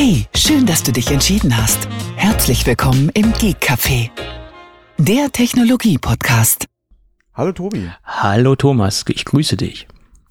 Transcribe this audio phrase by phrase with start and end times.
[0.00, 1.88] Hey, schön, dass du dich entschieden hast.
[2.14, 4.10] Herzlich willkommen im Geek Café,
[4.96, 6.66] der Technologie-Podcast.
[7.34, 7.90] Hallo Tobi.
[8.04, 9.88] Hallo Thomas, ich grüße dich.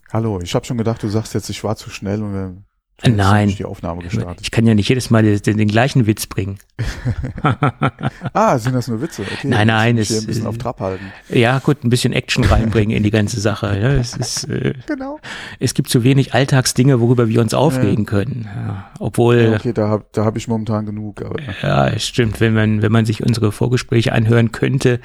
[0.09, 2.63] Hallo, ich habe schon gedacht, du sagst jetzt, ich war zu schnell und
[3.05, 4.39] Nein, die Aufnahme gestartet.
[4.41, 6.57] ich kann ja nicht jedes Mal den, den gleichen Witz bringen.
[8.33, 9.21] ah, sind das nur Witze?
[9.21, 11.05] Okay, nein, nein, es ein bisschen auf Trab halten.
[11.29, 13.67] Ja, gut, ein bisschen Action reinbringen in die ganze Sache.
[13.79, 15.19] Ja, es ist, äh, genau.
[15.59, 18.09] Es gibt zu wenig Alltagsdinge, worüber wir uns aufregen ja.
[18.09, 18.49] können.
[18.53, 19.41] Ja, obwohl.
[19.41, 21.21] Ja, okay, da habe da hab ich momentan genug.
[21.21, 21.37] Aber.
[21.61, 22.39] Ja, es stimmt.
[22.39, 24.99] Wenn man wenn man sich unsere Vorgespräche anhören könnte,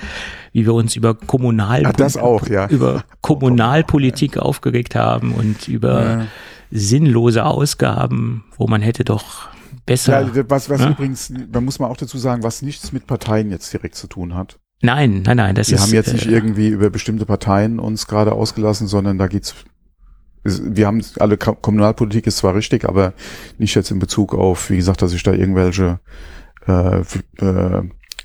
[0.52, 2.69] wie wir uns über Kommunal Ach, das auch, ja.
[2.69, 6.27] über Kommunalpolitik aufgeregt haben und über
[6.72, 9.48] sinnlose Ausgaben, wo man hätte doch
[9.86, 10.22] besser.
[10.34, 10.90] Ja, was, was ja?
[10.90, 14.34] übrigens, da muss man auch dazu sagen, was nichts mit Parteien jetzt direkt zu tun
[14.34, 14.58] hat.
[14.80, 15.80] Nein, nein, nein, das wir ist.
[15.80, 19.54] Wir haben jetzt nicht äh, irgendwie über bestimmte Parteien uns gerade ausgelassen, sondern da geht's.
[20.44, 23.12] Wir haben alle Kommunalpolitik ist zwar richtig, aber
[23.58, 26.00] nicht jetzt in Bezug auf, wie gesagt, dass sich da irgendwelche
[26.66, 27.02] äh,
[27.38, 27.82] äh,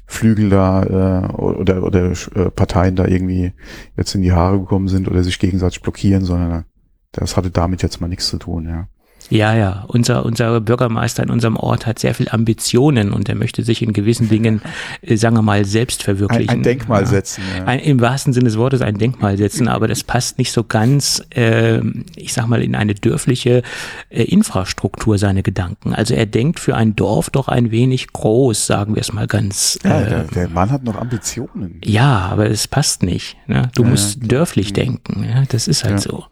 [0.07, 3.53] Flügel da äh, oder oder äh, Parteien da irgendwie
[3.95, 6.66] jetzt in die Haare gekommen sind oder sich gegenseitig blockieren, sondern
[7.11, 8.88] das hatte damit jetzt mal nichts zu tun, ja.
[9.30, 13.63] Ja, ja, unser, unser Bürgermeister in unserem Ort hat sehr viel Ambitionen und er möchte
[13.63, 14.61] sich in gewissen Dingen,
[15.02, 16.50] äh, sagen wir mal, selbst verwirklichen.
[16.50, 17.08] Ein, ein Denkmal ja.
[17.08, 17.44] setzen.
[17.58, 17.66] Ja.
[17.66, 21.22] Ein, Im wahrsten Sinne des Wortes ein Denkmal setzen, aber das passt nicht so ganz,
[21.35, 21.80] äh,
[22.16, 23.63] ich sag mal, in eine dörfliche
[24.09, 25.94] äh, Infrastruktur, seine Gedanken.
[25.94, 29.78] Also er denkt für ein Dorf doch ein wenig groß, sagen wir es mal ganz.
[29.83, 31.81] Ja, der, äh, der, Mann hat noch Ambitionen.
[31.83, 33.35] Ja, aber es passt nicht.
[33.47, 33.69] Ne?
[33.75, 35.25] Du musst dörflich denken.
[35.30, 35.44] Ja?
[35.50, 36.25] Das ist halt so.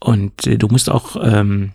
[0.00, 1.72] Und äh, du musst auch ähm,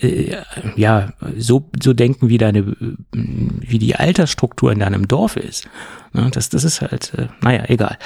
[0.00, 0.36] äh,
[0.76, 2.76] ja so so denken, wie deine
[3.12, 5.68] wie die Altersstruktur in deinem Dorf ist.
[6.12, 7.98] Ne, das das ist halt äh, naja egal.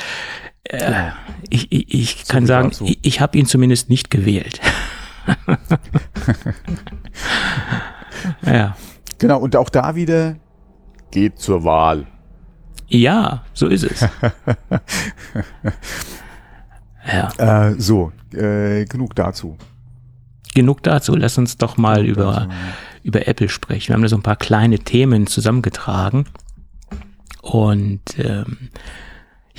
[0.64, 1.10] Äh,
[1.48, 4.60] ich ich, ich kann sagen, ich, ich habe ihn zumindest nicht gewählt.
[8.46, 8.76] ja.
[9.18, 10.36] Genau und auch da wieder
[11.10, 12.06] geht zur Wahl.
[12.88, 14.04] Ja, so ist es.
[17.12, 17.68] ja.
[17.68, 19.56] Äh, so, äh, genug dazu.
[20.54, 21.14] Genug dazu.
[21.16, 22.54] Lass uns doch mal über, dazu,
[23.04, 23.88] über Apple sprechen.
[23.88, 26.26] Wir haben da so ein paar kleine Themen zusammengetragen.
[27.42, 28.70] Und ähm,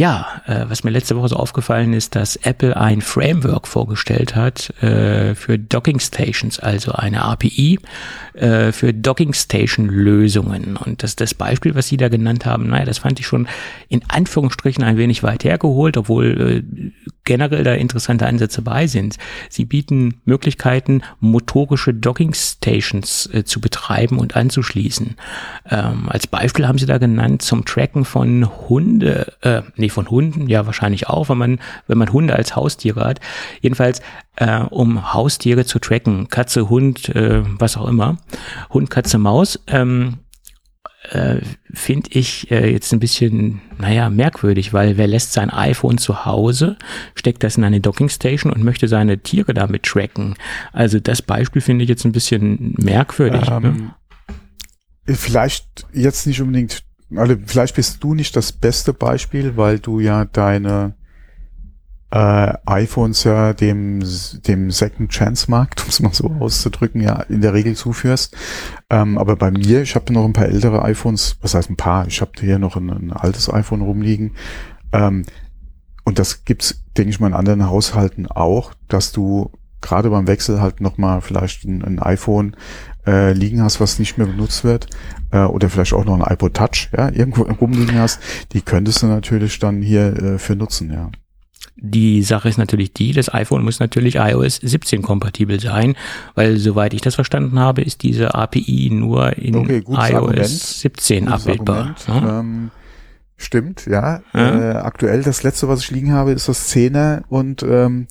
[0.02, 4.72] ja, äh, was mir letzte Woche so aufgefallen ist, dass Apple ein Framework vorgestellt hat
[4.82, 7.78] äh, für Docking Stations, also eine API
[8.34, 10.76] äh, für Docking Station Lösungen.
[10.76, 13.48] Und das, das Beispiel, was Sie da genannt haben, naja, das fand ich schon
[13.90, 16.92] in Anführungsstrichen ein wenig weit hergeholt, obwohl äh,
[17.24, 19.18] generell da interessante Ansätze bei sind.
[19.50, 25.16] Sie bieten Möglichkeiten, motorische Docking Stations äh, zu betreiben und anzuschließen.
[25.70, 30.48] Ähm, als Beispiel haben Sie da genannt zum Tracken von Hunde, äh, nee, von Hunden,
[30.48, 33.20] ja wahrscheinlich auch, wenn man, wenn man Hunde als Haustiere hat.
[33.62, 34.02] Jedenfalls,
[34.36, 38.18] äh, um Haustiere zu tracken, Katze, Hund, äh, was auch immer,
[38.70, 40.20] Hund, Katze, Maus, ähm,
[41.10, 41.42] äh,
[41.74, 46.78] finde ich äh, jetzt ein bisschen, naja, merkwürdig, weil wer lässt sein iPhone zu Hause,
[47.16, 50.36] steckt das in eine Dockingstation und möchte seine Tiere damit tracken.
[50.74, 53.50] Also das Beispiel finde ich jetzt ein bisschen merkwürdig.
[53.50, 53.62] Ne?
[53.64, 53.94] Ähm,
[55.08, 55.16] ne?
[55.16, 56.84] Vielleicht jetzt nicht unbedingt
[57.16, 60.94] also vielleicht bist du nicht das beste Beispiel, weil du ja deine
[62.12, 64.04] äh, iPhones ja dem,
[64.46, 68.36] dem Second Chance Markt, um es mal so auszudrücken, ja in der Regel zuführst.
[68.90, 72.08] Ähm, aber bei mir, ich habe noch ein paar ältere iPhones, was heißt ein paar,
[72.08, 74.36] ich habe hier noch ein, ein, altes iPhone rumliegen.
[74.92, 75.24] Ähm,
[76.04, 80.62] und das gibt's, denke ich mal, in anderen Haushalten auch, dass du gerade beim Wechsel
[80.62, 82.56] halt nochmal vielleicht ein, ein iPhone
[83.06, 84.88] äh, liegen hast, was nicht mehr benutzt wird,
[85.32, 88.20] äh, oder vielleicht auch noch ein iPod Touch, ja, irgendwo rumliegen hast,
[88.54, 91.10] die könntest du natürlich dann hier äh, für nutzen, ja.
[91.84, 95.96] Die Sache ist natürlich die, das iPhone muss natürlich iOS 17 kompatibel sein,
[96.36, 100.48] weil soweit ich das verstanden habe, ist diese API nur in okay, iOS Argument.
[100.48, 101.96] 17 gutes abbildbar.
[102.08, 102.40] Ja?
[102.40, 102.70] Ähm,
[103.36, 104.22] stimmt, ja.
[104.34, 104.74] ja.
[104.74, 108.06] Äh, aktuell das letzte, was ich liegen habe, ist das 10er und ähm,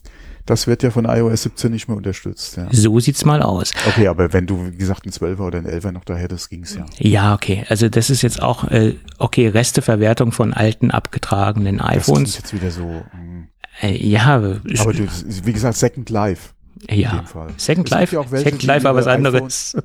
[0.46, 2.56] das wird ja von iOS 17 nicht mehr unterstützt.
[2.56, 2.68] Ja.
[2.70, 3.72] So sieht's mal aus.
[3.86, 6.74] Okay, aber wenn du, wie gesagt, ein 12er oder ein 11er noch da hättest, ging's
[6.74, 6.86] ja.
[6.98, 7.64] Ja, okay.
[7.68, 12.22] Also das ist jetzt auch, äh, okay, Resteverwertung von alten, abgetragenen iPhones.
[12.22, 12.86] Das ist jetzt wieder so.
[12.86, 13.04] Mh.
[13.12, 13.48] Hm.
[13.82, 14.26] Äh, ja.
[14.26, 15.06] Aber du,
[15.44, 16.50] wie gesagt, Second Life.
[16.88, 17.24] Ja.
[17.56, 19.76] Second Life, ja welche, Second Life war was anderes.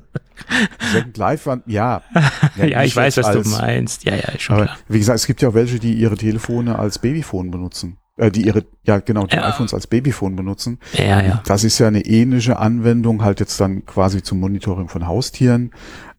[0.92, 2.02] Second Life war, ja.
[2.56, 4.04] Ja, ja ich weiß, was als, du meinst.
[4.04, 4.78] Ja, ja, schon aber, klar.
[4.88, 8.46] Wie gesagt, es gibt ja auch welche, die ihre Telefone als Babyphone benutzen äh, die
[8.46, 9.48] ihre, ja genau, die ja.
[9.48, 10.78] iPhones als Babyphone benutzen.
[10.94, 11.42] Ja, ja.
[11.46, 15.72] Das ist ja eine ähnliche Anwendung, halt jetzt dann quasi zum Monitoring von Haustieren.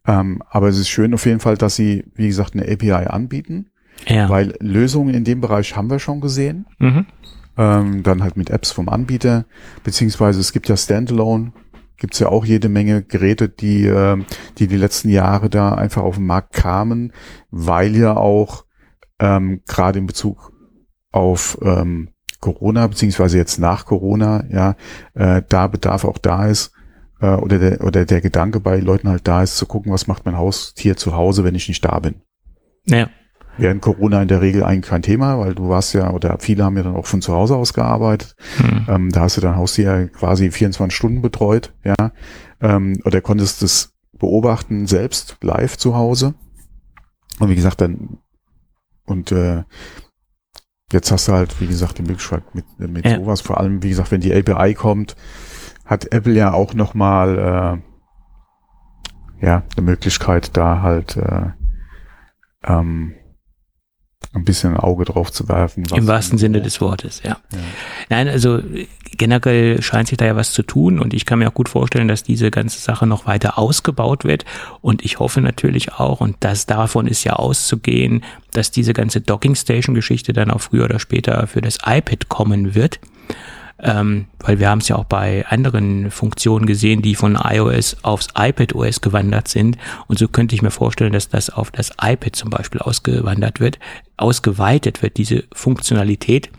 [0.06, 3.70] Ähm, aber es ist schön auf jeden Fall, dass sie, wie gesagt, eine API anbieten.
[4.06, 4.28] Ja.
[4.28, 6.66] Weil Lösungen in dem Bereich haben wir schon gesehen.
[6.78, 7.06] Mhm.
[7.56, 9.44] Ähm, dann halt mit Apps vom Anbieter,
[9.82, 11.52] beziehungsweise es gibt ja Standalone
[11.98, 14.16] gibt's ja auch jede Menge Geräte, die, äh,
[14.58, 17.12] die die letzten Jahre da einfach auf den Markt kamen,
[17.50, 18.64] weil ja auch
[19.18, 20.52] ähm, gerade in Bezug
[21.12, 22.10] auf ähm,
[22.40, 24.76] Corona, beziehungsweise jetzt nach Corona, ja,
[25.14, 26.72] äh, da Bedarf auch da ist,
[27.20, 30.24] äh, oder, der, oder der Gedanke bei Leuten halt da ist, zu gucken, was macht
[30.24, 32.16] mein Haustier zu Hause, wenn ich nicht da bin.
[32.84, 33.10] Ja.
[33.56, 36.76] Während Corona in der Regel eigentlich kein Thema, weil du warst ja, oder viele haben
[36.76, 38.36] ja dann auch von zu Hause aus gearbeitet.
[38.58, 38.86] Hm.
[38.88, 42.12] Ähm, da hast du dein Haustier quasi 24 Stunden betreut, ja.
[42.60, 46.34] Ähm, oder konntest es beobachten selbst live zu Hause.
[47.40, 48.18] Und wie gesagt, dann
[49.06, 49.64] und äh,
[50.92, 53.16] jetzt hast du halt, wie gesagt, die Möglichkeit mit, mit Ja.
[53.16, 55.16] sowas, vor allem, wie gesagt, wenn die API kommt,
[55.84, 57.82] hat Apple ja auch nochmal
[59.40, 61.50] äh, ja, eine Möglichkeit, da halt äh,
[62.64, 63.14] ähm,
[64.34, 65.84] ein bisschen ein Auge drauf zu werfen.
[65.94, 67.38] Im wahrsten Sinne des Wortes, ja.
[67.52, 67.58] Ja.
[68.10, 68.60] Nein, also
[69.16, 72.08] generell scheint sich da ja was zu tun und ich kann mir auch gut vorstellen,
[72.08, 74.44] dass diese ganze Sache noch weiter ausgebaut wird
[74.80, 78.22] und ich hoffe natürlich auch und das davon ist ja auszugehen,
[78.52, 82.74] dass diese ganze Docking Station Geschichte dann auch früher oder später für das iPad kommen
[82.74, 83.00] wird.
[83.80, 88.28] Ähm, weil wir haben es ja auch bei anderen Funktionen gesehen, die von iOS aufs
[88.36, 89.78] iPad OS gewandert sind.
[90.08, 93.78] Und so könnte ich mir vorstellen, dass das auf das iPad zum Beispiel ausgewandert wird,
[94.16, 96.50] ausgeweitet wird, diese Funktionalität.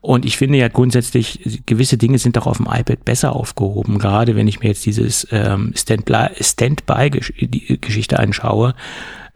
[0.00, 4.34] Und ich finde ja grundsätzlich, gewisse Dinge sind auch auf dem iPad besser aufgehoben, gerade
[4.34, 8.74] wenn ich mir jetzt dieses ähm, Standby- Standby-Geschichte anschaue,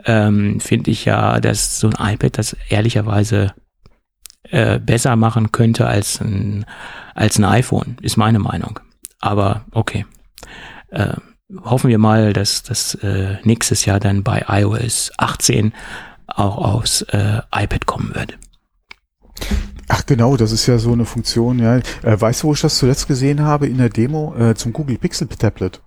[0.07, 3.53] ähm, finde ich ja, dass so ein iPad das ehrlicherweise
[4.55, 6.65] äh, besser machen könnte als ein,
[7.15, 8.79] als ein iPhone, ist meine Meinung.
[9.21, 10.07] Aber okay.
[10.91, 11.15] Äh,
[11.65, 15.73] hoffen wir mal, dass das äh, nächstes Jahr dann bei iOS 18
[16.29, 18.39] auch aufs äh, iPad kommen wird.
[19.89, 21.79] Ach genau, das ist ja so eine Funktion, ja.
[22.03, 24.99] Äh, weißt du, wo ich das zuletzt gesehen habe in der Demo äh, zum Google
[24.99, 25.83] Pixel Tablet?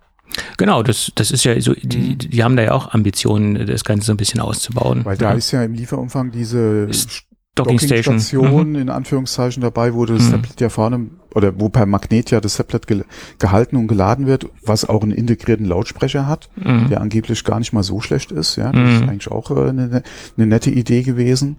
[0.57, 4.07] Genau, das, das ist ja so, die, die haben da ja auch Ambitionen, das Ganze
[4.07, 5.05] so ein bisschen auszubauen.
[5.05, 5.37] Weil da ja.
[5.37, 7.26] ist ja im Lieferumfang diese Ist
[7.57, 8.15] Docking Station.
[8.15, 8.75] Dockingstation Mhm.
[8.75, 10.31] in Anführungszeichen dabei, wo das Mhm.
[10.31, 13.06] Tablet ja vorne oder wo per Magnet ja das Tablet gel
[13.39, 16.89] gehalten und geladen wird, was auch einen integrierten Lautsprecher hat, Mhm.
[16.89, 18.56] der angeblich gar nicht mal so schlecht ist.
[18.56, 19.09] Ja, das ist Mhm.
[19.09, 20.04] eigentlich auch äh, eine,
[20.38, 21.57] eine nette Idee gewesen.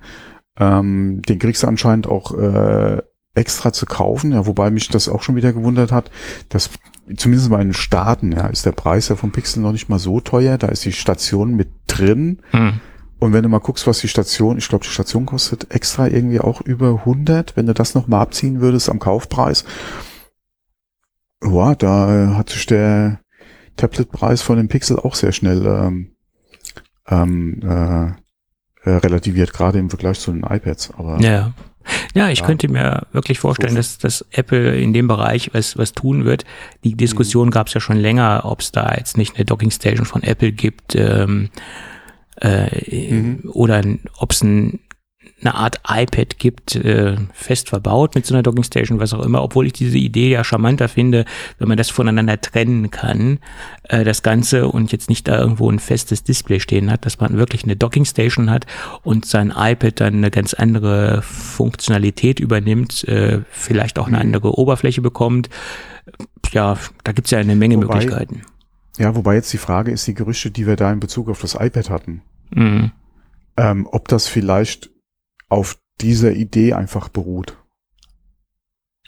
[0.59, 3.01] Ähm, den kriegst du anscheinend auch äh,
[3.35, 6.11] extra zu kaufen, ja, wobei mich das auch schon wieder gewundert hat,
[6.49, 6.71] dass
[7.17, 10.19] zumindest bei den Staaten, ja, ist der Preis ja vom Pixel noch nicht mal so
[10.21, 12.41] teuer, da ist die Station mit drin.
[12.53, 12.81] Mhm.
[13.21, 16.41] Und wenn du mal guckst, was die Station, ich glaube, die Station kostet extra irgendwie
[16.41, 19.65] auch über 100, wenn du das noch mal abziehen würdest am Kaufpreis.
[21.43, 23.21] Ja, da hat sich der
[23.77, 26.17] Tabletpreis von dem Pixel auch sehr schnell ähm,
[27.09, 30.93] ähm, äh, äh, relativiert, gerade im Vergleich zu den iPads.
[30.97, 31.53] Aber Ja.
[32.15, 32.47] Ja, ich Ja.
[32.47, 36.45] könnte mir wirklich vorstellen, dass, dass Apple in dem Bereich was, was tun wird.
[36.85, 40.05] Die Diskussion gab es ja schon länger, ob es da jetzt nicht eine Docking Station
[40.05, 41.49] von Apple gibt ähm,
[42.41, 43.51] äh, Mhm.
[43.53, 43.83] oder
[44.19, 44.81] ob es ein,
[45.41, 49.41] eine Art iPad gibt, äh, fest verbaut mit so einer Docking Station, was auch immer,
[49.43, 51.27] obwohl ich diese Idee ja charmanter finde,
[51.59, 53.39] wenn man das voneinander trennen kann,
[53.85, 57.37] äh, das Ganze und jetzt nicht da irgendwo ein festes Display stehen hat, dass man
[57.37, 58.67] wirklich eine Docking Station hat
[59.05, 64.23] und sein iPad dann eine ganz andere Funktionalität übernimmt, äh, vielleicht auch eine Mhm.
[64.23, 65.51] andere Oberfläche bekommt.
[66.53, 68.43] Ja, da gibt's ja eine Menge Wobei- Möglichkeiten.
[68.99, 71.55] Ja, wobei jetzt die Frage ist, die Gerüchte, die wir da in Bezug auf das
[71.55, 72.91] iPad hatten, Mhm.
[73.57, 74.91] ähm, ob das vielleicht
[75.49, 77.57] auf dieser Idee einfach beruht.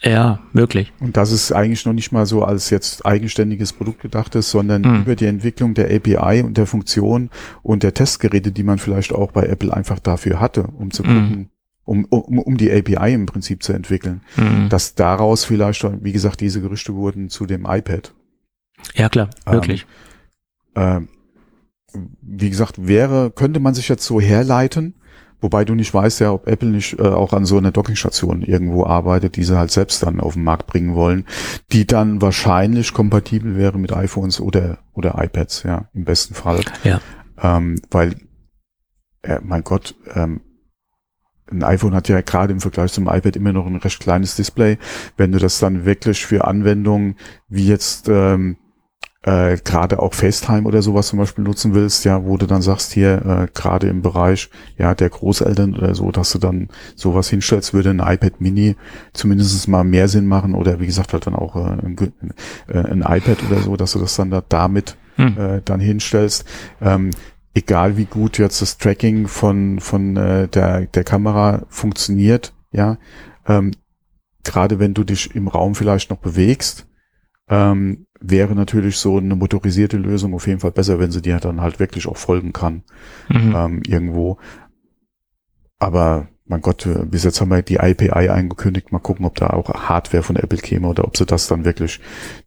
[0.03, 0.91] Ja, möglich.
[0.99, 4.83] Und dass es eigentlich noch nicht mal so als jetzt eigenständiges Produkt gedacht ist, sondern
[4.83, 5.01] Hm.
[5.03, 7.29] über die Entwicklung der API und der Funktion
[7.61, 11.09] und der Testgeräte, die man vielleicht auch bei Apple einfach dafür hatte, um zu Hm.
[11.13, 11.49] gucken,
[11.85, 14.21] um, um, um die API im Prinzip zu entwickeln.
[14.37, 14.69] Mhm.
[14.69, 18.13] Dass daraus vielleicht, wie gesagt, diese Gerüchte wurden zu dem iPad.
[18.95, 19.85] Ja, klar, Ähm, möglich.
[20.75, 21.09] Ähm,
[22.21, 24.95] wie gesagt, wäre, könnte man sich jetzt so herleiten,
[25.41, 28.85] wobei du nicht weißt ja, ob Apple nicht äh, auch an so einer Dockingstation irgendwo
[28.85, 31.25] arbeitet, die sie halt selbst dann auf den Markt bringen wollen,
[31.71, 36.61] die dann wahrscheinlich kompatibel wäre mit iPhones oder oder iPads, ja, im besten Fall.
[36.83, 37.01] Ja.
[37.41, 38.15] Ähm, weil,
[39.23, 40.41] äh, mein Gott, ähm,
[41.51, 44.77] ein iPhone hat ja gerade im Vergleich zum iPad immer noch ein recht kleines Display.
[45.17, 47.17] Wenn du das dann wirklich für Anwendungen
[47.49, 48.55] wie jetzt ähm,
[49.23, 52.91] äh, gerade auch FaceTime oder sowas zum Beispiel nutzen willst, ja, wo du dann sagst
[52.91, 57.73] hier, äh, gerade im Bereich ja der Großeltern oder so, dass du dann sowas hinstellst,
[57.73, 58.75] würde ein iPad Mini
[59.13, 61.95] zumindest mal mehr Sinn machen oder wie gesagt halt dann auch äh, ein,
[62.67, 65.37] äh, ein iPad oder so, dass du das dann da damit Hm.
[65.37, 66.45] äh, dann hinstellst.
[66.81, 67.11] Ähm,
[67.53, 72.97] egal wie gut jetzt das Tracking von von äh, der der Kamera funktioniert, ja,
[73.45, 73.71] ähm,
[74.43, 76.87] gerade wenn du dich im Raum vielleicht noch bewegst,
[77.49, 81.61] ähm, wäre natürlich so eine motorisierte Lösung auf jeden Fall besser, wenn sie dir dann
[81.61, 82.83] halt wirklich auch folgen kann
[83.29, 83.55] mhm.
[83.55, 84.37] ähm, irgendwo.
[85.79, 88.91] Aber mein Gott, äh, bis jetzt haben wir die IPI eingekündigt.
[88.91, 91.99] Mal gucken, ob da auch Hardware von Apple käme oder ob sie das dann wirklich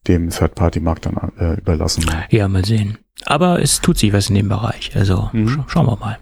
[0.06, 2.04] dem Third-Party-Markt dann äh, überlassen.
[2.30, 2.98] Ja, mal sehen.
[3.24, 4.92] Aber es tut sich was in dem Bereich.
[4.94, 5.48] Also mhm.
[5.48, 6.18] sch schauen wir mal.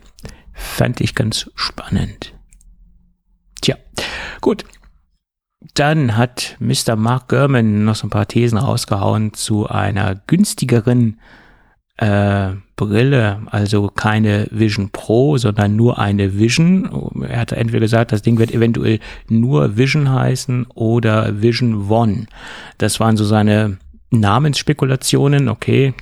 [0.52, 2.35] Fand ich ganz spannend.
[3.61, 3.76] Tja,
[4.40, 4.64] gut.
[5.75, 6.97] Dann hat Mr.
[6.97, 11.19] Mark Gurman noch so ein paar Thesen rausgehauen zu einer günstigeren
[11.99, 16.90] äh, Brille, also keine Vision Pro, sondern nur eine Vision.
[17.28, 22.26] Er hatte entweder gesagt, das Ding wird eventuell nur Vision heißen oder Vision One.
[22.78, 23.78] Das waren so seine
[24.11, 25.49] Namensspekulationen.
[25.49, 25.95] Okay,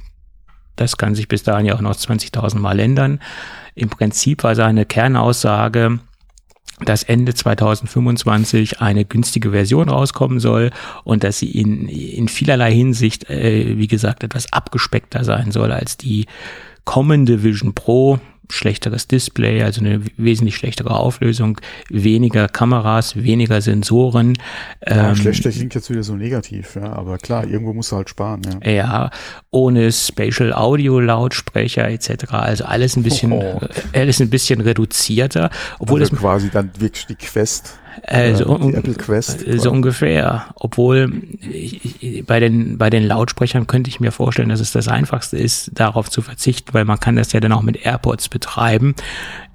[0.77, 3.21] das kann sich bis dahin ja auch noch 20.000 Mal ändern.
[3.75, 5.99] Im Prinzip war seine Kernaussage,
[6.85, 10.71] dass Ende 2025 eine günstige Version rauskommen soll
[11.05, 15.97] und dass sie in, in vielerlei Hinsicht, äh, wie gesagt, etwas abgespeckter sein soll als
[15.97, 16.27] die
[16.85, 18.19] kommende Vision Pro
[18.51, 24.39] schlechteres Display, also eine wesentlich schlechtere Auflösung, weniger Kameras, weniger Sensoren.
[24.87, 28.11] Ja, ähm, schlechter klingt jetzt wieder so negativ, ja, aber klar, irgendwo musst du halt
[28.11, 28.43] sparen.
[28.65, 29.11] Ja, ja
[29.51, 32.33] ohne Spatial Audio Lautsprecher etc.
[32.33, 33.61] Also alles ein bisschen, oh.
[33.93, 39.45] alles ein bisschen reduzierter, obwohl also quasi dann wirklich die Quest also, die Apple Quest.
[39.47, 40.47] So ungefähr.
[40.55, 41.13] Obwohl
[42.27, 46.11] bei den, bei den Lautsprechern könnte ich mir vorstellen, dass es das einfachste ist, darauf
[46.11, 48.95] zu verzichten, weil man kann das ja dann auch mit AirPods betreiben.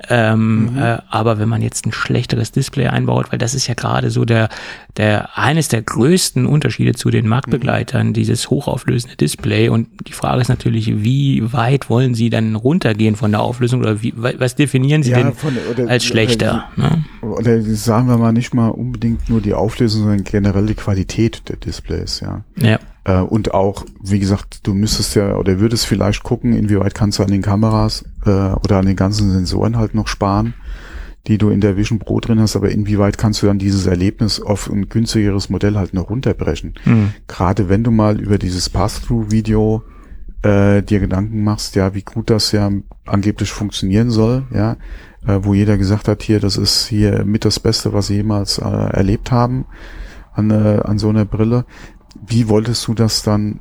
[0.09, 0.77] Ähm, mhm.
[0.77, 4.25] äh, aber wenn man jetzt ein schlechteres Display einbaut, weil das ist ja gerade so
[4.25, 4.50] der,
[4.97, 8.13] der, eines der größten Unterschiede zu den Marktbegleitern, mhm.
[8.13, 9.69] dieses hochauflösende Display.
[9.69, 14.01] Und die Frage ist natürlich, wie weit wollen Sie dann runtergehen von der Auflösung oder
[14.01, 16.69] wie, was definieren Sie ja, denn von, oder, als schlechter?
[16.77, 17.05] Oder, ne?
[17.21, 21.57] oder sagen wir mal nicht mal unbedingt nur die Auflösung, sondern generell die Qualität der
[21.57, 22.43] Displays, ja.
[22.57, 22.79] Ja.
[23.05, 27.24] Äh, und auch, wie gesagt, du müsstest ja oder würdest vielleicht gucken, inwieweit kannst du
[27.24, 30.55] an den Kameras äh, oder an den ganzen Sensoren halt noch sparen,
[31.27, 34.41] die du in der Vision Pro drin hast, aber inwieweit kannst du dann dieses Erlebnis
[34.41, 36.74] auf ein günstigeres Modell halt noch runterbrechen.
[36.83, 37.13] Mhm.
[37.27, 39.83] Gerade wenn du mal über dieses Pass-Through-Video
[40.41, 42.71] äh, dir Gedanken machst, ja, wie gut das ja
[43.05, 44.77] angeblich funktionieren soll, ja,
[45.27, 48.57] äh, wo jeder gesagt hat, hier, das ist hier mit das Beste, was sie jemals
[48.57, 49.65] äh, erlebt haben
[50.33, 51.65] an, äh, an so einer Brille
[52.25, 53.60] wie wolltest du das dann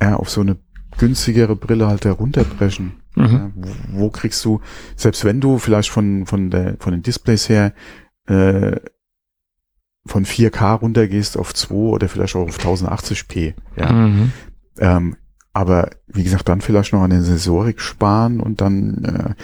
[0.00, 0.58] ja, auf so eine
[0.98, 3.02] günstigere Brille halt herunterbrechen?
[3.14, 3.24] Mhm.
[3.24, 4.60] Ja, wo, wo, kriegst du,
[4.96, 7.74] selbst wenn du vielleicht von, von, der, von den Displays her
[8.26, 8.76] äh,
[10.06, 13.92] von 4K runtergehst auf 2 oder vielleicht auch auf 1080p, ja.
[13.92, 14.32] Mhm.
[14.78, 15.16] Ähm,
[15.52, 19.34] aber wie gesagt, dann vielleicht noch an der Sensorik sparen und dann, äh,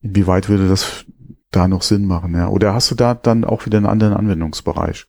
[0.00, 1.04] inwieweit würde das
[1.52, 2.48] da noch Sinn machen, ja?
[2.48, 5.06] Oder hast du da dann auch wieder einen anderen Anwendungsbereich?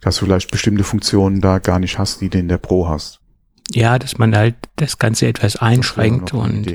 [0.00, 3.20] Dass du vielleicht bestimmte Funktionen da gar nicht hast, die du in der Pro hast.
[3.70, 6.72] Ja, dass man halt das Ganze etwas einschränkt und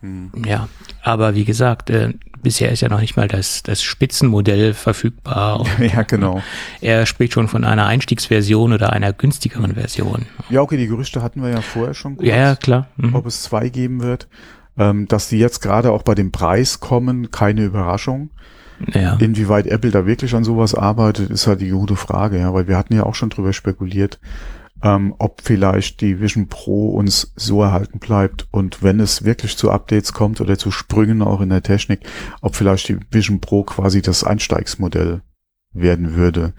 [0.00, 0.30] hm.
[0.44, 0.68] ja,
[1.02, 2.12] aber wie gesagt, äh,
[2.44, 5.60] bisher ist ja noch nicht mal das, das Spitzenmodell verfügbar.
[5.78, 6.42] Und, ja, genau.
[6.80, 10.26] Er spricht schon von einer Einstiegsversion oder einer günstigeren Version.
[10.50, 12.16] Ja, okay, die Gerüchte hatten wir ja vorher schon.
[12.16, 12.88] Kurz, ja, ja, klar.
[12.96, 13.14] Mhm.
[13.16, 14.28] Ob es zwei geben wird.
[14.76, 18.30] Ähm, dass die jetzt gerade auch bei dem Preis kommen, keine Überraschung.
[18.92, 19.14] Ja.
[19.16, 22.76] Inwieweit Apple da wirklich an sowas arbeitet, ist halt die gute Frage, ja, weil wir
[22.76, 24.18] hatten ja auch schon drüber spekuliert,
[24.82, 29.70] ähm, ob vielleicht die Vision Pro uns so erhalten bleibt und wenn es wirklich zu
[29.70, 32.00] Updates kommt oder zu Sprüngen auch in der Technik,
[32.40, 35.22] ob vielleicht die Vision Pro quasi das Einsteigsmodell
[35.72, 36.52] werden würde.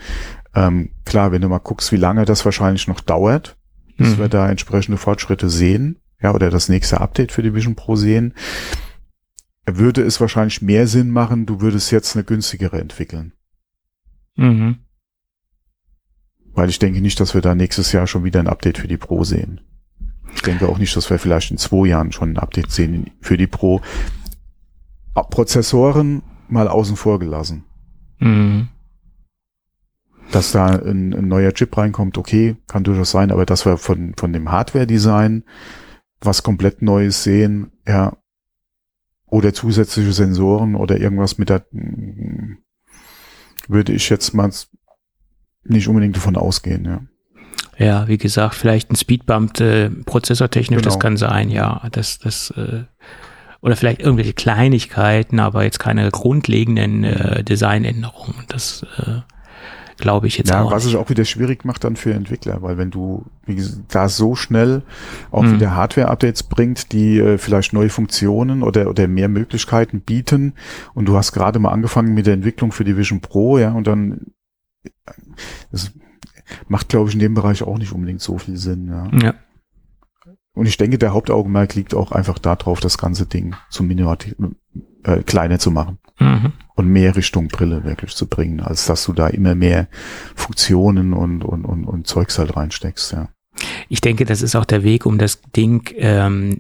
[0.56, 3.58] Ähm, klar, wenn du mal guckst, wie lange das wahrscheinlich noch dauert,
[3.98, 4.20] bis mhm.
[4.20, 8.34] wir da entsprechende Fortschritte sehen, ja, oder das nächste Update für die Vision Pro sehen,
[9.66, 13.34] würde es wahrscheinlich mehr Sinn machen, du würdest jetzt eine günstigere entwickeln.
[14.36, 14.78] Mhm.
[16.54, 18.98] Weil ich denke nicht, dass wir da nächstes Jahr schon wieder ein Update für die
[18.98, 19.62] Pro sehen.
[20.34, 23.38] Ich denke auch nicht, dass wir vielleicht in zwei Jahren schon ein Update sehen für
[23.38, 23.82] die Pro.
[25.14, 27.64] Prozessoren mal außen vor gelassen.
[28.20, 28.68] Mhm.
[30.32, 34.14] Dass da ein, ein, neuer Chip reinkommt, okay, kann durchaus sein, aber dass wir von,
[34.18, 35.44] von dem Hardware-Design
[36.22, 38.18] was komplett Neues sehen, ja,
[39.36, 41.66] oder zusätzliche Sensoren oder irgendwas mit der,
[43.68, 44.50] würde ich jetzt mal
[45.66, 47.02] nicht unbedingt davon ausgehen, ja.
[47.78, 50.90] Ja, wie gesagt, vielleicht ein Speedbump äh, prozessortechnisch, genau.
[50.90, 51.86] das kann sein, ja.
[51.92, 52.84] Das, das, äh,
[53.60, 58.46] oder vielleicht irgendwelche Kleinigkeiten, aber jetzt keine grundlegenden äh, Designänderungen.
[58.48, 59.20] Das äh,
[59.98, 60.72] glaube ich jetzt ja, auch.
[60.72, 60.94] Was nicht.
[60.94, 64.36] es auch wieder schwierig macht dann für Entwickler, weil wenn du wie gesagt, da so
[64.36, 64.82] schnell
[65.32, 65.54] auch mhm.
[65.54, 70.54] wieder Hardware-Updates bringt, die äh, vielleicht neue Funktionen oder, oder mehr Möglichkeiten bieten
[70.94, 73.88] und du hast gerade mal angefangen mit der Entwicklung für die Vision Pro, ja, und
[73.88, 74.22] dann
[75.72, 75.92] das
[76.68, 79.10] macht, glaube ich, in dem Bereich auch nicht unbedingt so viel Sinn, ja.
[79.22, 79.34] Ja,
[80.54, 84.36] Und ich denke, der Hauptaugenmerk liegt auch einfach darauf, das ganze Ding zu miniativ,
[85.04, 86.00] äh, kleiner zu machen.
[86.20, 86.54] Mhm.
[86.76, 89.88] Und mehr Richtung Brille wirklich zu bringen, als dass du da immer mehr
[90.36, 93.30] Funktionen und, und, und, und Zeugs halt reinsteckst, ja.
[93.88, 96.60] Ich denke, das ist auch der Weg, um das Ding ähm,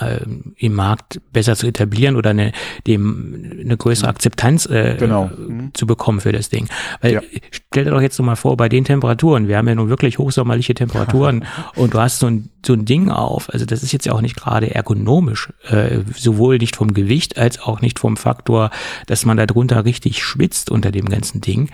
[0.00, 0.20] äh,
[0.56, 2.52] im Markt besser zu etablieren oder eine,
[2.86, 5.30] dem eine größere Akzeptanz äh, Genau.
[5.36, 5.70] Mhm.
[5.74, 6.68] zu bekommen für das Ding.
[7.00, 7.20] Weil Ja.
[7.50, 10.18] stell dir doch jetzt noch mal vor, bei den Temperaturen, wir haben ja nun wirklich
[10.18, 11.44] hochsommerliche Temperaturen
[11.76, 13.52] und du hast so ein, so ein Ding auf.
[13.52, 17.60] Also das ist jetzt ja auch nicht gerade ergonomisch, äh, sowohl nicht vom Gewicht als
[17.60, 18.70] auch nicht vom Faktor,
[19.06, 21.70] dass man da drunter richtig schwitzt unter dem ganzen Ding.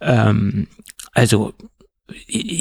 [0.00, 0.66] Ähm,
[1.12, 1.54] also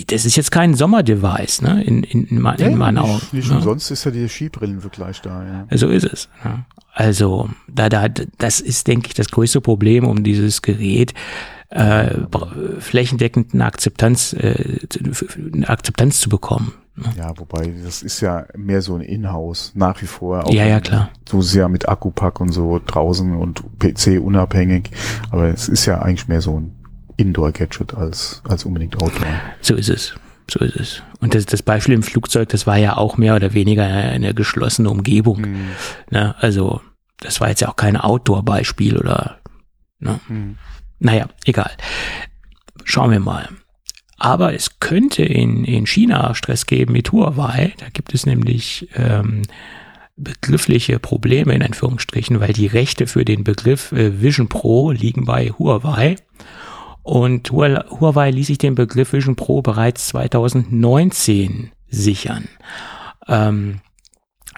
[0.08, 1.84] das ist jetzt kein Sommerdevice, ne?
[1.84, 3.22] In, in, in, mein- in meinen Augen.
[3.32, 3.58] nicht, ne?
[3.58, 5.78] umsonst ist ja die Skibrillenvergleich da, ja.
[5.78, 6.30] So ist es.
[6.44, 6.66] Ja.
[6.94, 11.14] Also, da, da, das ist, denke ich, das größte Problem, um dieses Gerät
[11.70, 12.16] äh,
[12.80, 16.74] flächendeckend eine Akzeptanz, äh, zu- eine Akzeptanz zu bekommen.
[16.96, 17.12] ne?
[17.18, 20.50] Ja, wobei, das ist ja mehr so ein Inhouse, nach wie vor.
[20.52, 21.10] Ja, ja, wenn klar.
[21.30, 24.90] Du sehr mit Akkupack und so draußen und PC unabhängig.
[25.32, 26.72] Aber es ist ja eigentlich mehr so ein
[27.18, 29.28] Indoor-Gadget als, als unbedingt Outdoor.
[29.62, 30.16] So ist es.
[30.50, 31.04] So ist es.
[31.20, 34.90] Und das, das Beispiel im Flugzeug, das war ja auch mehr oder weniger eine geschlossene
[34.90, 35.44] Umgebung.
[35.44, 35.68] Hm.
[36.12, 36.36] Ne?
[36.40, 36.82] Also,
[37.20, 39.40] das war jetzt ja auch kein Outdoor-Beispiel oder,
[40.00, 40.20] ne?
[40.28, 40.58] Hm.
[41.00, 41.72] Naja, egal.
[42.84, 43.50] Schauen wir mal.
[44.18, 47.74] Aber es könnte in, in China Stress geben mit Huawei.
[47.80, 49.42] Da gibt es nämlich ähm,
[50.16, 55.50] begriffliche Probleme in Anführungsstrichen, weil die Rechte für den Begriff äh, Vision Pro liegen bei
[55.50, 56.16] Huawei.
[57.06, 62.48] Und Huawei ließ sich den Begriff Vision Pro bereits 2019 sichern.
[63.28, 63.82] Ähm,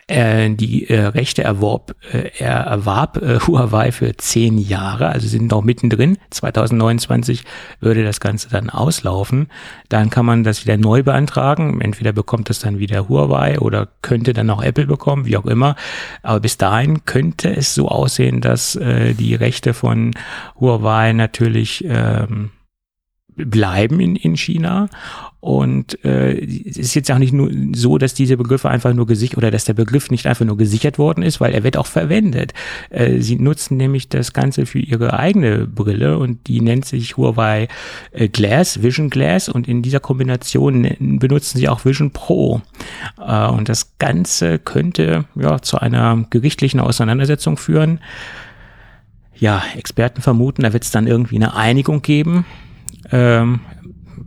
[0.08, 5.52] äh, die äh, Rechte erwarb, äh, er erwarb äh, Huawei für zehn Jahre, also sind
[5.52, 6.18] noch mittendrin.
[6.32, 7.44] 2029
[7.82, 9.48] würde das Ganze dann auslaufen.
[9.90, 11.82] Dann kann man das wieder neu beantragen.
[11.82, 15.76] Entweder bekommt das dann wieder Huawei oder könnte dann auch Apple bekommen, wie auch immer.
[16.24, 20.12] Aber bis dahin könnte es so aussehen, dass äh, die Rechte von
[20.60, 22.52] Huawei natürlich ähm,
[23.38, 24.89] bleiben in, in China.
[25.39, 29.38] Und äh, es ist jetzt auch nicht nur so, dass diese Begriffe einfach nur gesichert
[29.38, 32.54] oder dass der Begriff nicht einfach nur gesichert worden ist, weil er wird auch verwendet.
[32.89, 37.67] Äh, sie nutzen nämlich das Ganze für ihre eigene Brille und die nennt sich Huawei
[38.12, 42.62] äh, Glass, Vision Glass und in dieser Kombination benutzen sie auch Vision Pro.
[43.17, 48.00] Äh, und das Ganze könnte ja zu einer gerichtlichen Auseinandersetzung führen.
[49.36, 52.45] Ja, Experten vermuten, da wird es dann irgendwie eine Einigung geben.
[53.12, 53.60] Ähm,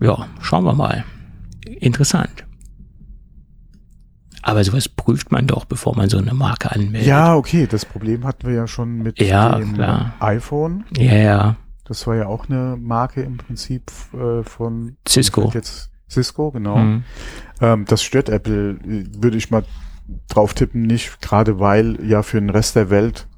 [0.01, 1.05] ja, schauen wir mal.
[1.67, 2.47] Interessant.
[4.43, 7.07] Aber sowas prüft man doch, bevor man so eine Marke anmeldet.
[7.07, 10.15] Ja, okay, das Problem hatten wir ja schon mit Ja, dem klar.
[10.21, 10.85] iPhone.
[10.97, 11.57] Ja, ja.
[11.85, 15.51] Das war ja auch eine Marke im Prinzip äh, von Cisco.
[15.53, 16.77] Jetzt Cisco, genau.
[16.77, 17.05] Hm.
[17.61, 19.65] Ähm, das stört Apple, würde ich mal
[20.29, 23.29] drauf tippen, nicht, gerade weil ja für den Rest der Welt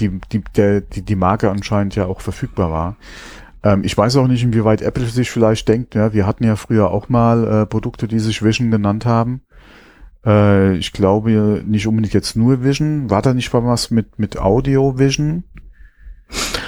[0.00, 2.96] die, die, der, die, die Marke anscheinend ja auch verfügbar war.
[3.66, 6.90] Ähm, ich weiß auch nicht, inwieweit Apple sich vielleicht denkt, ja, wir hatten ja früher
[6.92, 9.40] auch mal äh, Produkte, die sich Vision genannt haben.
[10.24, 13.10] Äh, ich glaube nicht unbedingt jetzt nur Vision.
[13.10, 15.42] War da nicht mal was mit, mit Audio Vision?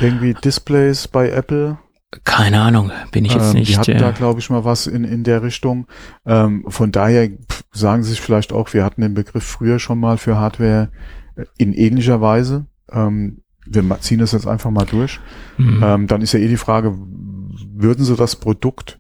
[0.01, 1.79] Irgendwie Displays bei Apple?
[2.25, 3.69] Keine Ahnung, bin ich jetzt Ähm, nicht.
[3.71, 5.87] Die hatten äh, da, glaube ich, mal was in, in der Richtung.
[6.27, 7.29] Ähm, von daher
[7.71, 10.91] sagen sie sich vielleicht auch, wir hatten den Begriff früher schon mal für Hardware
[11.37, 12.67] äh, in ähnlicher Weise.
[12.91, 15.21] Ähm, wir ziehen das jetzt einfach mal durch.
[15.57, 15.81] hm.
[15.83, 18.99] Ähm, dann ist ja eh die Frage, würden sie das Produkt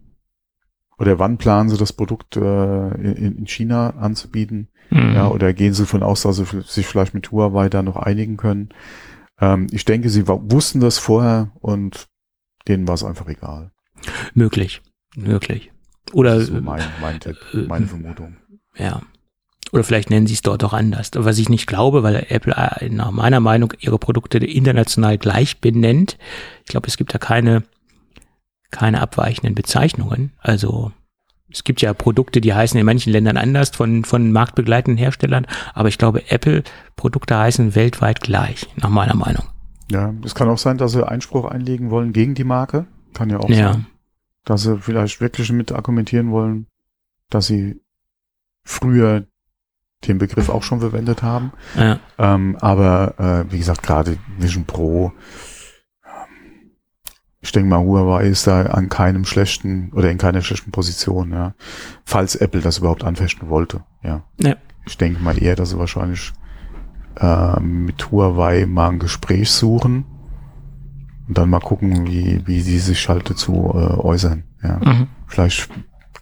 [0.98, 4.68] oder wann planen sie das Produkt äh, in, in China anzubieten?
[4.88, 5.14] Hm.
[5.14, 8.36] Ja, oder gehen sie von aus, dass sie sich vielleicht mit Huawei da noch einigen
[8.36, 8.70] können?
[9.40, 12.08] Ähm, ich denke, sie wussten das vorher und
[12.66, 13.70] denen war es einfach egal.
[14.34, 14.82] Möglich,
[15.16, 15.72] möglich.
[16.12, 18.36] Oder Das ist so mein, mein Tipp, äh, meine Vermutung.
[18.76, 19.02] Ja.
[19.72, 21.10] Oder vielleicht nennen sie es dort auch anders.
[21.14, 26.16] Was ich nicht glaube, weil Apple äh, nach meiner Meinung ihre Produkte international gleich benennt.
[26.64, 27.64] Ich glaube, es gibt da keine,
[28.70, 30.32] keine abweichenden Bezeichnungen.
[30.38, 30.92] Also
[31.50, 35.46] es gibt ja Produkte, die heißen in manchen Ländern anders von, von marktbegleitenden Herstellern.
[35.74, 39.44] Aber ich glaube, Apple-Produkte heißen weltweit gleich, nach meiner Meinung.
[39.90, 42.86] Ja, es kann auch sein, dass sie Einspruch einlegen wollen gegen die Marke.
[43.14, 43.72] Kann ja auch Ja.
[43.72, 43.86] sein.
[44.44, 46.66] Dass sie vielleicht wirklich mit argumentieren wollen,
[47.30, 47.80] dass sie
[48.64, 49.26] früher
[50.06, 51.52] den Begriff auch schon verwendet haben.
[51.76, 51.98] Ja.
[52.18, 55.12] Ähm, aber äh, wie gesagt, gerade Vision Pro,
[56.04, 56.72] ähm,
[57.40, 61.54] ich denke mal, Huawei ist da an keinem schlechten oder in keiner schlechten Position, ja.
[62.04, 64.24] Falls Apple das überhaupt anfechten wollte, ja.
[64.38, 64.56] Ja.
[64.86, 66.32] Ich denke mal eher, dass sie wahrscheinlich
[67.16, 70.04] äh, mit Huawei mal ein Gespräch suchen
[71.26, 74.78] und dann mal gucken, wie, wie sie sich halt dazu äh, äußern, ja.
[74.78, 75.08] Mhm.
[75.26, 75.68] Vielleicht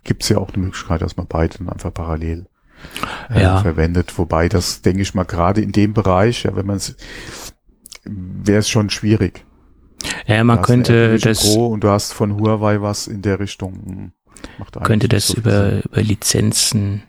[0.02, 2.46] gibt's ja auch eine Möglichkeit, dass man beide dann einfach parallel
[3.30, 3.58] äh, Ja.
[3.60, 4.16] verwendet.
[4.18, 6.96] Wobei das, denke ich mal, gerade in dem Bereich, ja, wenn man es,
[8.04, 9.44] wäre es schon schwierig.
[10.26, 14.12] Ja, man könnte das, Pro und du hast von Huawei was in der Richtung.
[14.84, 15.82] könnte das so über, Sinn.
[15.82, 17.02] über Lizenzen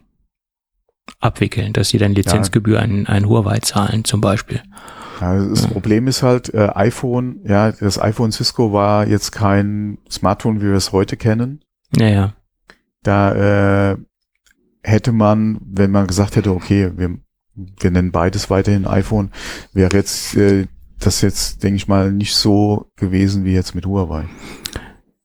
[1.19, 4.61] abwickeln, dass sie dann Lizenzgebühr an, an Huawei zahlen, zum Beispiel.
[5.21, 5.67] Ja, das Ja.
[5.69, 10.73] Problem ist halt, äh, iPhone, ja, das iPhone Cisco war jetzt kein Smartphone, wie wir
[10.75, 11.61] es heute kennen.
[11.95, 12.33] Naja,
[13.03, 13.97] Da äh,
[14.87, 17.17] hätte man, wenn man gesagt hätte, okay, wir,
[17.53, 19.31] wir nennen beides weiterhin iPhone,
[19.73, 20.67] wäre jetzt äh,
[20.99, 24.25] das jetzt, denke ich mal, nicht so gewesen wie jetzt mit Huawei.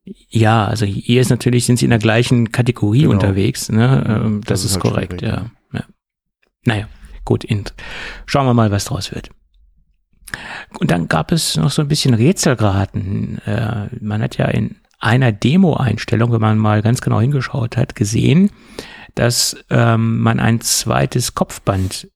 [0.04, 3.12] ja, also hier ist natürlich, sind sie in der gleichen Kategorie Genau.
[3.12, 4.04] unterwegs, ne?
[4.06, 5.46] Ähm, das, Das ist, ist halt korrekt, ja.
[5.72, 5.84] ja.
[6.64, 6.88] Naja,
[7.24, 7.64] gut, in,
[8.26, 9.30] schauen wir mal, was draus wird.
[10.78, 13.38] Und dann gab es noch so ein bisschen Rätselraten.
[13.46, 18.50] Äh, man hat ja in einer Demo-Einstellung, wenn man mal ganz genau hingeschaut hat, gesehen,
[19.14, 22.08] dass ähm, man ein zweites Kopfband,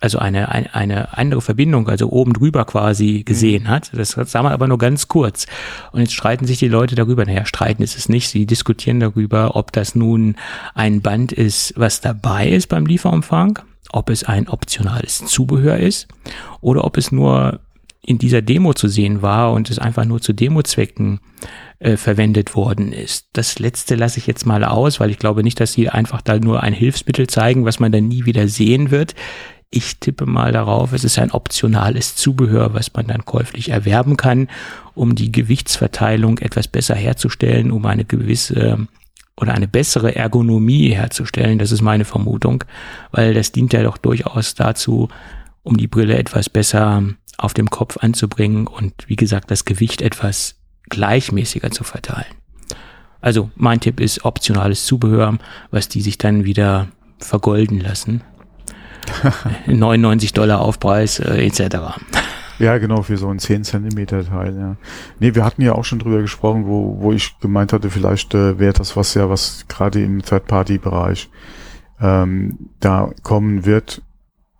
[0.00, 3.90] also eine, eine, eine andere Verbindung, also oben drüber quasi gesehen hat.
[3.94, 5.46] Das sah man aber nur ganz kurz.
[5.92, 7.24] Und jetzt streiten sich die Leute darüber.
[7.24, 8.28] Naja, streiten ist es nicht.
[8.28, 10.36] Sie diskutieren darüber, ob das nun
[10.74, 13.60] ein Band ist, was dabei ist beim Lieferumfang,
[13.92, 16.08] ob es ein optionales Zubehör ist
[16.60, 17.60] oder ob es nur
[18.06, 21.20] in dieser Demo zu sehen war und es einfach nur zu Demozwecken
[21.78, 23.28] äh, verwendet worden ist.
[23.32, 26.38] Das letzte lasse ich jetzt mal aus, weil ich glaube nicht, dass sie einfach da
[26.38, 29.14] nur ein Hilfsmittel zeigen, was man dann nie wieder sehen wird.
[29.70, 34.48] Ich tippe mal darauf, es ist ein optionales Zubehör, was man dann käuflich erwerben kann,
[34.94, 38.86] um die Gewichtsverteilung etwas besser herzustellen, um eine gewisse
[39.36, 41.58] oder eine bessere Ergonomie herzustellen.
[41.58, 42.62] Das ist meine Vermutung,
[43.10, 45.08] weil das dient ja doch durchaus dazu,
[45.64, 47.02] um die Brille etwas besser
[47.38, 50.56] auf dem Kopf anzubringen und wie gesagt, das Gewicht etwas
[50.88, 52.26] gleichmäßiger zu verteilen.
[53.20, 55.38] Also mein Tipp ist optionales Zubehör,
[55.70, 58.22] was die sich dann wieder vergolden lassen.
[59.66, 61.98] 99 Dollar Aufpreis äh, etc.
[62.58, 64.76] Ja, genau, für so ein 10 Zentimeter Teil, ja.
[65.18, 68.58] Nee, wir hatten ja auch schon drüber gesprochen, wo, wo ich gemeint hatte, vielleicht äh,
[68.58, 71.30] wäre das was ja, was gerade im Third-Party-Bereich
[72.00, 74.02] ähm, da kommen wird,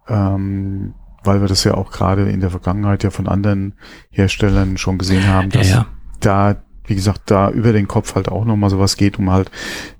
[0.08, 3.74] ähm, weil wir das ja auch gerade in der Vergangenheit ja von anderen
[4.10, 5.86] Herstellern schon gesehen haben, Ja, dass ja.
[6.20, 6.56] da,
[6.86, 9.50] wie gesagt, da über den Kopf halt auch nochmal sowas geht, um halt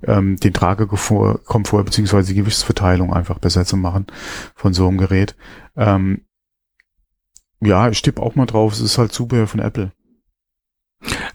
[0.03, 4.07] ähm, den Tragekomfort Komfort, beziehungsweise die Gewichtsverteilung einfach besser zu machen
[4.55, 5.35] von so einem Gerät.
[5.75, 6.21] Ähm,
[7.61, 9.91] ja, ich tippe auch mal drauf, es ist halt Zubehör von Apple.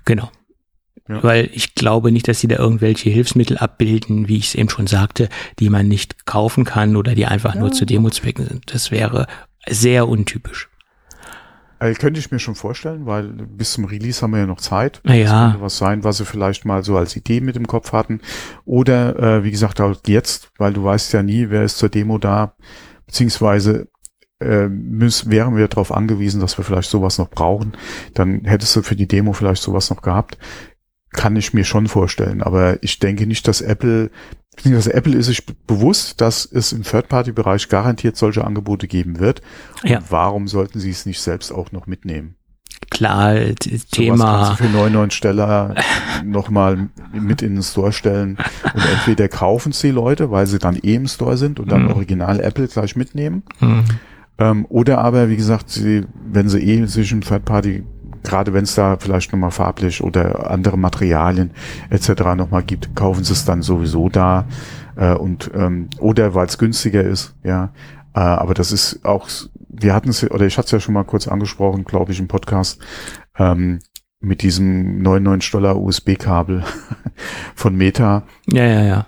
[0.05, 0.31] Genau.
[1.09, 1.25] Ja.
[1.25, 4.87] Weil ich glaube nicht, dass sie da irgendwelche Hilfsmittel abbilden, wie ich es eben schon
[4.87, 8.73] sagte, die man nicht kaufen kann oder die einfach nur zu Demozwecken sind.
[8.73, 9.27] Das wäre
[9.69, 10.69] sehr untypisch.
[11.81, 15.01] Also könnte ich mir schon vorstellen, weil bis zum Release haben wir ja noch Zeit.
[15.03, 17.93] Na Das könnte was sein, was sie vielleicht mal so als Idee mit im Kopf
[17.93, 18.21] hatten.
[18.67, 22.19] Oder äh, wie gesagt, halt jetzt, weil du weißt ja nie, wer ist zur Demo
[22.19, 22.55] da,
[23.07, 23.89] beziehungsweise
[24.41, 27.73] äh, müssen, wären wir darauf angewiesen, dass wir vielleicht sowas noch brauchen.
[28.13, 30.37] Dann hättest du für die Demo vielleicht sowas noch gehabt.
[31.13, 32.43] Kann ich mir schon vorstellen.
[32.43, 34.11] Aber ich denke nicht, dass Apple,
[34.57, 39.43] beziehungsweise Apple ist sich be- bewusst, dass es im Third-Party-Bereich garantiert solche Angebote geben wird.
[39.85, 39.99] Ja.
[39.99, 42.37] Und warum sollten sie es nicht selbst auch noch mitnehmen?
[42.91, 45.75] Klar, Sowas kannst Thema, für 99 Steller
[46.25, 48.39] nochmal mit in den Store stellen.
[48.75, 51.85] Und entweder kaufen es die Leute, weil sie dann eh im Store sind und dann
[51.85, 51.91] Mhm.
[51.93, 53.43] original Apple gleich mitnehmen.
[53.59, 53.85] Hm,
[54.39, 57.85] Ähm, oder aber, wie gesagt, sie, wenn sie eh sich im Third Party,
[58.23, 61.51] gerade wenn es da vielleicht nochmal farblich oder andere Materialien
[61.91, 62.09] etc.
[62.37, 64.47] nochmal gibt, kaufen sie es dann sowieso da.
[64.97, 67.73] Äh, und ähm, oder weil es günstiger ist, ja.
[68.15, 69.29] Äh, aber das ist auch,
[69.69, 72.29] wir hatten es, oder ich hatte es ja schon mal kurz angesprochen, glaube ich, im
[72.29, 72.81] Podcast,
[73.39, 73.79] ähm,
[74.21, 76.65] mit diesem 99 Dollar USB-Kabel
[77.55, 79.07] von Meta, ja, ja, ja.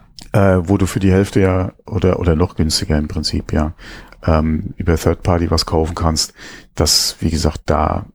[0.57, 3.75] äh, wo du für die Hälfte ja oder oder noch günstiger im Prinzip ja
[4.27, 6.33] ähm, über Third Party was kaufen kannst.
[6.75, 8.07] Das, wie gesagt, da,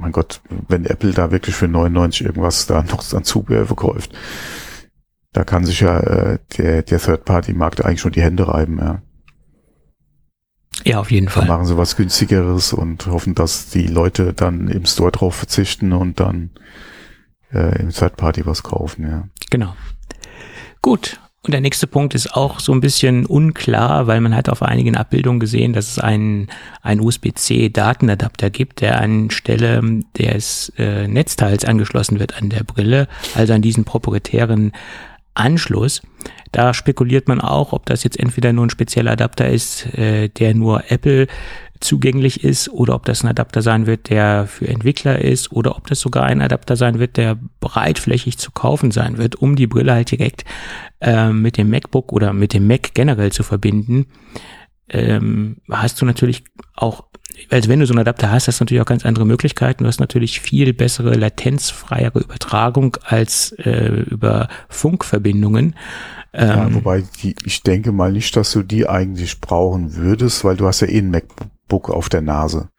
[0.00, 4.12] mein Gott, wenn Apple da wirklich für 99 irgendwas da noch an Zubehör verkauft,
[5.32, 8.78] da kann sich ja äh, der, der Third Party Markt eigentlich schon die Hände reiben.
[8.78, 9.02] Ja.
[10.84, 11.46] Ja, auf jeden Dann Fall.
[11.46, 16.18] machen sie was günstigeres und hoffen, dass die Leute dann im Store drauf verzichten und
[16.18, 16.50] dann
[17.52, 19.06] äh, im Third Party was kaufen.
[19.06, 19.28] Ja.
[19.50, 19.76] Genau.
[20.80, 21.20] Gut.
[21.42, 24.94] Und der nächste Punkt ist auch so ein bisschen unklar, weil man hat auf einigen
[24.94, 26.48] Abbildungen gesehen, dass es einen,
[26.82, 33.62] einen USB-C-Datenadapter gibt, der anstelle des äh, Netzteils angeschlossen wird an der Brille, also an
[33.62, 34.72] diesen proprietären
[35.32, 36.02] Anschluss.
[36.52, 40.54] Da spekuliert man auch, ob das jetzt entweder nur ein spezieller Adapter ist, äh, der
[40.54, 41.26] nur Apple
[41.80, 45.86] zugänglich ist oder ob das ein Adapter sein wird, der für Entwickler ist oder ob
[45.86, 49.92] das sogar ein Adapter sein wird, der breitflächig zu kaufen sein wird, um die Brille
[49.92, 50.44] halt direkt
[51.00, 54.06] äh, mit dem MacBook oder mit dem Mac generell zu verbinden.
[54.88, 57.04] Ähm, hast du natürlich auch
[57.48, 59.84] also wenn du so einen Adapter hast, hast du natürlich auch ganz andere Möglichkeiten.
[59.84, 65.74] Du hast natürlich viel bessere latenzfreiere Übertragung als äh, über Funkverbindungen.
[66.34, 70.56] Ja, ähm, wobei die, ich denke mal nicht, dass du die eigentlich brauchen würdest, weil
[70.56, 72.70] du hast ja eh ein MacBook auf der Nase.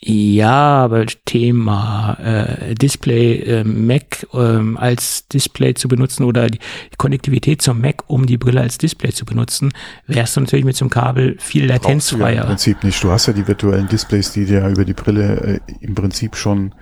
[0.00, 6.60] Ja, aber Thema äh, Display äh, Mac ähm, als Display zu benutzen oder die
[6.96, 9.72] Konnektivität zum Mac, um die Brille als Display zu benutzen,
[10.06, 12.34] wärst du natürlich mit so einem Kabel viel latenzfreier.
[12.36, 13.02] Ja Im Prinzip nicht.
[13.02, 16.76] Du hast ja die virtuellen Displays, die dir über die Brille äh, im Prinzip schon.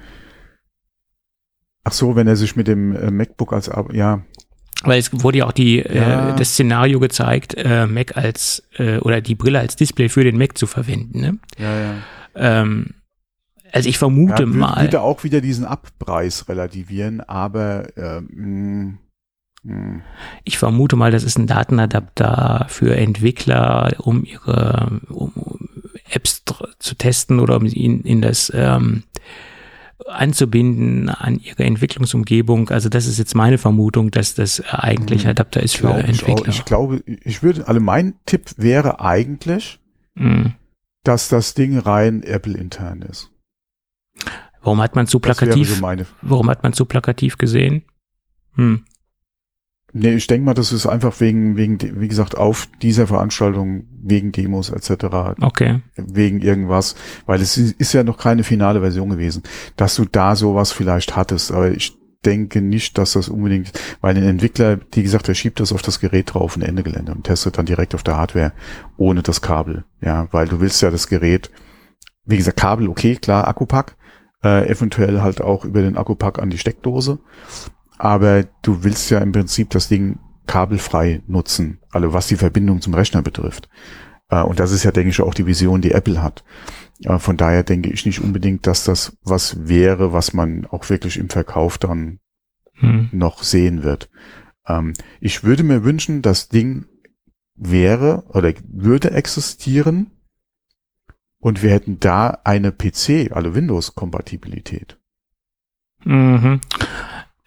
[1.84, 4.22] Ach so, wenn er sich mit dem äh, MacBook als ja.
[4.82, 6.30] Weil es wurde ja auch die, äh, ja.
[6.30, 10.36] Äh, das Szenario gezeigt, äh, Mac als äh, oder die Brille als Display für den
[10.36, 11.20] Mac zu verwenden.
[11.20, 11.38] Ne?
[11.58, 11.94] Ja, ja.
[12.34, 12.94] Ähm,
[13.72, 14.82] also ich vermute ja, mal.
[14.82, 18.98] Würde auch wieder diesen Abpreis relativieren, aber ähm,
[19.62, 20.02] hm.
[20.44, 25.32] ich vermute mal, das ist ein Datenadapter für Entwickler, um ihre um
[26.10, 26.44] Apps
[26.78, 29.02] zu testen oder um ihn in das ähm,
[30.04, 32.68] anzubinden an ihre Entwicklungsumgebung.
[32.70, 35.30] Also das ist jetzt meine Vermutung, dass das eigentlich hm.
[35.30, 36.48] Adapter ist für Entwickler.
[36.48, 39.80] Ich, ich, glaube, ich würde, also mein Tipp wäre eigentlich,
[40.14, 40.48] mm.
[41.02, 43.30] dass das Ding rein Apple intern ist.
[44.62, 45.76] Warum hat man so plakativ?
[45.76, 45.86] So
[46.22, 47.82] warum hat man so plakativ gesehen?
[48.54, 48.84] Hm.
[49.98, 54.30] Nee, ich denke mal, das ist einfach wegen, wegen, wie gesagt, auf dieser Veranstaltung, wegen
[54.30, 55.38] Demos etc.
[55.40, 55.80] Okay.
[55.96, 59.42] Wegen irgendwas, weil es ist ja noch keine finale Version gewesen,
[59.76, 64.22] dass du da sowas vielleicht hattest, aber ich denke nicht, dass das unbedingt, weil ein
[64.22, 67.56] Entwickler, wie gesagt, der schiebt das auf das Gerät drauf, ein Ende Gelände und testet
[67.56, 68.52] dann direkt auf der Hardware
[68.98, 71.50] ohne das Kabel, ja, weil du willst ja das Gerät,
[72.26, 73.96] wie gesagt, Kabel, okay, klar, Akkupack,
[74.44, 77.18] äh, eventuell halt auch über den Akkupack an die Steckdose.
[77.98, 82.94] Aber du willst ja im Prinzip das Ding kabelfrei nutzen, also was die Verbindung zum
[82.94, 83.68] Rechner betrifft.
[84.28, 86.44] Äh, und das ist ja, denke ich, auch die Vision, die Apple hat.
[87.02, 91.18] Äh, von daher denke ich nicht unbedingt, dass das was wäre, was man auch wirklich
[91.18, 92.20] im Verkauf dann
[92.74, 93.08] hm.
[93.12, 94.10] noch sehen wird.
[94.66, 96.86] Ähm, ich würde mir wünschen, das Ding
[97.56, 100.10] wäre oder würde existieren,
[101.46, 104.98] und wir hätten da eine PC, also Windows-Kompatibilität.
[106.04, 106.60] Mhm.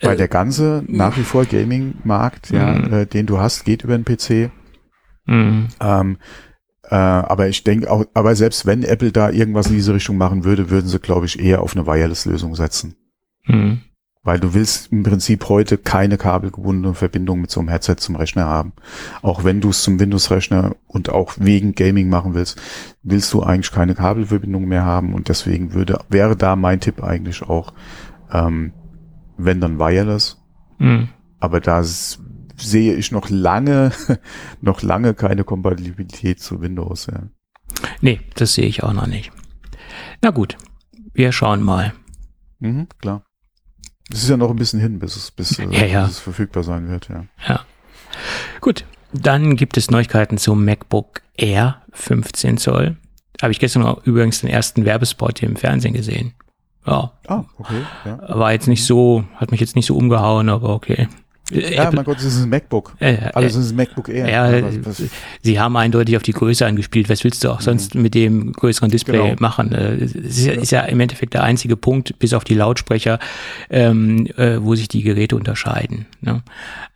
[0.01, 2.93] Weil äh, der ganze nach wie vor Gaming-Markt, ja, mhm.
[2.93, 4.51] äh, den du hast, geht über den PC.
[5.25, 5.67] Mhm.
[5.79, 6.17] Ähm,
[6.83, 10.43] äh, aber ich denke auch, aber selbst wenn Apple da irgendwas in diese Richtung machen
[10.43, 12.95] würde, würden sie, glaube ich, eher auf eine Wireless-Lösung setzen.
[13.45, 13.81] Mhm.
[14.23, 18.45] Weil du willst im Prinzip heute keine kabelgebundene Verbindung mit so einem Headset zum Rechner
[18.45, 18.73] haben.
[19.21, 22.59] Auch wenn du es zum Windows-Rechner und auch wegen Gaming machen willst,
[23.01, 27.43] willst du eigentlich keine Kabelverbindung mehr haben und deswegen würde, wäre da mein Tipp eigentlich
[27.43, 27.73] auch,
[28.31, 28.73] ähm,
[29.39, 30.37] wenn dann Wireless.
[30.77, 31.09] Mhm.
[31.39, 33.91] Aber da sehe ich noch lange,
[34.61, 37.07] noch lange keine Kompatibilität zu Windows.
[37.07, 37.23] Ja.
[38.01, 39.31] Nee, das sehe ich auch noch nicht.
[40.21, 40.57] Na gut,
[41.13, 41.93] wir schauen mal.
[42.59, 43.23] Mhm, klar.
[44.11, 46.05] Es ist ja noch ein bisschen hin, bis es, bis, ja, ja.
[46.05, 47.25] bis es verfügbar sein wird, ja.
[47.47, 47.65] Ja.
[48.59, 48.85] Gut.
[49.11, 52.97] Dann gibt es Neuigkeiten zum MacBook Air 15 Zoll.
[53.41, 56.33] Habe ich gestern auch übrigens den ersten Werbespot hier im Fernsehen gesehen.
[56.89, 57.11] Ja.
[57.27, 57.83] Ah, okay.
[58.05, 58.39] Ja.
[58.39, 61.07] War jetzt nicht so, hat mich jetzt nicht so umgehauen, aber okay.
[61.51, 62.95] Ja, Apple, mein Gott, das ist ein MacBook.
[62.99, 64.29] Äh, Alles ist ein MacBook Air.
[64.29, 65.09] Ja, was, was?
[65.41, 67.09] sie haben eindeutig auf die Größe angespielt.
[67.09, 67.63] Was willst du auch mhm.
[67.63, 69.35] sonst mit dem größeren Display genau.
[69.39, 69.73] machen?
[69.73, 73.19] Es äh, ist ja, ist ja, im Endeffekt der einzige Punkt, bis auf die Lautsprecher,
[73.69, 76.05] ähm, äh, wo sich die Geräte unterscheiden.
[76.21, 76.43] Ne?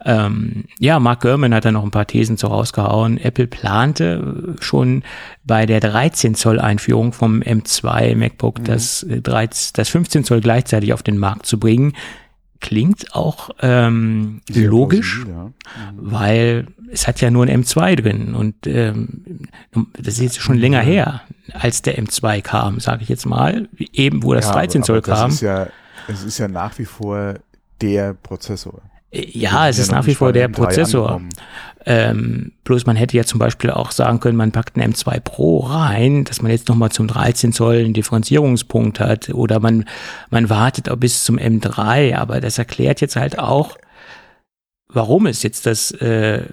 [0.05, 3.17] Ähm, ja, Mark Gurman hat da noch ein paar Thesen zu rausgehauen.
[3.17, 5.03] Apple plante schon
[5.43, 8.63] bei der 13 Zoll Einführung vom M2 MacBook mhm.
[8.65, 11.93] das, 13, das 15 Zoll gleichzeitig auf den Markt zu bringen
[12.63, 15.43] klingt auch ähm, logisch, ja.
[15.43, 15.51] mhm.
[15.97, 19.41] weil es hat ja nur ein M2 drin und ähm,
[19.99, 21.21] das ist jetzt schon länger her,
[21.51, 25.29] als der M2 kam, sage ich jetzt mal, eben wo das ja, 13 Zoll kam.
[25.29, 25.67] Ist ja,
[26.07, 27.35] es ist ja nach wie vor
[27.81, 28.81] der Prozessor.
[29.13, 31.21] Ja, es ist nach wie vor der Prozessor.
[31.85, 35.59] Ähm, bloß man hätte ja zum Beispiel auch sagen können, man packt einen M2 Pro
[35.59, 39.85] rein, dass man jetzt nochmal zum 13 Zoll einen Differenzierungspunkt hat oder man,
[40.29, 43.77] man wartet auch bis zum M3, aber das erklärt jetzt halt auch,
[44.87, 46.43] warum es jetzt das äh,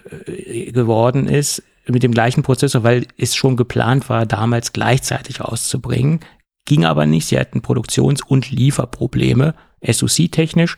[0.73, 6.21] geworden ist mit dem gleichen Prozessor, weil es schon geplant war, damals gleichzeitig rauszubringen.
[6.67, 7.27] Ging aber nicht.
[7.27, 9.55] Sie hatten Produktions- und Lieferprobleme,
[9.87, 10.77] SoC-technisch.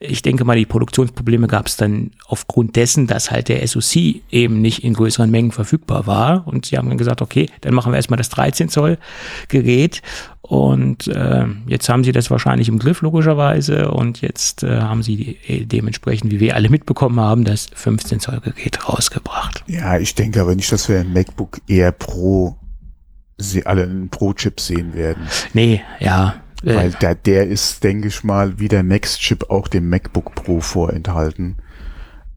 [0.00, 4.60] Ich denke mal, die Produktionsprobleme gab es dann aufgrund dessen, dass halt der SoC eben
[4.60, 6.46] nicht in größeren Mengen verfügbar war.
[6.46, 8.98] Und sie haben dann gesagt, okay, dann machen wir erstmal das 13 Zoll
[9.48, 10.02] Gerät.
[10.42, 13.90] Und äh, jetzt haben sie das wahrscheinlich im Griff, logischerweise.
[13.90, 18.20] Und jetzt äh, haben sie die, äh, dementsprechend, wie wir alle mitbekommen haben, das 15
[18.20, 19.64] Zoll Gerät rausgebracht.
[19.68, 22.56] Ja, ich denke aber nicht, dass wir ein MacBook eher Pro
[23.36, 25.26] sie alle einen Pro-Chip sehen werden.
[25.52, 26.36] Nee, ja.
[26.64, 30.60] Äh, Weil der, der ist, denke ich mal, wie der Max-Chip auch dem MacBook Pro
[30.60, 31.56] vorenthalten.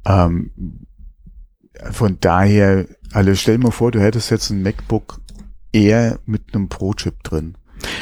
[0.06, 0.52] Ähm,
[1.92, 5.22] von daher, also stell mir vor, du hättest jetzt ein MacBook
[5.72, 7.56] eher mit einem Pro-Chip drin.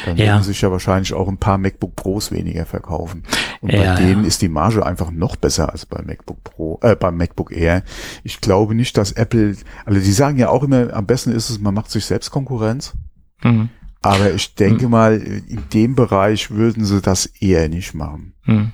[0.06, 0.32] Dann ja.
[0.32, 3.24] würden sich ja wahrscheinlich auch ein paar MacBook Pros weniger verkaufen.
[3.60, 4.28] Und ja, bei denen ja.
[4.28, 7.82] ist die Marge einfach noch besser als beim MacBook Pro, äh, beim MacBook Air.
[8.24, 11.60] Ich glaube nicht, dass Apple, also die sagen ja auch immer, am besten ist es,
[11.60, 12.94] man macht sich selbst Konkurrenz.
[13.42, 13.68] Mhm.
[14.06, 14.90] Aber ich denke mhm.
[14.90, 18.34] mal, in dem Bereich würden sie das eher nicht machen.
[18.44, 18.72] Mhm.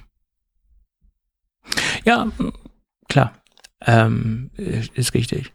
[2.04, 2.30] Ja,
[3.08, 3.32] klar.
[3.80, 5.52] Ähm, ist richtig.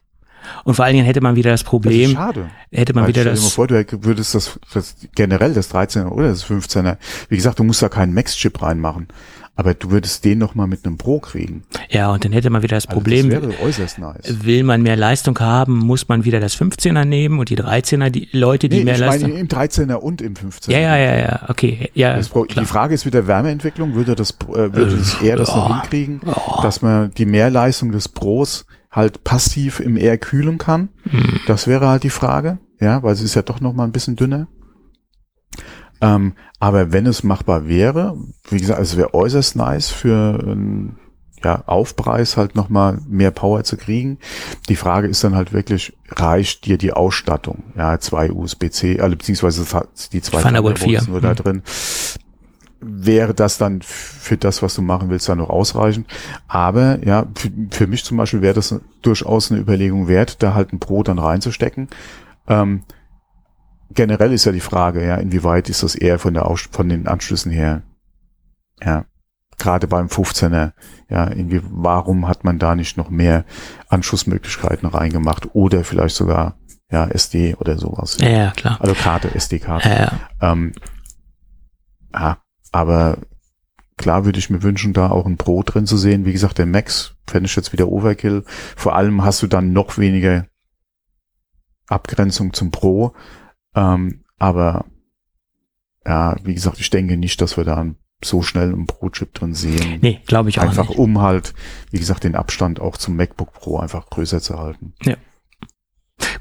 [0.63, 2.13] Und vor allen Dingen hätte man wieder das Problem.
[2.13, 2.49] Das schade.
[2.71, 3.41] Hätte man Weil wieder stell das.
[3.41, 6.97] Dir mal vor, du würdest das, das generell das 13er oder das 15er.
[7.29, 9.09] Wie gesagt, du musst da keinen Max-Chip reinmachen.
[9.58, 11.63] Aber du würdest den noch mal mit einem Pro kriegen.
[11.89, 13.30] Ja, und dann hätte man wieder das also Problem.
[13.30, 14.46] Das wäre äußerst nice.
[14.46, 18.30] Will man mehr Leistung haben, muss man wieder das 15er nehmen und die 13er, die
[18.32, 19.32] Leute, die nee, mehr ich Leistung.
[19.32, 20.72] Meine, im 13er und im 15er.
[20.72, 21.89] Ja, ja, ja, ja, okay.
[21.96, 23.96] Ja, die Frage ist wieder Wärmeentwicklung.
[23.96, 26.62] Würde das, äh, würde das eher das noch hinkriegen, oh.
[26.62, 30.89] dass man die Mehrleistung des Pros halt passiv im Air kühlen kann?
[31.10, 31.39] Hm.
[31.48, 32.60] Das wäre halt die Frage.
[32.80, 34.48] Ja, weil es ist ja doch noch mal ein bisschen dünner.
[36.01, 38.17] Ähm, aber wenn es machbar wäre,
[38.49, 40.97] wie gesagt, es wäre äußerst nice für einen
[41.43, 44.17] ja, Aufpreis halt nochmal mehr Power zu kriegen.
[44.69, 47.63] Die Frage ist dann halt wirklich, reicht dir die Ausstattung?
[47.75, 49.65] Ja, zwei USB-C, also beziehungsweise
[50.12, 51.36] die zwei Thunderbolt 4 nur da mhm.
[51.36, 51.63] drin.
[52.79, 56.07] Wäre das dann für das, was du machen willst, dann noch ausreichend?
[56.47, 60.73] Aber ja, für, für mich zum Beispiel wäre das durchaus eine Überlegung wert, da halt
[60.73, 61.88] ein Pro dann reinzustecken.
[62.47, 62.83] Ähm,
[63.91, 67.08] generell ist ja die Frage, ja, inwieweit ist das eher von der Aus von den
[67.08, 67.84] Anschlüssen her,
[68.84, 69.06] ja,
[69.58, 70.73] gerade beim 15er,
[71.10, 73.45] ja, irgendwie, warum hat man da nicht noch mehr
[73.88, 76.58] Anschlussmöglichkeiten reingemacht oder vielleicht sogar,
[76.91, 78.17] ja, SD oder sowas.
[78.19, 78.78] Ja, ja klar.
[78.80, 79.89] Also Karte, SD-Karte.
[79.89, 80.52] Ja, ja.
[80.52, 80.73] Ähm,
[82.13, 82.38] ja,
[82.71, 83.17] aber
[83.97, 86.26] klar würde ich mir wünschen, da auch ein Pro drin zu sehen.
[86.26, 88.43] Wie gesagt, der Max fände ich jetzt wieder Overkill.
[88.76, 90.45] Vor allem hast du dann noch weniger
[91.88, 93.13] Abgrenzung zum Pro,
[93.77, 94.85] ähm, aber
[96.05, 97.85] ja, wie gesagt, ich denke nicht, dass wir da
[98.23, 99.99] so schnell einen Pro-Chip drin sehen.
[100.01, 100.97] Nee, glaube ich auch einfach nicht.
[100.97, 101.53] um halt,
[101.91, 104.93] wie gesagt, den Abstand auch zum MacBook Pro einfach größer zu halten.
[105.03, 105.15] Ja.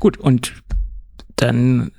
[0.00, 0.62] Gut, und
[1.36, 1.92] dann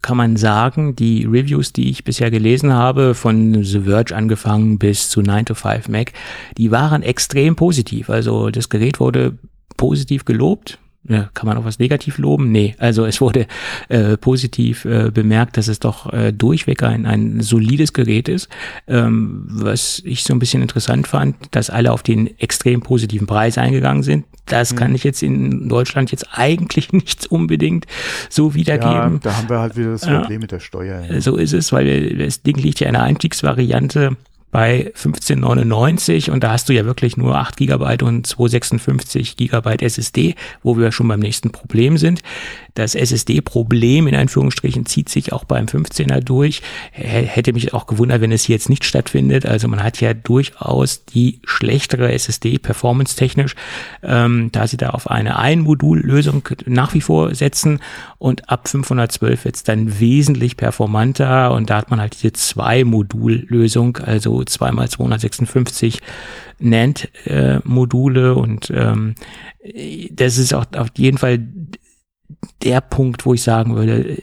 [0.00, 5.10] kann man sagen, die Reviews, die ich bisher gelesen habe, von The Verge angefangen bis
[5.10, 6.12] zu 9 to 5 Mac,
[6.56, 8.08] die waren extrem positiv.
[8.08, 9.38] Also das Gerät wurde
[9.76, 12.52] positiv gelobt ja, kann man auch was negativ loben?
[12.52, 13.46] Nee, also es wurde
[13.88, 18.48] äh, positiv äh, bemerkt, dass es doch äh, durchweg ein, ein solides Gerät ist.
[18.86, 23.56] Ähm, was ich so ein bisschen interessant fand, dass alle auf den extrem positiven Preis
[23.56, 24.26] eingegangen sind.
[24.46, 24.96] Das kann mhm.
[24.96, 27.86] ich jetzt in Deutschland jetzt eigentlich nicht unbedingt
[28.28, 29.14] so wiedergeben.
[29.14, 31.04] Ja, da haben wir halt wieder das Problem mit der Steuer.
[31.08, 31.20] Ja.
[31.20, 34.16] So ist es, weil das Ding liegt ja in der Einstiegsvariante
[34.50, 40.34] bei 1599 und da hast du ja wirklich nur 8 GB und 256 GB SSD,
[40.62, 42.22] wo wir schon beim nächsten Problem sind.
[42.78, 46.62] Das SSD-Problem in Anführungsstrichen zieht sich auch beim 15er durch.
[46.92, 49.46] Hätte mich auch gewundert, wenn es hier jetzt nicht stattfindet.
[49.46, 53.56] Also man hat ja durchaus die schlechtere SSD performance-technisch,
[54.04, 57.80] ähm, da sie da auf eine Ein-Modul-Lösung nach wie vor setzen
[58.18, 63.96] und ab 512 wird es dann wesentlich performanter und da hat man halt diese Zwei-Modul-Lösung,
[63.96, 65.98] also zweimal 256
[66.60, 69.16] NAND-Module äh, und ähm,
[70.12, 71.40] das ist auch auf jeden Fall
[72.62, 74.22] der Punkt, wo ich sagen würde,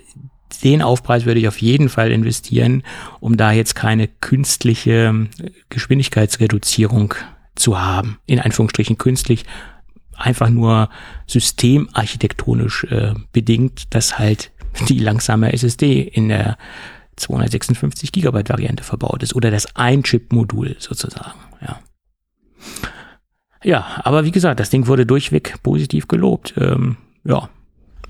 [0.63, 2.83] den Aufpreis würde ich auf jeden Fall investieren,
[3.19, 5.27] um da jetzt keine künstliche
[5.69, 7.13] Geschwindigkeitsreduzierung
[7.55, 8.19] zu haben.
[8.25, 9.45] In Anführungsstrichen künstlich,
[10.13, 10.89] einfach nur
[11.27, 14.51] systemarchitektonisch äh, bedingt, dass halt
[14.87, 16.57] die langsame SSD in der
[17.17, 21.79] 256 Gigabyte Variante verbaut ist oder das Ein-Chip-Modul sozusagen, ja.
[23.63, 26.53] Ja, aber wie gesagt, das Ding wurde durchweg positiv gelobt.
[26.57, 27.49] Ähm, ja,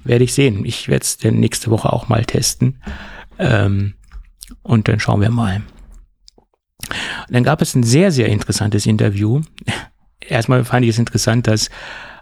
[0.05, 0.65] werde ich sehen.
[0.65, 2.81] Ich werde es dann nächste Woche auch mal testen.
[3.37, 3.95] Ähm,
[4.61, 5.63] und dann schauen wir mal.
[7.29, 9.41] dann gab es ein sehr, sehr interessantes Interview.
[10.19, 11.69] Erstmal fand ich es interessant, dass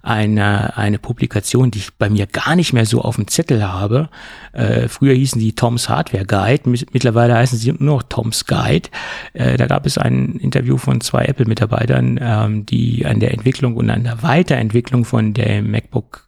[0.03, 4.09] eine, eine Publikation, die ich bei mir gar nicht mehr so auf dem Zettel habe.
[4.51, 8.89] Äh, früher hießen die Tom's Hardware Guide, mittlerweile heißen sie nur noch Tom's Guide.
[9.31, 13.89] Äh, da gab es ein Interview von zwei Apple-Mitarbeitern, ähm, die an der Entwicklung und
[13.89, 16.27] an der Weiterentwicklung von der MacBook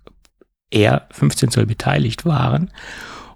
[0.76, 2.72] Air 15 Zoll beteiligt waren.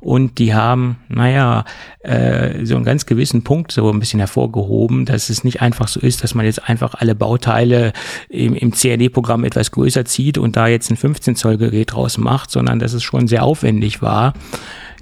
[0.02, 1.66] Und die haben, naja,
[2.00, 6.00] äh, so einen ganz gewissen Punkt so ein bisschen hervorgehoben, dass es nicht einfach so
[6.00, 7.92] ist, dass man jetzt einfach alle Bauteile
[8.30, 12.50] im, im CAD-Programm etwas größer zieht und da jetzt ein 15 Zoll Gerät draus macht,
[12.50, 14.34] sondern dass es schon sehr aufwendig war,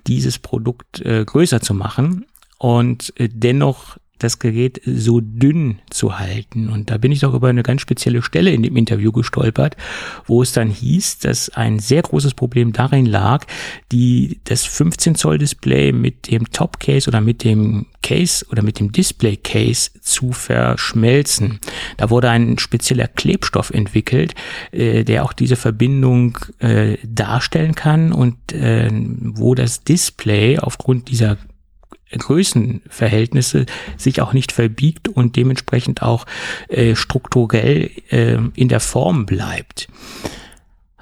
[0.08, 2.26] dieses Produkt äh, größer zu machen.
[2.58, 6.70] Und äh, dennoch das Gerät so dünn zu halten.
[6.70, 9.78] Und da bin ich doch über eine ganz spezielle Stelle in dem Interview gestolpert,
[10.26, 13.46] wo es dann hieß, dass ein sehr großes Problem darin lag,
[13.92, 18.80] die, das 15 Zoll Display mit dem Top Case oder mit dem Case oder mit
[18.80, 21.60] dem Display Case zu verschmelzen.
[21.98, 24.34] Da wurde ein spezieller Klebstoff entwickelt,
[24.72, 31.38] äh, der auch diese Verbindung äh, darstellen kann und äh, wo das Display aufgrund dieser
[32.12, 33.66] Größenverhältnisse
[33.98, 36.26] sich auch nicht verbiegt und dementsprechend auch
[36.70, 39.88] äh, strukturell äh, in der Form bleibt.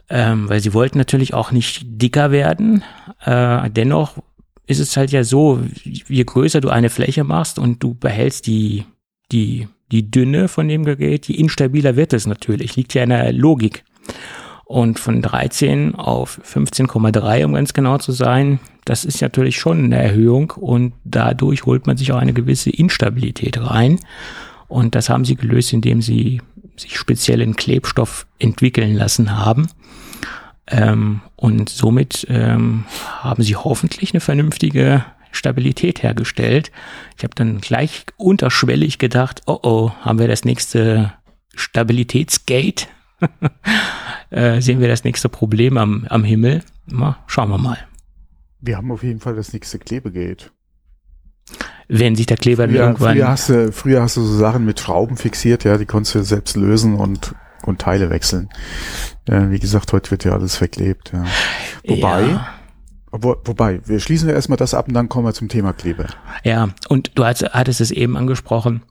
[0.09, 2.83] Ähm, weil sie wollten natürlich auch nicht dicker werden.
[3.23, 4.17] Äh, dennoch
[4.67, 8.85] ist es halt ja so, je größer du eine Fläche machst und du behältst die,
[9.31, 12.75] die, die Dünne von dem Gerät, je instabiler wird es natürlich.
[12.75, 13.83] Liegt ja in der Logik.
[14.65, 20.01] Und von 13 auf 15,3, um ganz genau zu sein, das ist natürlich schon eine
[20.01, 23.99] Erhöhung und dadurch holt man sich auch eine gewisse Instabilität rein.
[24.67, 26.41] Und das haben sie gelöst, indem sie
[26.77, 29.67] sich speziellen Klebstoff entwickeln lassen haben.
[30.67, 32.85] Ähm, und somit ähm,
[33.19, 36.71] haben sie hoffentlich eine vernünftige Stabilität hergestellt.
[37.17, 41.13] Ich habe dann gleich unterschwellig gedacht, oh oh, haben wir das nächste
[41.53, 42.87] Stabilitätsgate?
[44.29, 46.63] äh, sehen wir das nächste Problem am, am Himmel.
[46.85, 47.77] Mal, schauen wir mal.
[48.59, 50.51] Wir haben auf jeden Fall das nächste Klebegate.
[51.87, 53.15] Wenn sich der Kleber früher, irgendwann.
[53.15, 56.23] Früher hast, du, früher hast du so Sachen mit Schrauben fixiert, ja, die konntest du
[56.23, 58.49] selbst lösen und, und Teile wechseln.
[59.27, 61.11] Ja, wie gesagt, heute wird ja alles verklebt.
[61.13, 61.25] Ja.
[61.85, 62.47] Wobei, ja.
[63.11, 66.07] Wo, wobei, wir schließen ja erstmal das ab und dann kommen wir zum Thema Kleber.
[66.43, 68.81] Ja, und du hattest es eben angesprochen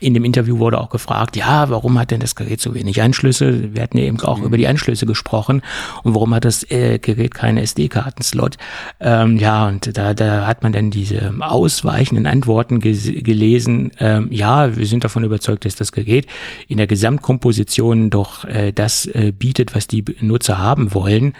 [0.00, 3.74] in dem Interview wurde auch gefragt, ja, warum hat denn das Gerät so wenig Anschlüsse?
[3.74, 4.44] Wir hatten ja eben auch mhm.
[4.44, 5.62] über die Anschlüsse gesprochen
[6.02, 8.56] und warum hat das äh, Gerät keine SD-Kartenslot?
[9.00, 13.92] Ähm, ja, und da, da hat man dann diese ausweichenden Antworten gelesen.
[13.98, 16.26] Ähm, ja, wir sind davon überzeugt, dass das Gerät
[16.68, 21.34] in der Gesamtkomposition doch äh, das äh, bietet, was die Nutzer haben wollen.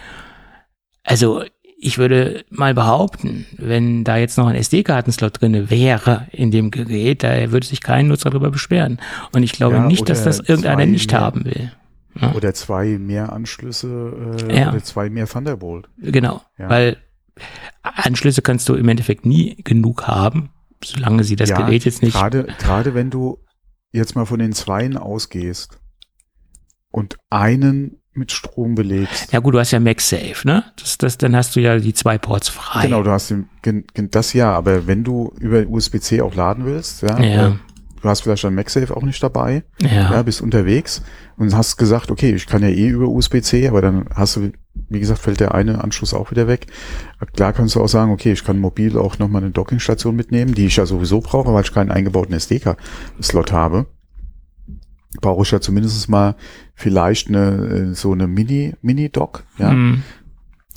[1.06, 1.44] Also
[1.78, 7.22] ich würde mal behaupten, wenn da jetzt noch ein SD-Kartenslot drinne wäre in dem Gerät,
[7.22, 8.98] da würde sich kein Nutzer darüber beschweren.
[9.32, 11.72] Und ich glaube ja, nicht, dass das irgendeiner nicht mehr, haben will.
[12.18, 12.32] Ja.
[12.32, 14.70] Oder zwei mehr Anschlüsse äh, ja.
[14.70, 15.88] oder zwei mehr Thunderbolt.
[15.98, 16.96] Genau, weil
[17.82, 20.50] Anschlüsse kannst du im Endeffekt nie genug haben,
[20.82, 22.14] solange sie das Gerät jetzt nicht.
[22.14, 23.38] Gerade, gerade wenn du
[23.92, 25.78] jetzt mal von den Zweien ausgehst
[26.90, 29.32] und einen mit Strom belegst.
[29.32, 30.64] Ja gut, du hast ja MagSafe, ne?
[30.78, 32.82] Das, das, dann hast du ja die zwei Ports frei.
[32.82, 37.20] Genau, du hast den, das ja, aber wenn du über USB-C auch laden willst, ja,
[37.20, 37.56] ja.
[38.02, 40.12] Du hast vielleicht ein MagSafe auch nicht dabei, ja.
[40.12, 41.02] ja, bist unterwegs
[41.38, 44.52] und hast gesagt, okay, ich kann ja eh über USB-C, aber dann hast du,
[44.88, 46.66] wie gesagt, fällt der eine Anschluss auch wieder weg.
[47.34, 50.66] Klar kannst du auch sagen, okay, ich kann mobil auch nochmal eine Dockingstation mitnehmen, die
[50.66, 53.86] ich ja sowieso brauche, weil ich keinen eingebauten SD-Slot habe
[55.20, 56.34] brauche ich ja zumindest mal
[56.74, 59.72] vielleicht eine, äh, so eine Mini, Mini-Dock, ja.
[59.72, 60.02] Mhm.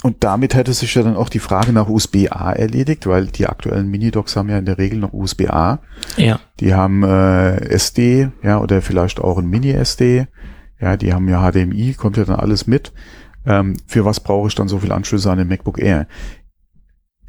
[0.01, 3.89] Und damit hätte sich ja dann auch die Frage nach USB-A erledigt, weil die aktuellen
[3.89, 5.79] Mini-Docks haben ja in der Regel noch USB-A.
[6.15, 6.39] Ja.
[6.61, 10.27] Die haben äh, SD, ja, oder vielleicht auch ein Mini-SD.
[10.79, 12.93] Ja, die haben ja HDMI, kommt ja dann alles mit.
[13.45, 16.07] Ähm, für was brauche ich dann so viel Anschlüsse an den MacBook Air?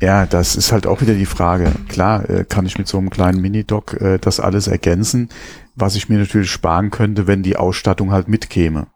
[0.01, 1.73] Ja, das ist halt auch wieder die Frage.
[1.89, 5.29] Klar, äh, kann ich mit so einem kleinen Mini-Dock äh, das alles ergänzen,
[5.81, 8.89] was ich mir natürlich sparen könnte, wenn die Ausstattung halt mitkäme.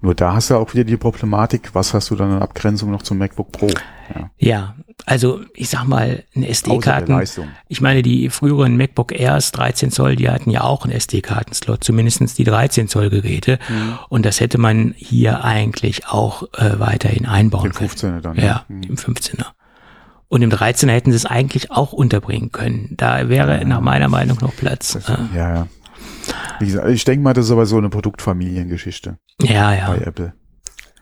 [0.00, 3.02] Nur da hast du auch wieder die Problematik, was hast du dann in Abgrenzung noch
[3.02, 3.68] zum MacBook Pro?
[4.14, 4.74] Ja, ja
[5.06, 7.22] also ich sag mal, eine SD-Karten.
[7.68, 12.34] Ich meine, die früheren MacBook Airs 13 Zoll, die hatten ja auch einen SD-Kartenslot, zumindestens
[12.34, 13.58] die 13 Zoll Geräte.
[13.68, 13.98] Mhm.
[14.08, 17.90] Und das hätte man hier eigentlich auch äh, weiterhin einbauen können.
[17.90, 18.36] Im 15er dann.
[18.36, 18.82] Ja, mhm.
[18.82, 19.46] im 15er.
[20.28, 22.94] Und im 13er hätten sie es eigentlich auch unterbringen können.
[22.96, 24.92] Da wäre ja, nach meiner Meinung noch Platz.
[24.92, 25.66] Das, ja, ja.
[26.60, 29.18] Wie gesagt, ich denke mal, das ist aber so eine Produktfamiliengeschichte.
[29.42, 29.88] Ja, ja.
[29.88, 30.34] Bei Apple.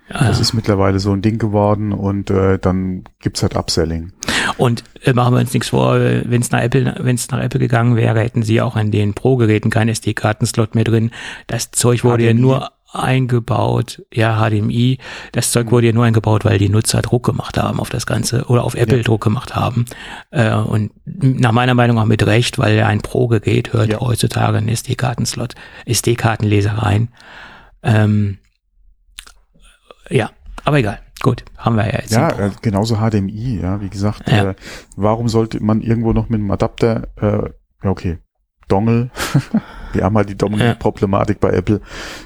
[0.08, 0.28] Ja.
[0.28, 4.12] Das ist mittlerweile so ein Ding geworden und äh, dann gibt's halt Upselling.
[4.58, 7.60] Und äh, machen wir uns nichts vor, wenn es nach Apple, wenn es nach Apple
[7.60, 11.12] gegangen wäre, hätten sie auch an den Pro-Geräten keinen SD-Karten-Slot mehr drin.
[11.46, 14.98] Das Zeug wurde ja nur eingebaut, ja, HDMI.
[15.32, 18.44] Das Zeug wurde ja nur eingebaut, weil die Nutzer Druck gemacht haben auf das Ganze
[18.44, 19.02] oder auf Apple ja.
[19.02, 19.86] Druck gemacht haben.
[20.30, 24.00] Äh, und nach meiner Meinung auch mit Recht, weil ein Pro-Gerät hört ja.
[24.00, 25.54] heutzutage einen SD-Kartenslot,
[25.86, 27.08] SD-Kartenleser rein.
[27.82, 28.38] Ähm,
[30.10, 30.30] ja,
[30.64, 31.00] aber egal.
[31.22, 32.12] Gut, haben wir ja jetzt.
[32.12, 34.28] Ja, äh, genauso HDMI, ja, wie gesagt.
[34.28, 34.50] Ja.
[34.50, 34.54] Äh,
[34.96, 37.50] warum sollte man irgendwo noch mit einem Adapter, äh,
[37.84, 38.18] ja, okay,
[38.68, 39.10] Dongle.
[39.94, 41.80] Wir haben halt die Dongle-Problematik bei Apple.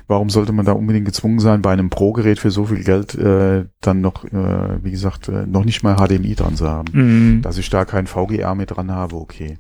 [0.07, 3.65] Warum sollte man da unbedingt gezwungen sein, bei einem Pro-Gerät für so viel Geld äh,
[3.81, 6.89] dann noch, äh, wie gesagt, äh, noch nicht mal HDMI dran zu haben?
[6.93, 7.43] Mhm.
[7.43, 9.59] Dass ich da kein VGA mit dran habe, okay.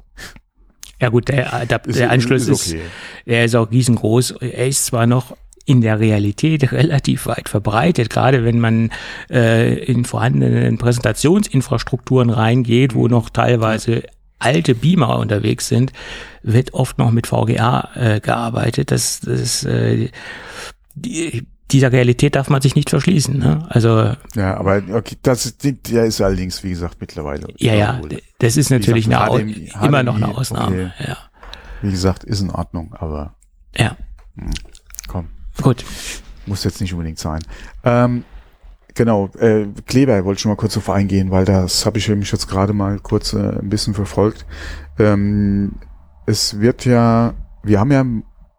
[1.01, 2.79] Ja gut, der, der, der Anschluss ist, okay.
[2.79, 4.33] ist, er ist auch riesengroß.
[4.41, 5.37] Er ist zwar noch
[5.67, 8.91] in der Realität relativ weit verbreitet, gerade wenn man
[9.31, 14.05] äh, in vorhandenen Präsentationsinfrastrukturen reingeht, wo noch teilweise
[14.39, 15.93] alte Beamer unterwegs sind,
[16.43, 18.91] wird oft noch mit VGA äh, gearbeitet.
[18.91, 20.11] Das, das äh,
[20.95, 23.39] die, dieser Realität darf man sich nicht verschließen.
[23.39, 23.67] Ne?
[23.69, 27.49] Also ja, aber okay, das der ist allerdings wie gesagt mittlerweile.
[27.57, 28.01] Ja, ja,
[28.39, 30.93] das ist natürlich gesagt, eine, HDMI, immer noch eine Ausnahme.
[30.97, 31.09] Okay.
[31.09, 31.17] Ja.
[31.83, 33.35] Wie gesagt, ist in Ordnung, aber
[33.77, 33.97] ja,
[34.37, 34.51] hm,
[35.09, 35.29] komm.
[35.61, 35.85] Gut.
[36.47, 37.41] Muss jetzt nicht unbedingt sein.
[37.83, 38.25] Ähm,
[38.97, 42.33] genau, äh, Kleber wollte ich schon mal kurz auf eingehen, weil das habe ich nämlich
[42.33, 44.45] jetzt gerade mal kurz äh, ein bisschen verfolgt.
[44.99, 45.77] Ähm,
[46.27, 48.05] es wird ja, wir haben ja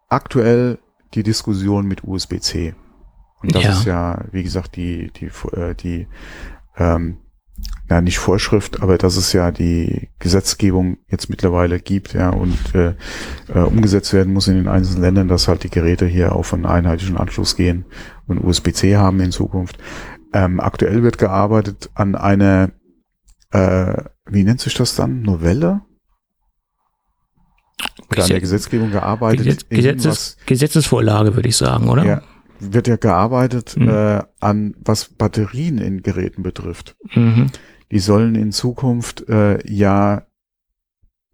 [0.08, 0.78] aktuell
[1.14, 2.74] die Diskussion mit USB-C.
[3.42, 3.70] Und das ja.
[3.72, 5.26] ist ja, wie gesagt, die, die,
[5.56, 6.06] äh, die
[6.76, 7.18] ähm,
[7.88, 12.94] ja nicht Vorschrift, aber dass es ja die Gesetzgebung jetzt mittlerweile gibt, ja, und äh,
[13.52, 16.66] äh, umgesetzt werden muss in den einzelnen Ländern, dass halt die Geräte hier auf einen
[16.66, 17.84] einheitlichen Anschluss gehen
[18.26, 19.78] und USB-C haben in Zukunft.
[20.32, 22.70] Ähm, aktuell wird gearbeitet an einer,
[23.50, 25.22] äh, wie nennt sich das dann?
[25.22, 25.82] Novelle?
[28.10, 29.44] Oder an der Gesetzgebung gearbeitet.
[29.44, 32.04] Gesetz, Gesetzes, Gesetzesvorlage, würde ich sagen, oder?
[32.04, 32.22] Ja,
[32.60, 33.88] wird ja gearbeitet mhm.
[33.88, 36.96] äh, an, was Batterien in Geräten betrifft.
[37.14, 37.46] Mhm.
[37.90, 40.26] Die sollen in Zukunft äh, ja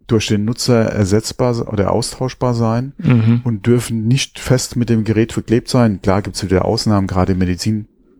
[0.07, 3.41] durch den Nutzer ersetzbar oder austauschbar sein mhm.
[3.43, 6.01] und dürfen nicht fest mit dem Gerät verklebt sein.
[6.01, 7.41] Klar gibt es wieder Ausnahmen, gerade im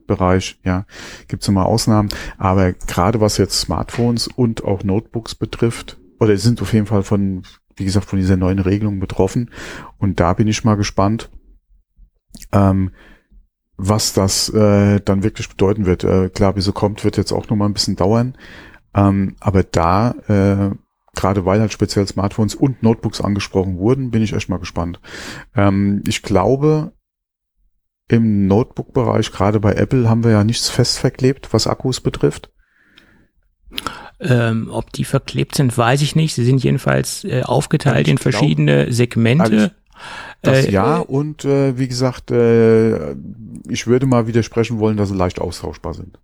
[0.06, 0.86] Medizinbereich, ja,
[1.28, 2.10] gibt es immer Ausnahmen.
[2.38, 7.44] Aber gerade was jetzt Smartphones und auch Notebooks betrifft, oder sind auf jeden Fall von,
[7.76, 9.52] wie gesagt, von dieser neuen Regelung betroffen.
[9.98, 11.30] Und da bin ich mal gespannt,
[12.52, 12.92] ähm,
[13.78, 16.04] was das äh, dann wirklich bedeuten wird.
[16.04, 18.38] Äh, klar, bis so kommt, wird jetzt auch noch mal ein bisschen dauern.
[18.94, 20.72] Ähm, aber da, äh,
[21.14, 25.02] gerade weil halt speziell Smartphones und Notebooks angesprochen wurden, bin ich echt mal gespannt.
[25.54, 26.94] Ähm, ich glaube,
[28.08, 32.52] im Notebook-Bereich, gerade bei Apple, haben wir ja nichts fest verklebt, was Akkus betrifft.
[34.20, 36.36] Ähm, ob die verklebt sind, weiß ich nicht.
[36.36, 39.44] Sie sind jedenfalls äh, aufgeteilt in verschiedene Segmente.
[39.44, 39.70] Also
[40.42, 43.16] das äh, ja und äh, wie gesagt, äh,
[43.68, 46.20] ich würde mal widersprechen wollen, dass sie leicht austauschbar sind.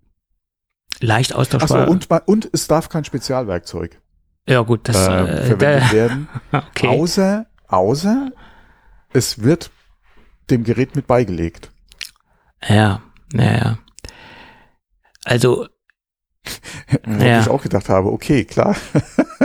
[0.99, 1.81] Leicht austauschbar.
[1.81, 3.99] Achso, und, und es darf kein Spezialwerkzeug
[4.47, 6.27] ja, gut, das äh, äh verwendet werden.
[6.51, 6.87] okay.
[6.87, 8.31] Außer, außer
[9.13, 9.71] es wird
[10.49, 11.70] dem Gerät mit beigelegt.
[12.67, 13.01] Ja,
[13.33, 13.77] ja, ja.
[15.23, 15.67] Also
[17.05, 17.41] wo ja.
[17.41, 18.75] ich auch gedacht habe, okay, klar.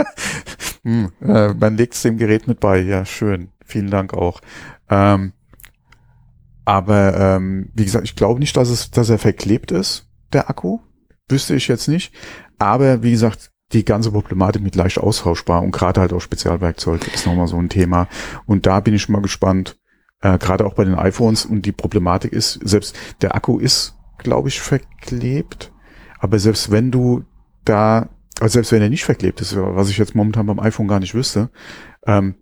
[0.83, 3.49] hm, äh, man legt es dem Gerät mit bei, ja, schön.
[3.65, 4.41] Vielen Dank auch.
[4.89, 5.33] Ähm,
[6.65, 10.79] aber ähm, wie gesagt, ich glaube nicht, dass es, dass er verklebt ist, der Akku.
[11.29, 12.13] Wüsste ich jetzt nicht.
[12.57, 17.25] Aber wie gesagt, die ganze Problematik mit leicht austauschbar und gerade halt auch Spezialwerkzeug ist
[17.25, 18.07] nochmal so ein Thema.
[18.45, 19.77] Und da bin ich mal gespannt,
[20.21, 21.45] äh, gerade auch bei den iPhones.
[21.45, 25.71] Und die Problematik ist, selbst der Akku ist, glaube ich, verklebt.
[26.19, 27.23] Aber selbst wenn du
[27.65, 28.09] da,
[28.39, 31.13] also selbst wenn er nicht verklebt ist, was ich jetzt momentan beim iPhone gar nicht
[31.13, 31.49] wüsste,
[32.05, 32.35] ähm,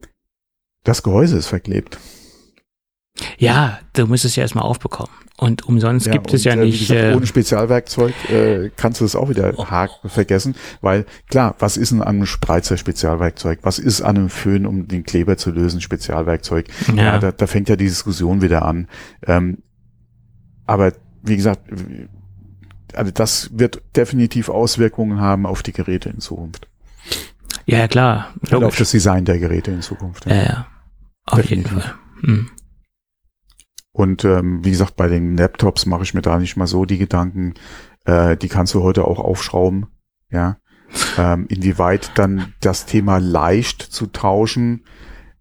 [0.83, 1.99] das Gehäuse ist verklebt.
[3.37, 5.11] Ja, du musst es ja erstmal aufbekommen.
[5.37, 6.79] Und umsonst ja, gibt es ja äh, nicht.
[6.79, 10.07] Gesagt, äh, ohne Spezialwerkzeug äh, kannst du das auch wieder oh.
[10.07, 13.59] vergessen, weil klar, was ist denn an einem Spreizer Spezialwerkzeug?
[13.63, 16.67] Was ist an einem Föhn, um den Kleber zu lösen, Spezialwerkzeug?
[16.95, 18.87] Ja, ja da, da fängt ja die Diskussion wieder an.
[19.27, 19.57] Ähm,
[20.65, 21.69] aber wie gesagt,
[22.93, 26.69] also das wird definitiv Auswirkungen haben auf die Geräte in Zukunft.
[27.65, 28.33] Ja, klar.
[28.51, 30.25] Und auf das Design der Geräte in Zukunft.
[30.27, 30.67] Ja, ja.
[31.25, 31.71] Auf definitiv.
[31.71, 31.95] jeden Fall.
[32.21, 32.49] Hm.
[33.95, 36.97] Und ähm, wie gesagt, bei den Laptops mache ich mir da nicht mal so die
[36.97, 37.53] Gedanken.
[38.03, 39.85] Äh, die kannst du heute auch aufschrauben.
[40.29, 40.57] Ja.
[41.17, 44.83] Ähm, inwieweit dann das Thema leicht zu tauschen,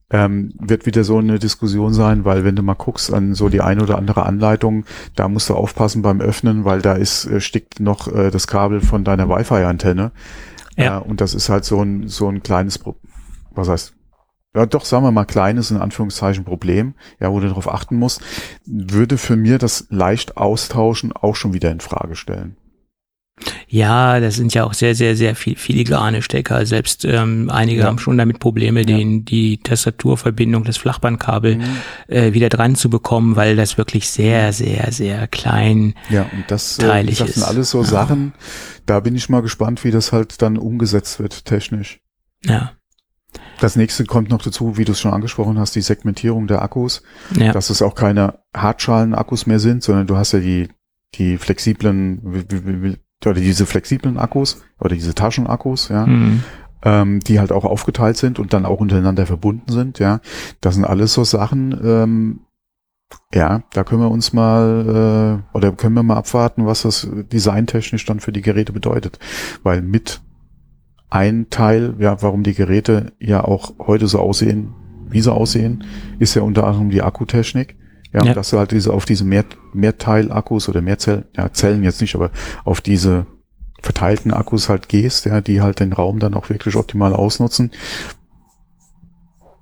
[0.08, 3.60] ähm, wird wieder so eine Diskussion sein, weil wenn du mal guckst an so die
[3.60, 4.84] eine oder andere Anleitung,
[5.16, 8.80] da musst du aufpassen beim Öffnen, weil da ist, äh, stickt noch äh, das Kabel
[8.80, 10.12] von deiner Wi-Fi-Antenne.
[10.76, 10.98] Ja.
[10.98, 12.78] Äh, und das ist halt so ein, so ein kleines,
[13.50, 13.94] was heißt,
[14.54, 18.20] ja doch, sagen wir mal, kleines, in Anführungszeichen, Problem, ja, wo du darauf achten musst,
[18.64, 22.56] würde für mir das leicht austauschen auch schon wieder in Frage stellen.
[23.66, 26.64] Ja, das sind ja auch sehr, sehr, sehr viel, filigrane Stecker.
[26.66, 27.86] Selbst ähm, einige ja.
[27.86, 28.86] haben schon damit Probleme, ja.
[28.86, 31.64] den, die Tastaturverbindung, das Flachbandkabel mhm.
[32.06, 36.78] äh, wieder dran zu bekommen, weil das wirklich sehr, sehr, sehr klein ja, und das,
[36.78, 37.88] äh, das sind alles so ja.
[37.88, 38.34] Sachen,
[38.86, 42.00] da bin ich mal gespannt, wie das halt dann umgesetzt wird, technisch.
[42.44, 42.72] Ja.
[43.60, 47.02] Das nächste kommt noch dazu, wie du es schon angesprochen hast, die Segmentierung der Akkus.
[47.36, 47.52] Ja.
[47.52, 50.68] Dass es auch keine Hartschalen-Akkus mehr sind, sondern du hast ja die,
[51.14, 52.44] die flexiblen,
[53.24, 56.06] oder diese flexiblen Akkus oder diese Taschenakkus, ja.
[56.06, 56.42] Mhm.
[56.86, 60.20] Ähm, die halt auch aufgeteilt sind und dann auch untereinander verbunden sind, ja.
[60.60, 62.40] Das sind alles so Sachen, ähm,
[63.32, 68.04] ja, da können wir uns mal äh, oder können wir mal abwarten, was das designtechnisch
[68.04, 69.18] dann für die Geräte bedeutet.
[69.62, 70.20] Weil mit
[71.10, 74.74] ein Teil, ja, warum die Geräte ja auch heute so aussehen,
[75.08, 75.84] wie sie aussehen,
[76.18, 77.76] ist ja unter anderem die Akkutechnik.
[78.12, 78.32] Ja, ja.
[78.32, 82.30] dass du halt diese auf diese Mehr, Mehrteil-Akkus oder Mehrzellen, ja, Zellen jetzt nicht, aber
[82.64, 83.26] auf diese
[83.82, 87.72] verteilten Akkus halt gehst, ja, die halt den Raum dann auch wirklich optimal ausnutzen.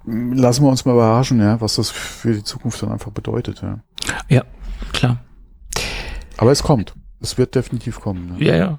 [0.05, 3.81] Lassen wir uns mal überraschen, ja, was das für die Zukunft dann einfach bedeutet, ja.
[4.29, 4.45] Ja,
[4.93, 5.25] klar.
[6.37, 6.95] Aber es kommt.
[7.21, 8.37] Es wird definitiv kommen.
[8.37, 8.45] Ne?
[8.45, 8.79] Ja, ja.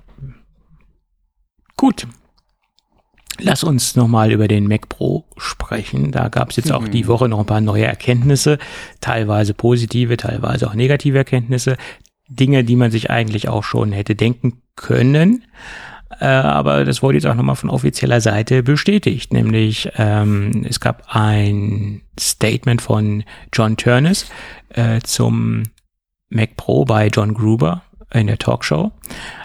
[1.78, 2.08] Gut.
[3.40, 6.12] Lass uns nochmal über den Mac Pro sprechen.
[6.12, 7.08] Da gab es jetzt auch die mhm.
[7.08, 8.60] Woche noch ein paar neue Erkenntnisse,
[9.02, 11.78] teilweise positive, teilweise auch negative Erkenntnisse.
[12.28, 15.44] Dinge, die man sich eigentlich auch schon hätte denken können.
[16.20, 19.34] Äh, aber das wurde jetzt auch nochmal von offizieller Seite bestätigt.
[19.34, 24.28] Nämlich ähm, es gab ein Statement von John Turnus
[24.70, 25.64] äh, zum
[26.30, 27.84] Mac Pro bei John Gruber
[28.14, 28.92] in der Talkshow.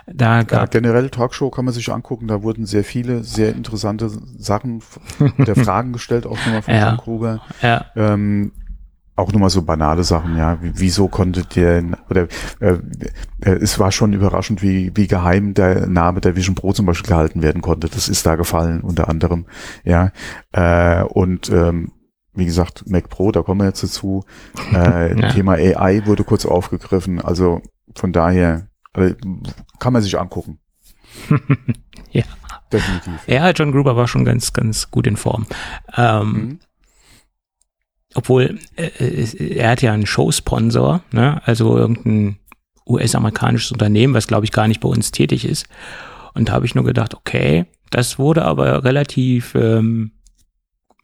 [0.07, 4.11] Da gab ja, generell Talkshow kann man sich angucken, da wurden sehr viele, sehr interessante
[4.39, 4.83] Sachen
[5.39, 6.89] der Fragen gestellt, auch nochmal von ja.
[6.91, 7.41] John Kruger.
[7.62, 7.87] Ja.
[7.97, 8.53] Ähm,
[9.16, 10.59] auch nochmal so banale Sachen, ja.
[10.61, 12.29] Wieso konnte der, oder
[12.61, 12.79] äh,
[13.41, 17.09] äh, es war schon überraschend, wie, wie geheim der Name der Vision Pro zum Beispiel
[17.09, 17.89] gehalten werden konnte.
[17.89, 19.47] Das ist da gefallen, unter anderem,
[19.83, 20.12] ja.
[20.53, 21.93] Äh, und ähm,
[22.33, 24.25] wie gesagt, Mac Pro, da kommen wir jetzt dazu.
[24.73, 25.29] Äh, ja.
[25.31, 27.21] Thema AI wurde kurz aufgegriffen.
[27.21, 27.61] Also
[27.99, 28.68] von daher
[29.78, 30.59] kann man sich angucken.
[32.11, 32.24] ja.
[32.72, 33.14] Definitiv.
[33.26, 35.46] Ja, John Gruber war schon ganz, ganz gut in Form.
[35.96, 36.59] Ähm, mhm.
[38.14, 41.40] Obwohl, äh, äh er hat ja einen Showsponsor, ne?
[41.46, 42.38] also irgendein
[42.86, 45.66] US-amerikanisches Unternehmen, was glaube ich gar nicht bei uns tätig ist.
[46.34, 50.12] Und da habe ich nur gedacht, okay, das wurde aber relativ ähm,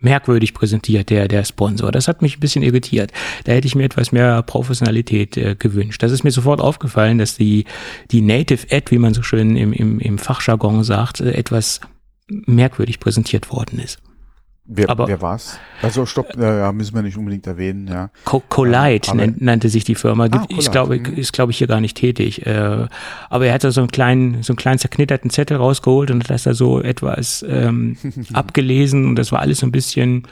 [0.04, 1.90] merkwürdig präsentiert, der, der Sponsor.
[1.90, 3.12] Das hat mich ein bisschen irritiert.
[3.44, 6.02] Da hätte ich mir etwas mehr Professionalität äh, gewünscht.
[6.02, 7.64] Das ist mir sofort aufgefallen, dass die,
[8.10, 11.80] die Native Ad, wie man so schön im, im, im Fachjargon sagt, äh, etwas
[12.28, 14.00] merkwürdig präsentiert worden ist.
[14.66, 15.58] Wer, aber, wer war's?
[15.82, 18.08] Also stopp, äh, müssen wir nicht unbedingt erwähnen, ja.
[18.24, 20.26] Co Collide nennt, nannte sich die Firma.
[20.30, 21.16] Ah, ich glaube, mhm.
[21.16, 22.46] ist glaube ich hier gar nicht tätig.
[22.46, 22.86] Äh,
[23.28, 26.30] aber er hat da so einen kleinen, so einen kleinen zerknitterten Zettel rausgeholt und hat
[26.30, 27.98] das da so etwas ähm,
[28.32, 30.26] abgelesen und das war alles so ein bisschen,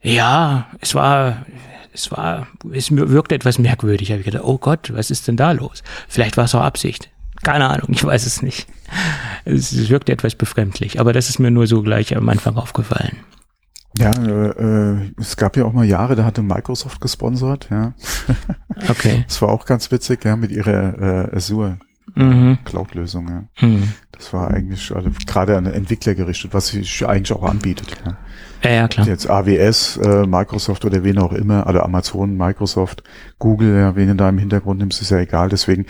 [0.00, 1.44] ja, es war,
[1.92, 4.08] es war, es wirkte etwas merkwürdig.
[4.08, 5.82] Ich habe gedacht, oh Gott, was ist denn da los?
[6.08, 7.10] Vielleicht war es auch Absicht.
[7.42, 8.66] Keine Ahnung, ich weiß es nicht.
[9.44, 13.16] Es wirkte etwas befremdlich, aber das ist mir nur so gleich am Anfang aufgefallen.
[13.96, 17.94] Ja, äh, äh, es gab ja auch mal Jahre, da hatte Microsoft gesponsert, ja.
[18.88, 19.24] Okay.
[19.26, 21.78] Das war auch ganz witzig, ja, mit ihrer äh, Azure
[22.14, 22.58] mhm.
[22.64, 23.66] Cloud-Lösung, ja.
[23.66, 23.92] Mhm.
[24.12, 28.16] Das war eigentlich also, gerade an Entwickler gerichtet, was sich eigentlich auch anbietet, ja.
[28.62, 29.06] Ja, ja klar.
[29.06, 33.02] Jetzt AWS, äh, Microsoft oder wen auch immer, also Amazon, Microsoft,
[33.38, 35.48] Google, ja, wen du da im Hintergrund nimmst, ist ja egal.
[35.48, 35.86] Deswegen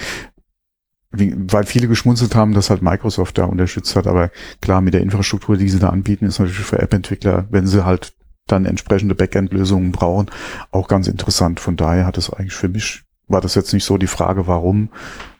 [1.10, 4.30] wie, weil viele geschmunzelt haben, dass halt Microsoft da unterstützt hat, aber
[4.60, 8.12] klar, mit der Infrastruktur, die sie da anbieten, ist natürlich für App-Entwickler, wenn sie halt
[8.46, 10.30] dann entsprechende Backend-Lösungen brauchen,
[10.70, 11.60] auch ganz interessant.
[11.60, 14.90] Von daher hat es eigentlich für mich, war das jetzt nicht so die Frage, warum,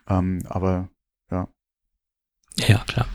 [0.09, 0.89] ähm, aber
[1.31, 1.49] ja.
[2.67, 3.07] Ja, klar.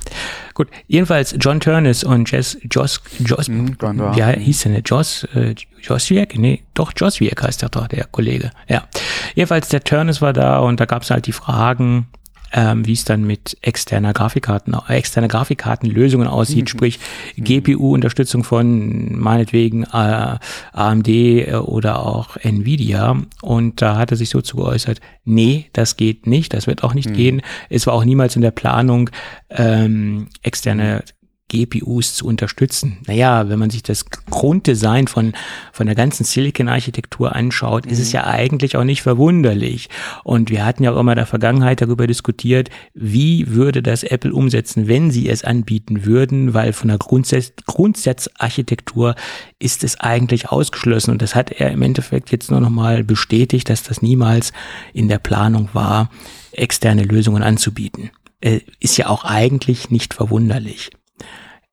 [0.53, 4.81] Gut, jedenfalls John Turnus und Jess, Joss, Joss, mhm, wie hieß denn der?
[4.83, 6.37] Joss, äh, Joswiak?
[6.37, 8.51] Nee, doch, Joswiak heißt der doch, der Kollege.
[8.67, 8.87] Ja.
[9.33, 12.07] Jedenfalls der Turnus war da und da gab es halt die Fragen,
[12.53, 16.67] ähm, wie es dann mit externer Grafikkarten, externer Grafikkartenlösungen aussieht, mhm.
[16.67, 16.99] sprich
[17.35, 17.43] mhm.
[17.43, 20.37] GPU-Unterstützung von meinetwegen äh,
[20.71, 23.17] AMD äh, oder auch Nvidia.
[23.41, 26.93] Und da hat er sich so zu geäußert, nee, das geht nicht, das wird auch
[26.93, 27.13] nicht mhm.
[27.13, 27.41] gehen.
[27.69, 29.09] Es war auch niemals in der Planung,
[29.49, 31.03] ähm, externe
[31.49, 32.97] GPUs zu unterstützen.
[33.05, 35.33] Naja, wenn man sich das Grunddesign von,
[35.71, 37.91] von der ganzen Silicon-Architektur anschaut, mhm.
[37.91, 38.13] ist es mhm.
[38.13, 39.89] ja eigentlich auch nicht verwunderlich.
[40.23, 44.33] Und wir hatten ja auch immer in der Vergangenheit darüber diskutiert, wie würde das Apple
[44.33, 49.15] umsetzen, wenn sie es anbieten würden, weil von der Grundsatz, Grundsatzarchitektur
[49.59, 51.11] ist es eigentlich ausgeschlossen.
[51.11, 54.53] Und das hat er im Endeffekt jetzt nur noch mal bestätigt, dass das niemals
[54.93, 56.09] in der Planung war,
[56.51, 58.11] externe Lösungen anzubieten.
[58.41, 60.89] Äh, ist ja auch eigentlich nicht verwunderlich.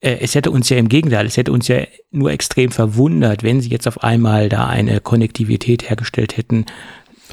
[0.00, 3.60] Äh, es hätte uns ja im Gegenteil, es hätte uns ja nur extrem verwundert, wenn
[3.60, 6.66] sie jetzt auf einmal da eine Konnektivität hergestellt hätten,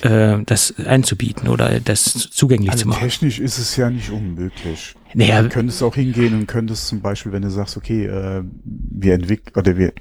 [0.01, 3.01] äh, das anzubieten oder das zugänglich also zu machen.
[3.01, 4.95] Technisch ist es ja nicht unmöglich.
[5.13, 9.13] Naja, du könntest auch hingehen und könntest zum Beispiel, wenn du sagst, okay, äh, wir
[9.13, 9.93] entwickeln oder wir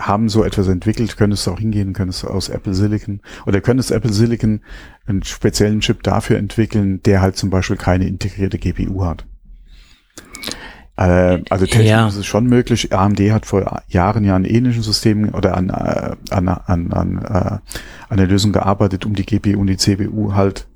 [0.00, 3.90] haben so etwas entwickelt, könntest du auch hingehen, könntest du aus Apple Silicon oder könntest
[3.90, 4.62] Apple Silicon
[5.06, 9.26] einen speziellen Chip dafür entwickeln, der halt zum Beispiel keine integrierte GPU hat.
[10.96, 12.06] Äh, also technisch ja.
[12.06, 12.92] ist es schon möglich.
[12.92, 18.12] AMD hat vor Jahren ja an ähnlichen Systemen oder an, äh, an, an, an äh,
[18.12, 20.66] einer Lösung gearbeitet, um die GPU und die CPU halt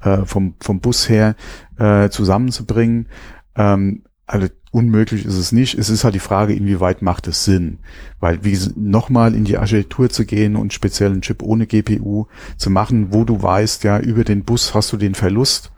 [0.00, 1.36] äh, vom, vom Bus her
[1.78, 3.08] äh, zusammenzubringen.
[3.56, 5.78] Ähm, also unmöglich ist es nicht.
[5.78, 7.78] Es ist halt die Frage, inwieweit macht es Sinn.
[8.20, 13.12] Weil wie nochmal in die Architektur zu gehen und speziellen Chip ohne GPU zu machen,
[13.12, 15.72] wo du weißt, ja, über den Bus hast du den Verlust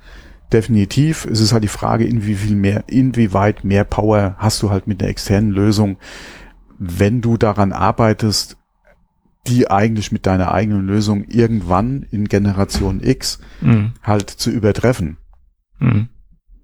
[0.53, 1.27] definitiv.
[1.27, 5.03] Es ist halt die Frage, inwie viel mehr, inwieweit mehr Power hast du halt mit
[5.03, 5.97] einer externen Lösung,
[6.79, 8.57] wenn du daran arbeitest,
[9.47, 13.93] die eigentlich mit deiner eigenen Lösung irgendwann in Generation X mhm.
[14.03, 15.17] halt zu übertreffen.
[15.79, 16.09] Mhm.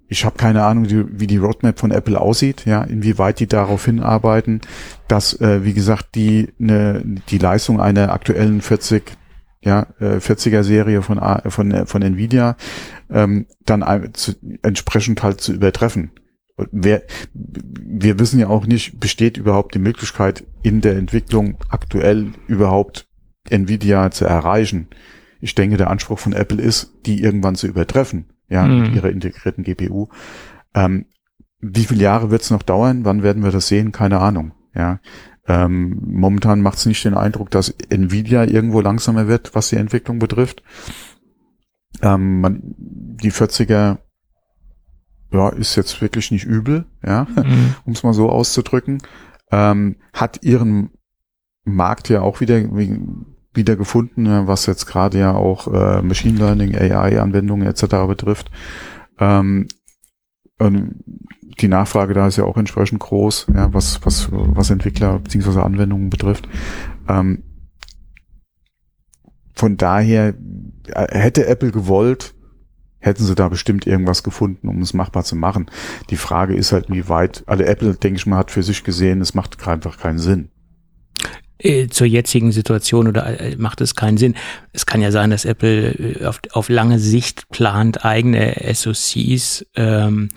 [0.09, 4.61] Ich habe keine Ahnung, wie die Roadmap von Apple aussieht, ja, inwieweit die darauf hinarbeiten,
[5.09, 9.03] dass, äh, wie gesagt, die ne, die Leistung einer aktuellen 40
[9.67, 12.55] ja, äh, 40er Serie von, von, äh, von Nvidia,
[13.09, 16.11] ähm, dann zu, entsprechend halt zu übertreffen.
[16.71, 17.03] wer,
[17.33, 23.07] wir wissen ja auch nicht, besteht überhaupt die Möglichkeit in der Entwicklung aktuell überhaupt
[23.49, 24.87] Nvidia zu erreichen.
[25.41, 28.83] Ich denke, der Anspruch von Apple ist, die irgendwann zu übertreffen, ja, mhm.
[28.83, 30.07] mit ihrer integrierten GPU.
[30.73, 31.05] Ähm,
[31.59, 33.03] wie viele Jahre wird es noch dauern?
[33.03, 33.91] Wann werden wir das sehen?
[33.91, 34.53] Keine Ahnung.
[34.73, 34.99] Ja,
[35.47, 40.19] ähm, momentan macht es nicht den Eindruck, dass Nvidia irgendwo langsamer wird, was die Entwicklung
[40.19, 40.61] betrifft.
[42.01, 43.97] Ähm, man, die 40er
[45.31, 47.75] ja, ist jetzt wirklich nicht übel, ja, mhm.
[47.85, 49.01] um es mal so auszudrücken.
[49.51, 50.89] Ähm, hat ihren
[51.63, 52.61] Markt ja auch wieder
[53.57, 58.05] wieder gefunden, was jetzt gerade ja auch äh, Machine Learning, AI-Anwendungen etc.
[58.07, 58.51] betrifft.
[59.19, 59.67] Ähm,
[60.59, 65.59] die Nachfrage da ist ja auch entsprechend groß, ja, was, was, was Entwickler bzw.
[65.61, 66.47] Anwendungen betrifft.
[67.07, 67.43] Ähm,
[69.53, 70.35] von daher
[70.87, 72.35] äh, hätte Apple gewollt,
[72.99, 75.69] hätten sie da bestimmt irgendwas gefunden, um es machbar zu machen.
[76.09, 79.21] Die Frage ist halt, wie weit, also Apple, denke ich mal, hat für sich gesehen,
[79.21, 80.49] es macht einfach keinen Sinn.
[81.59, 84.35] Äh, zur jetzigen Situation oder äh, macht es keinen Sinn.
[84.73, 90.29] Es kann ja sein, dass Apple auf, auf lange Sicht plant, eigene SoCs ähm,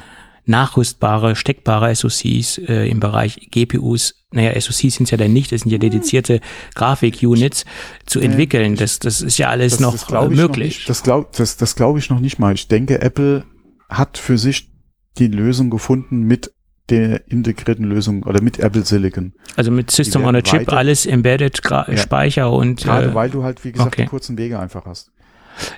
[0.47, 5.71] nachrüstbare, steckbare SoCs äh, im Bereich GPUs, naja, SoCs sind ja dann nicht, das sind
[5.71, 5.91] ja hm.
[5.91, 6.41] dedizierte
[6.75, 7.65] Grafik-Units
[8.07, 8.77] zu entwickeln.
[8.77, 10.39] Das, das ist ja alles das, noch das möglich.
[10.39, 12.55] Noch nicht, das glaube das, das glaub ich noch nicht mal.
[12.55, 13.45] Ich denke, Apple
[13.89, 14.71] hat für sich
[15.19, 16.53] die Lösung gefunden mit
[16.91, 19.33] der integrierten Lösung oder mit Apple Silicon.
[19.57, 22.83] Also mit System on a Chip, weiter, alles embedded, Gra ja, Speicher und.
[22.83, 24.03] Gerade äh, weil du halt, wie gesagt, okay.
[24.03, 25.13] die kurzen Wege einfach hast.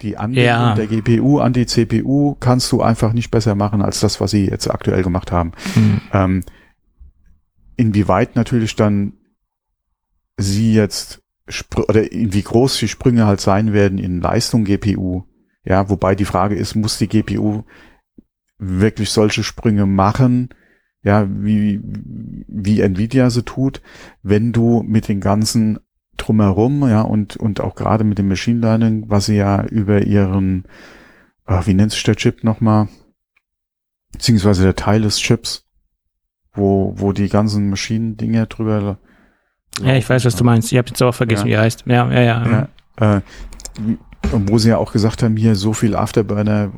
[0.02, 0.74] Die Anbindung ja.
[0.74, 4.46] der GPU an die CPU kannst du einfach nicht besser machen als das, was sie
[4.46, 5.52] jetzt aktuell gemacht haben.
[5.74, 6.00] Mhm.
[6.12, 6.44] Ähm,
[7.76, 9.14] inwieweit natürlich dann
[10.36, 11.20] sie jetzt
[11.76, 15.24] oder wie groß die Sprünge halt sein werden in Leistung GPU.
[15.64, 17.64] Ja, wobei die Frage ist, muss die GPU
[18.58, 20.50] wirklich solche Sprünge machen,
[21.02, 23.82] ja, wie, wie Nvidia sie tut,
[24.22, 25.78] wenn du mit den ganzen
[26.16, 30.64] drumherum, ja, und, und auch gerade mit dem Machine Learning, was sie ja über ihren,
[31.46, 32.88] äh, wie nennt sich der Chip nochmal,
[34.12, 35.66] beziehungsweise der Teil des Chips,
[36.52, 38.98] wo, wo die ganzen Maschinen-Dinge drüber
[39.82, 40.70] Ja, ich weiß, was du meinst.
[40.70, 41.52] Ich habe jetzt auch vergessen, ja.
[41.52, 41.84] wie er heißt.
[41.86, 42.68] Ja, ja, ja.
[43.00, 43.20] ja äh,
[44.30, 46.72] wo sie ja auch gesagt haben, hier so viel Afterburner,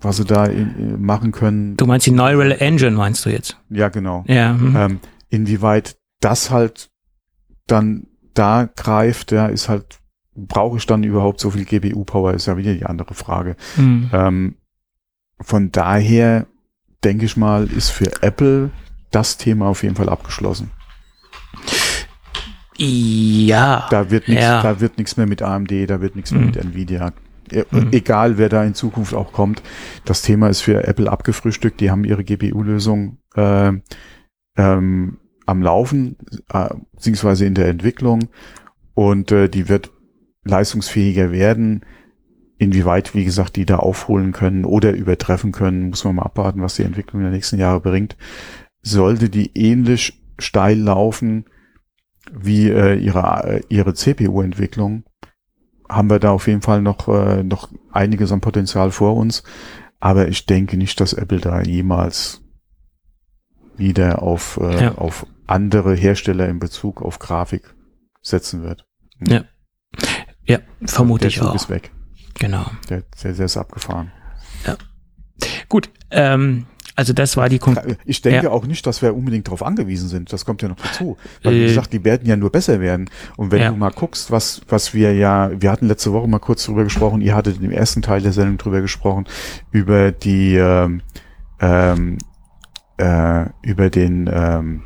[0.00, 1.76] was sie da in, machen können.
[1.76, 3.56] Du meinst die Neural Engine, meinst du jetzt?
[3.68, 4.24] Ja, genau.
[4.26, 4.54] Ja.
[4.54, 4.76] Mhm.
[4.76, 6.90] Ähm, inwieweit das halt
[7.66, 10.00] dann da greift, ja, ist halt,
[10.34, 13.56] brauche ich dann überhaupt so viel GPU-Power, ist ja wieder die andere Frage.
[13.76, 14.10] Mhm.
[14.12, 14.54] Ähm,
[15.40, 16.46] von daher
[17.04, 18.70] denke ich mal, ist für Apple
[19.10, 20.70] das Thema auf jeden Fall abgeschlossen.
[22.76, 23.86] Ja.
[23.90, 24.62] Da wird nichts, ja.
[24.62, 26.46] da wird nichts mehr mit AMD, da wird nichts mehr mhm.
[26.46, 27.12] mit Nvidia.
[27.52, 27.88] E mhm.
[27.92, 29.62] Egal, wer da in Zukunft auch kommt.
[30.04, 31.80] Das Thema ist für Apple abgefrühstückt.
[31.80, 33.72] Die haben ihre GPU-Lösung äh,
[34.56, 36.16] ähm, am Laufen,
[36.52, 38.28] äh, beziehungsweise in der Entwicklung
[38.94, 39.90] und äh, die wird
[40.44, 41.84] leistungsfähiger werden.
[42.58, 46.76] Inwieweit, wie gesagt, die da aufholen können oder übertreffen können, muss man mal abwarten, was
[46.76, 48.16] die Entwicklung der nächsten Jahre bringt.
[48.82, 51.46] Sollte die ähnlich steil laufen
[52.30, 55.04] wie äh, ihre, äh, ihre CPU-Entwicklung,
[55.90, 59.42] haben wir da auf jeden Fall noch, äh, noch einiges an Potenzial vor uns.
[59.98, 62.42] Aber ich denke nicht, dass Apple da jemals
[63.76, 64.94] wieder auf, äh, ja.
[64.96, 67.74] auf andere Hersteller in Bezug auf Grafik
[68.22, 68.86] setzen wird.
[69.18, 69.26] Hm.
[69.26, 69.44] Ja.
[70.44, 71.54] Ja, vermute ich Zug auch.
[71.54, 71.92] ist weg.
[72.38, 72.64] Genau.
[72.88, 74.12] Der, der, der ist abgefahren.
[74.66, 74.76] Ja.
[75.68, 76.66] Gut, ähm,
[76.96, 78.50] also das war die Kon Ich denke ja.
[78.50, 80.32] auch nicht, dass wir unbedingt darauf angewiesen sind.
[80.32, 81.16] Das kommt ja noch dazu.
[81.42, 83.08] Weil, wie äh, gesagt, die werden ja nur besser werden.
[83.36, 83.70] Und wenn ja.
[83.70, 87.20] du mal guckst, was, was wir ja, wir hatten letzte Woche mal kurz drüber gesprochen,
[87.20, 89.26] ihr hattet im ersten Teil der Sendung drüber gesprochen,
[89.70, 91.02] über die, ähm,
[91.60, 92.18] ähm,
[92.98, 94.82] äh, über den, ähm,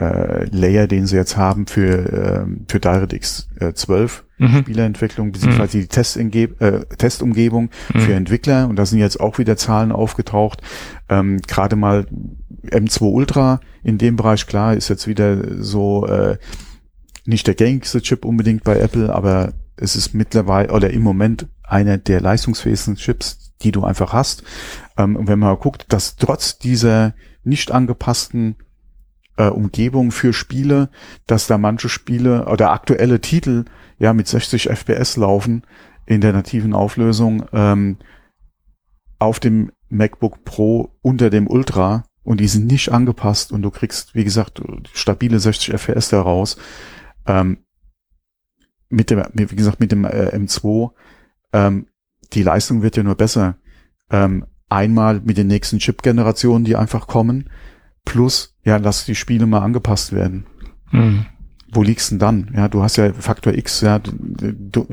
[0.00, 4.60] äh, Layer, den sie jetzt haben für, ähm, für DirectX äh, 12 mhm.
[4.60, 5.80] Spielerentwicklung, beziehungsweise mhm.
[5.82, 8.00] die Testumgeb äh, Testumgebung mhm.
[8.00, 8.68] für Entwickler.
[8.68, 10.62] Und da sind jetzt auch wieder Zahlen aufgetaucht.
[11.08, 12.06] Ähm, Gerade mal
[12.66, 16.38] M2 Ultra in dem Bereich, klar, ist jetzt wieder so äh,
[17.24, 21.98] nicht der gängigste Chip unbedingt bei Apple, aber es ist mittlerweile oder im Moment einer
[21.98, 24.42] der leistungsfähigsten Chips, die du einfach hast.
[24.96, 27.14] Ähm, und wenn man guckt, dass trotz dieser
[27.44, 28.56] nicht angepassten
[29.36, 30.90] äh, Umgebung für Spiele,
[31.26, 33.64] dass da manche Spiele oder aktuelle Titel
[33.98, 35.62] ja mit 60 FPS laufen
[36.06, 37.98] in der nativen Auflösung ähm,
[39.18, 44.14] auf dem MacBook Pro unter dem Ultra und die sind nicht angepasst und du kriegst,
[44.14, 44.60] wie gesagt,
[44.92, 46.56] stabile 60 FPS daraus.
[47.26, 47.58] Ähm,
[48.90, 50.90] mit dem, wie gesagt, mit dem äh, M2,
[51.52, 51.86] ähm,
[52.32, 53.56] die Leistung wird ja nur besser.
[54.10, 57.50] Ähm, einmal mit den nächsten Chip-Generationen, die einfach kommen,
[58.04, 60.46] plus, ja, lass die Spiele mal angepasst werden.
[60.90, 61.26] Mhm.
[61.70, 62.50] Wo liegst denn dann?
[62.54, 64.86] Ja, du hast ja Faktor X, ja, du,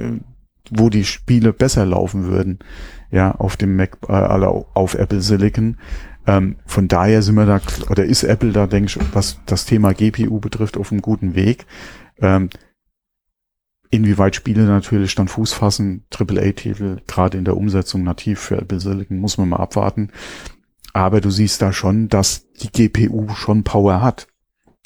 [0.71, 2.59] wo die Spiele besser laufen würden,
[3.11, 5.77] ja, auf dem Mac, äh, auf Apple Silicon.
[6.27, 9.93] Ähm, von daher sind wir da, oder ist Apple da, denke ich, was das Thema
[9.93, 11.65] GPU betrifft, auf einem guten Weg.
[12.19, 12.49] Ähm,
[13.91, 19.19] inwieweit Spiele natürlich dann Fuß fassen, AAA-Titel, gerade in der Umsetzung nativ für Apple Silicon,
[19.19, 20.09] muss man mal abwarten.
[20.93, 24.27] Aber du siehst da schon, dass die GPU schon Power hat.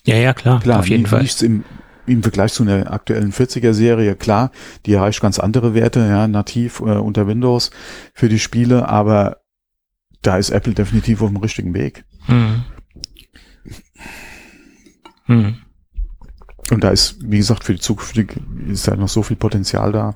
[0.06, 1.22] Ja, ja, klar, klar auf jeden Fall.
[1.22, 1.64] Nichts im,
[2.10, 4.52] im Vergleich zu einer aktuellen 40er Serie, klar,
[4.86, 7.72] die erreicht ganz andere Werte, ja, nativ äh, unter Windows
[8.14, 9.38] für die Spiele, aber
[10.22, 12.04] da ist Apple definitiv auf dem richtigen Weg.
[12.26, 12.64] Hm.
[15.26, 15.56] Hm.
[16.72, 18.18] Und da ist, wie gesagt, für die Zukunft
[18.68, 20.16] ist da noch so viel Potenzial da.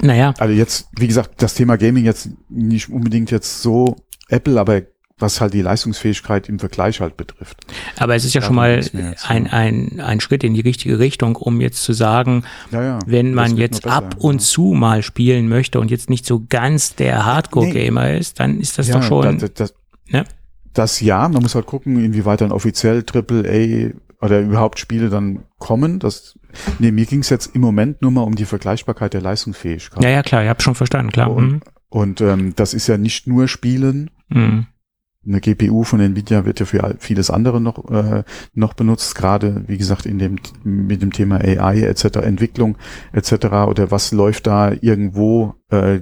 [0.00, 0.34] Naja.
[0.38, 3.96] Also jetzt, wie gesagt, das Thema Gaming jetzt nicht unbedingt jetzt so
[4.28, 4.82] Apple, aber
[5.18, 7.58] was halt die Leistungsfähigkeit im Vergleich halt betrifft.
[7.96, 8.80] Aber es ist ja schon mal
[9.26, 13.34] ein, ein, ein Schritt in die richtige Richtung, um jetzt zu sagen, ja, ja, wenn
[13.34, 14.46] man jetzt ab und ja.
[14.46, 18.18] zu mal spielen möchte und jetzt nicht so ganz der Hardcore-Gamer nee.
[18.18, 19.38] ist, dann ist das doch schon.
[19.38, 19.74] Das, das,
[20.08, 20.24] ne?
[20.72, 25.98] das ja, man muss halt gucken, inwieweit dann offiziell AAA oder überhaupt Spiele dann kommen.
[25.98, 26.38] Das,
[26.78, 30.02] nee, mir ging es jetzt im Moment nur mal um die Vergleichbarkeit der Leistungsfähigkeit.
[30.02, 31.30] Ja, ja, klar, ich habe schon verstanden, klar.
[31.30, 31.60] Und, mhm.
[31.88, 34.10] und ähm, das ist ja nicht nur Spielen.
[34.28, 34.66] Mhm.
[35.28, 38.24] Eine GPU von Nvidia wird ja für vieles andere noch äh,
[38.54, 42.16] noch benutzt, gerade wie gesagt in dem mit dem Thema AI etc.
[42.16, 42.78] Entwicklung
[43.12, 43.32] etc.
[43.68, 46.00] oder was läuft da irgendwo äh,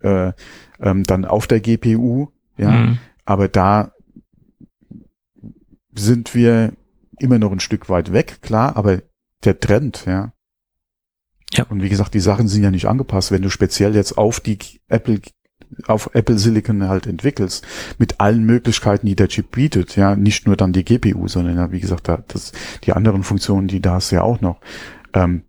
[0.00, 0.32] äh,
[0.80, 2.70] ähm, dann auf der GPU, ja.
[2.70, 2.98] Mhm.
[3.24, 3.92] Aber da
[5.94, 6.72] sind wir
[7.18, 9.02] immer noch ein Stück weit weg, klar, aber
[9.44, 10.32] der Trend, ja.
[11.52, 11.64] Ja.
[11.64, 13.32] Und wie gesagt, die Sachen sind ja nicht angepasst.
[13.32, 15.20] Wenn du speziell jetzt auf die Apple
[15.86, 17.66] auf Apple Silicon halt entwickelst,
[17.98, 21.72] mit allen Möglichkeiten, die der Chip bietet, ja, nicht nur dann die GPU, sondern ja,
[21.72, 22.52] wie gesagt, da, das,
[22.84, 24.60] die anderen Funktionen, die da hast ja auch noch,
[25.14, 25.42] ähm,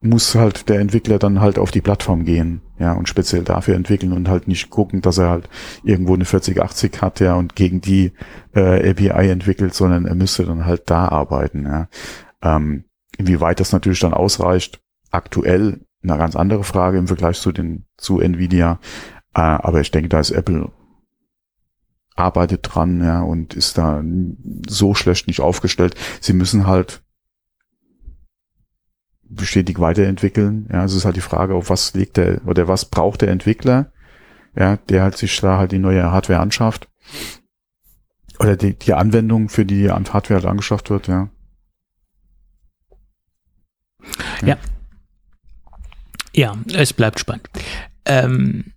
[0.00, 4.12] muss halt der Entwickler dann halt auf die Plattform gehen, ja, und speziell dafür entwickeln
[4.12, 5.48] und halt nicht gucken, dass er halt
[5.84, 8.12] irgendwo eine 4080 hat, ja, und gegen die
[8.54, 11.88] äh, API entwickelt, sondern er müsste dann halt da arbeiten, ja.
[12.42, 12.84] Ähm,
[13.16, 14.80] inwieweit das natürlich dann ausreicht,
[15.12, 18.78] aktuell eine ganz andere Frage im Vergleich zu den, zu Nvidia,
[19.34, 20.70] äh, aber ich denke, da ist Apple
[22.14, 24.02] arbeitet dran, ja, und ist da
[24.68, 25.94] so schlecht nicht aufgestellt.
[26.20, 27.02] Sie müssen halt
[29.40, 30.68] stetig weiterentwickeln.
[30.70, 33.92] Ja, es ist halt die Frage, auf was legt der oder was braucht der Entwickler,
[34.54, 36.88] ja, der halt sich da halt die neue Hardware anschafft.
[38.38, 41.30] Oder die, die Anwendung, für die Hardware halt angeschafft wird, ja.
[44.44, 44.58] Ja.
[46.34, 47.48] Ja, es bleibt spannend.
[48.04, 48.72] Ähm,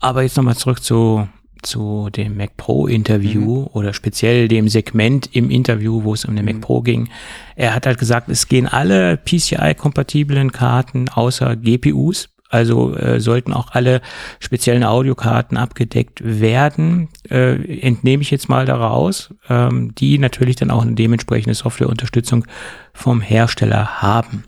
[0.00, 1.28] aber jetzt nochmal zurück zu
[1.62, 3.66] zu dem Mac Pro Interview mhm.
[3.72, 6.52] oder speziell dem Segment im Interview, wo es um den mhm.
[6.52, 7.08] Mac Pro ging.
[7.56, 12.28] Er hat halt gesagt, es gehen alle PCI-kompatiblen Karten außer GPUs.
[12.50, 14.00] Also äh, sollten auch alle
[14.40, 20.80] speziellen Audiokarten abgedeckt werden, äh, entnehme ich jetzt mal daraus, ähm, die natürlich dann auch
[20.80, 22.46] eine dementsprechende Softwareunterstützung
[22.94, 24.44] vom Hersteller haben.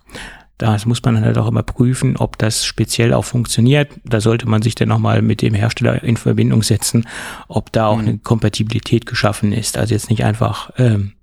[0.60, 3.92] Das muss man halt auch immer prüfen, ob das speziell auch funktioniert.
[4.04, 7.08] Da sollte man sich dann nochmal mit dem Hersteller in Verbindung setzen,
[7.48, 8.08] ob da auch mhm.
[8.08, 9.78] eine Kompatibilität geschaffen ist.
[9.78, 11.14] Also jetzt nicht einfach ähm,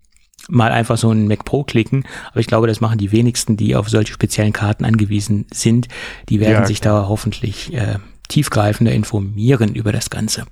[0.49, 3.75] mal einfach so ein Mac Pro klicken, aber ich glaube, das machen die wenigsten, die
[3.75, 5.87] auf solche speziellen Karten angewiesen sind.
[6.29, 10.45] Die werden ja, sich da hoffentlich äh, tiefgreifender informieren über das Ganze.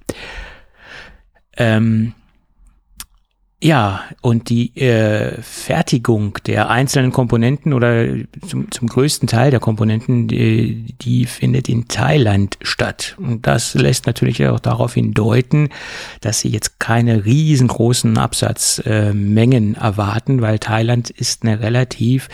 [1.58, 2.14] Ähm,
[3.64, 8.06] ja, und die äh, Fertigung der einzelnen Komponenten oder
[8.48, 13.16] zum, zum größten Teil der Komponenten, die, die findet in Thailand statt.
[13.18, 15.70] Und das lässt natürlich auch darauf hindeuten,
[16.20, 22.28] dass sie jetzt keine riesengroßen Absatzmengen äh, erwarten, weil Thailand ist eine relativ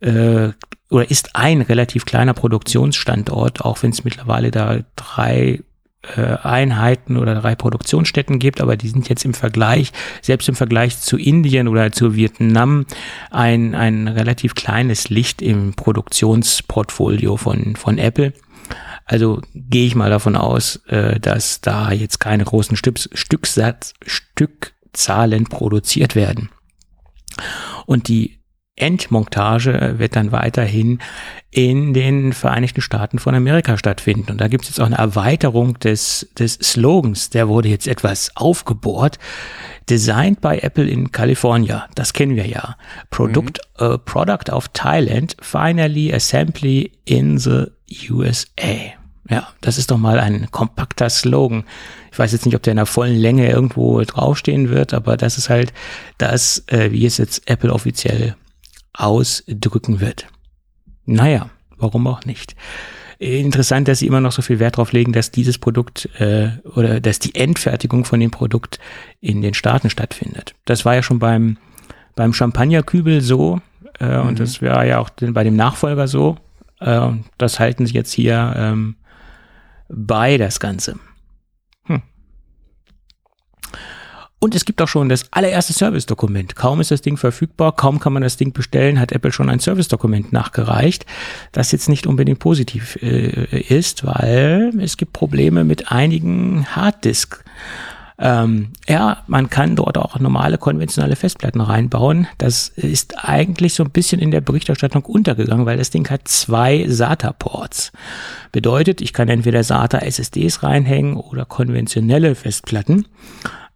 [0.00, 0.48] äh,
[0.90, 5.73] oder ist ein relativ kleiner Produktionsstandort, auch wenn es mittlerweile da drei äh,
[6.20, 9.92] Einheiten oder drei Produktionsstätten gibt, aber die sind jetzt im Vergleich,
[10.22, 12.86] selbst im Vergleich zu Indien oder zu Vietnam,
[13.30, 18.32] ein, ein relativ kleines Licht im Produktionsportfolio von, von Apple.
[19.04, 25.44] Also gehe ich mal davon aus, äh, dass da jetzt keine großen Stücks, Stücksatz, Stückzahlen
[25.44, 26.48] produziert werden.
[27.86, 28.40] Und die
[28.76, 30.98] Endmontage wird dann weiterhin
[31.50, 34.32] in den Vereinigten Staaten von Amerika stattfinden.
[34.32, 37.30] Und da gibt es jetzt auch eine Erweiterung des, des Slogans.
[37.30, 39.20] Der wurde jetzt etwas aufgebohrt.
[39.88, 41.86] Designed by Apple in California.
[41.94, 42.76] Das kennen wir ja.
[43.10, 43.86] Product, mhm.
[43.86, 47.66] uh, Product of Thailand, finally assembly in the
[48.10, 48.94] USA.
[49.30, 51.64] Ja, das ist doch mal ein kompakter Slogan.
[52.12, 55.38] Ich weiß jetzt nicht, ob der in der vollen Länge irgendwo draufstehen wird, aber das
[55.38, 55.72] ist halt
[56.18, 58.34] das, äh, wie es jetzt Apple offiziell
[58.94, 60.26] ausdrücken wird.
[61.04, 62.54] Naja, warum auch nicht.
[63.18, 67.00] Interessant, dass sie immer noch so viel Wert darauf legen, dass dieses Produkt äh, oder
[67.00, 68.78] dass die Endfertigung von dem Produkt
[69.20, 70.54] in den Staaten stattfindet.
[70.64, 71.56] Das war ja schon beim,
[72.16, 73.60] beim Champagnerkübel so
[74.00, 74.28] äh, mhm.
[74.28, 76.36] und das wäre ja auch bei dem Nachfolger so.
[76.80, 78.96] Äh, das halten sie jetzt hier ähm,
[79.88, 80.96] bei das Ganze.
[84.44, 86.54] Und es gibt auch schon das allererste Service-Dokument.
[86.54, 89.58] Kaum ist das Ding verfügbar, kaum kann man das Ding bestellen, hat Apple schon ein
[89.58, 91.06] Service-Dokument nachgereicht,
[91.52, 97.42] das jetzt nicht unbedingt positiv äh, ist, weil es gibt Probleme mit einigen Harddisk.
[98.18, 102.26] Ähm, ja, man kann dort auch normale konventionelle Festplatten reinbauen.
[102.36, 106.84] Das ist eigentlich so ein bisschen in der Berichterstattung untergegangen, weil das Ding hat zwei
[106.86, 107.92] SATA-Ports.
[108.52, 113.06] Bedeutet, ich kann entweder SATA SSDs reinhängen oder konventionelle Festplatten.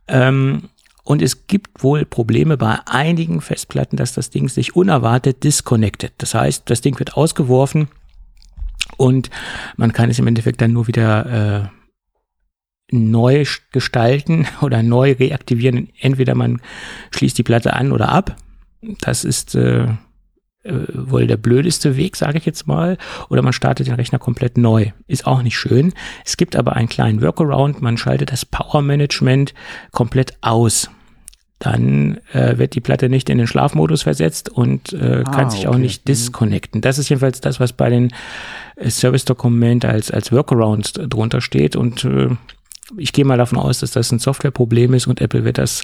[0.09, 0.71] Ähm,
[1.05, 6.13] und es gibt wohl Probleme bei einigen Festplatten, dass das Ding sich unerwartet disconnected.
[6.19, 7.89] Das heißt, das Ding wird ausgeworfen
[8.99, 9.31] und
[9.77, 15.89] man kann es im Endeffekt dann nur wieder äh, neu gestalten oder neu reaktivieren.
[15.99, 16.61] Entweder man
[17.11, 18.37] schließt die Platte an oder ab.
[19.01, 19.89] Das ist äh,
[20.65, 22.99] wohl der blödeste Weg, sage ich jetzt mal,
[23.29, 24.91] oder man startet den Rechner komplett neu.
[25.07, 25.93] Ist auch nicht schön.
[26.25, 29.55] Es gibt aber einen kleinen Workaround, man schaltet das Power Management
[29.93, 30.91] komplett aus.
[31.61, 35.67] Dann äh, wird die Platte nicht in den Schlafmodus versetzt und äh, ah, kann sich
[35.67, 35.69] okay.
[35.69, 36.13] auch nicht mhm.
[36.13, 36.81] disconnecten.
[36.81, 38.13] Das ist jedenfalls das, was bei den
[38.77, 42.29] äh, Service-Dokument als, als Workaround drunter steht und äh,
[42.97, 45.83] ich gehe mal davon aus, dass das ein Softwareproblem ist und Apple wird das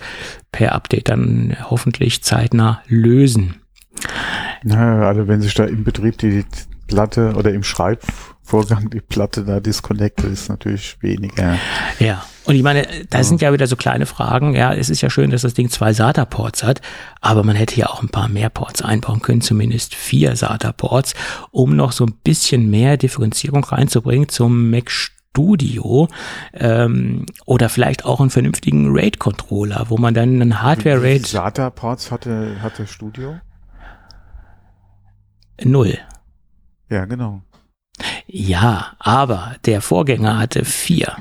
[0.52, 3.56] per Update dann hoffentlich zeitnah lösen.
[4.64, 6.44] Na, also wenn sich da im Betrieb die
[6.86, 11.58] Platte oder im Schreibvorgang die Platte da disconnected ist natürlich weniger.
[11.98, 12.24] Ja.
[12.46, 13.24] Und ich meine, da ja.
[13.24, 14.54] sind ja wieder so kleine Fragen.
[14.54, 16.82] Ja, es ist ja schön, dass das Ding zwei SATA-Ports hat,
[17.22, 21.14] aber man hätte ja auch ein paar mehr Ports einbauen können, zumindest vier SATA-Ports,
[21.52, 26.08] um noch so ein bisschen mehr Differenzierung reinzubringen zum Mac Studio
[26.52, 31.26] ähm, oder vielleicht auch einen vernünftigen RAID-Controller, wo man dann einen Hardware-RAID.
[31.26, 33.36] SATA-Ports hatte, hatte Studio?
[35.62, 35.98] Null.
[36.90, 37.42] Ja, genau.
[38.26, 41.16] Ja, aber der Vorgänger hatte vier.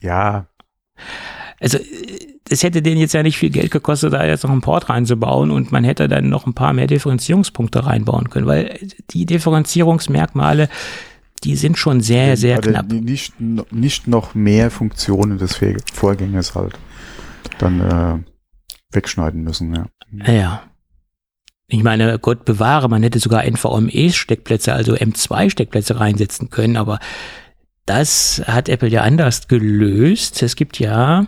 [0.00, 0.46] Ja.
[1.60, 1.78] Also,
[2.48, 5.50] es hätte denen jetzt ja nicht viel Geld gekostet, da jetzt noch einen Port reinzubauen
[5.50, 8.78] und man hätte dann noch ein paar mehr Differenzierungspunkte reinbauen können, weil
[9.10, 10.68] die Differenzierungsmerkmale,
[11.42, 12.86] die sind schon sehr, sehr also knapp.
[12.92, 15.58] Nicht, nicht noch mehr Funktionen des
[15.92, 16.78] Vorgängers halt
[17.58, 18.18] dann äh,
[18.92, 19.86] wegschneiden müssen, ja.
[20.32, 20.62] Ja.
[21.68, 26.98] Ich meine, Gott bewahre, man hätte sogar NVMe-Steckplätze, also M2-Steckplätze reinsetzen können, aber
[27.86, 30.42] das hat Apple ja anders gelöst.
[30.42, 31.26] Es gibt ja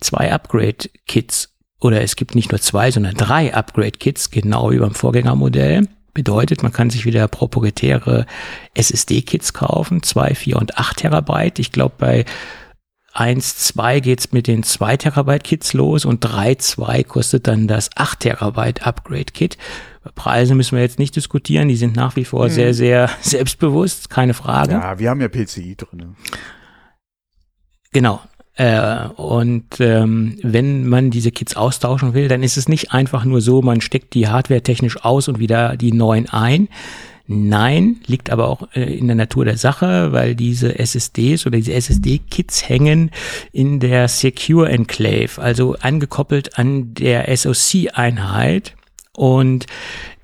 [0.00, 5.88] zwei Upgrade-Kits oder es gibt nicht nur zwei, sondern drei Upgrade-Kits, genau wie beim Vorgängermodell.
[6.14, 8.26] Bedeutet, man kann sich wieder proprietäre
[8.74, 11.60] SSD-Kits kaufen, zwei, vier und acht Terabyte.
[11.60, 12.24] Ich glaube, bei
[13.18, 17.90] 1, 2 geht's mit den 2 Terabyte Kits los und 3, 2 kostet dann das
[17.96, 19.58] 8 Terabyte Upgrade Kit.
[20.02, 22.50] Über Preise müssen wir jetzt nicht diskutieren, die sind nach wie vor hm.
[22.50, 24.72] sehr, sehr selbstbewusst, keine Frage.
[24.72, 26.16] Ja, wir haben ja PCI drin.
[27.92, 28.20] Genau.
[28.54, 33.40] Äh, und ähm, wenn man diese Kits austauschen will, dann ist es nicht einfach nur
[33.40, 36.68] so, man steckt die Hardware technisch aus und wieder die neuen ein.
[37.30, 41.74] Nein, liegt aber auch äh, in der Natur der Sache, weil diese SSDs oder diese
[41.74, 43.10] SSD-Kits hängen
[43.52, 48.74] in der Secure Enclave, also angekoppelt an der SoC-Einheit
[49.12, 49.66] und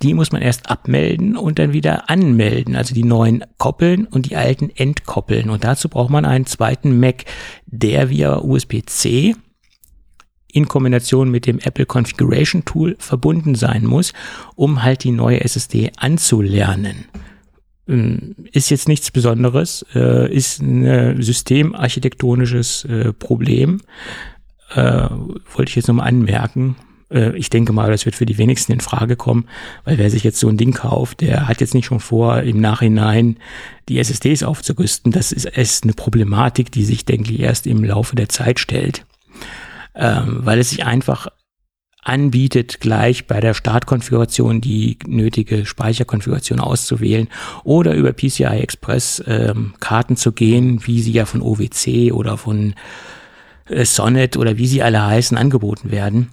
[0.01, 2.75] die muss man erst abmelden und dann wieder anmelden.
[2.75, 5.51] Also die neuen koppeln und die alten entkoppeln.
[5.51, 7.25] Und dazu braucht man einen zweiten Mac,
[7.67, 9.35] der via USB-C
[10.55, 14.13] in Kombination mit dem Apple Configuration Tool verbunden sein muss,
[14.55, 17.07] um halt die neue SSD anzulernen.
[17.89, 23.81] Ähm, ist jetzt nichts Besonderes, äh, ist ein systemarchitektonisches äh, Problem.
[24.75, 25.09] Äh,
[25.55, 26.77] wollte ich jetzt nochmal anmerken.
[27.11, 29.49] Äh, ich denke mal, das wird für die wenigsten in Frage kommen,
[29.85, 32.61] weil wer sich jetzt so ein Ding kauft, der hat jetzt nicht schon vor, im
[32.61, 33.39] Nachhinein
[33.89, 35.13] die SSDs aufzurüsten.
[35.13, 39.05] Das ist eine Problematik, die sich, denke ich, erst im Laufe der Zeit stellt,
[39.95, 41.29] ähm, weil es sich einfach
[42.05, 47.29] anbietet, gleich bei der Startkonfiguration die nötige Speicherkonfiguration auszuwählen
[47.65, 52.75] oder über PCI Express ähm, Karten zu gehen, wie sie ja von OWC oder von
[53.69, 56.31] äh, Sonnet oder wie sie alle heißen angeboten werden.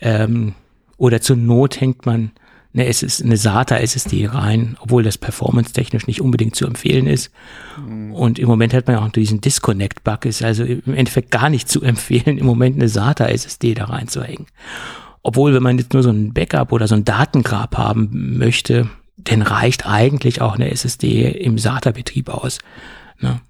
[0.00, 0.54] Ähm,
[0.98, 2.32] oder zur Not hängt man
[2.76, 7.32] eine, SS, eine SATA SSD rein, obwohl das performance-technisch nicht unbedingt zu empfehlen ist.
[7.78, 8.12] Mhm.
[8.12, 11.82] Und im Moment hat man auch diesen Disconnect-Bug, ist also im Endeffekt gar nicht zu
[11.82, 14.46] empfehlen, im Moment eine SATA SSD da reinzuhängen.
[15.22, 19.42] Obwohl, wenn man jetzt nur so ein Backup oder so ein Datengrab haben möchte, dann
[19.42, 22.58] reicht eigentlich auch eine SSD im SATA-Betrieb aus.
[23.18, 23.40] Ne?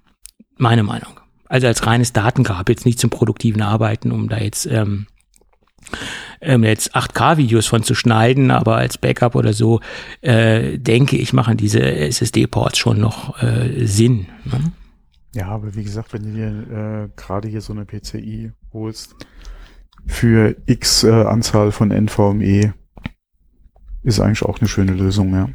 [0.55, 1.19] Meine Meinung.
[1.49, 5.07] Also als reines Datengrab, jetzt nicht zum produktiven Arbeiten, um da jetzt ähm,
[6.41, 9.81] ähm, jetzt 8K-Videos von zu schneiden, aber als Backup oder so,
[10.21, 14.27] äh, denke ich, machen diese SSD-Ports schon noch äh, Sinn.
[14.45, 14.71] Ne?
[15.33, 19.15] Ja, aber wie gesagt, wenn du dir äh, gerade hier so eine PCI holst,
[20.05, 22.73] für X äh, Anzahl von NVMe,
[24.03, 25.49] ist eigentlich auch eine schöne Lösung, ja.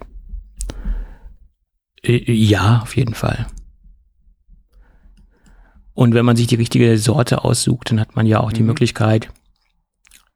[2.04, 3.46] Äh, ja, auf jeden Fall.
[5.94, 8.56] Und wenn man sich die richtige Sorte aussucht, dann hat man ja auch mhm.
[8.56, 9.30] die Möglichkeit,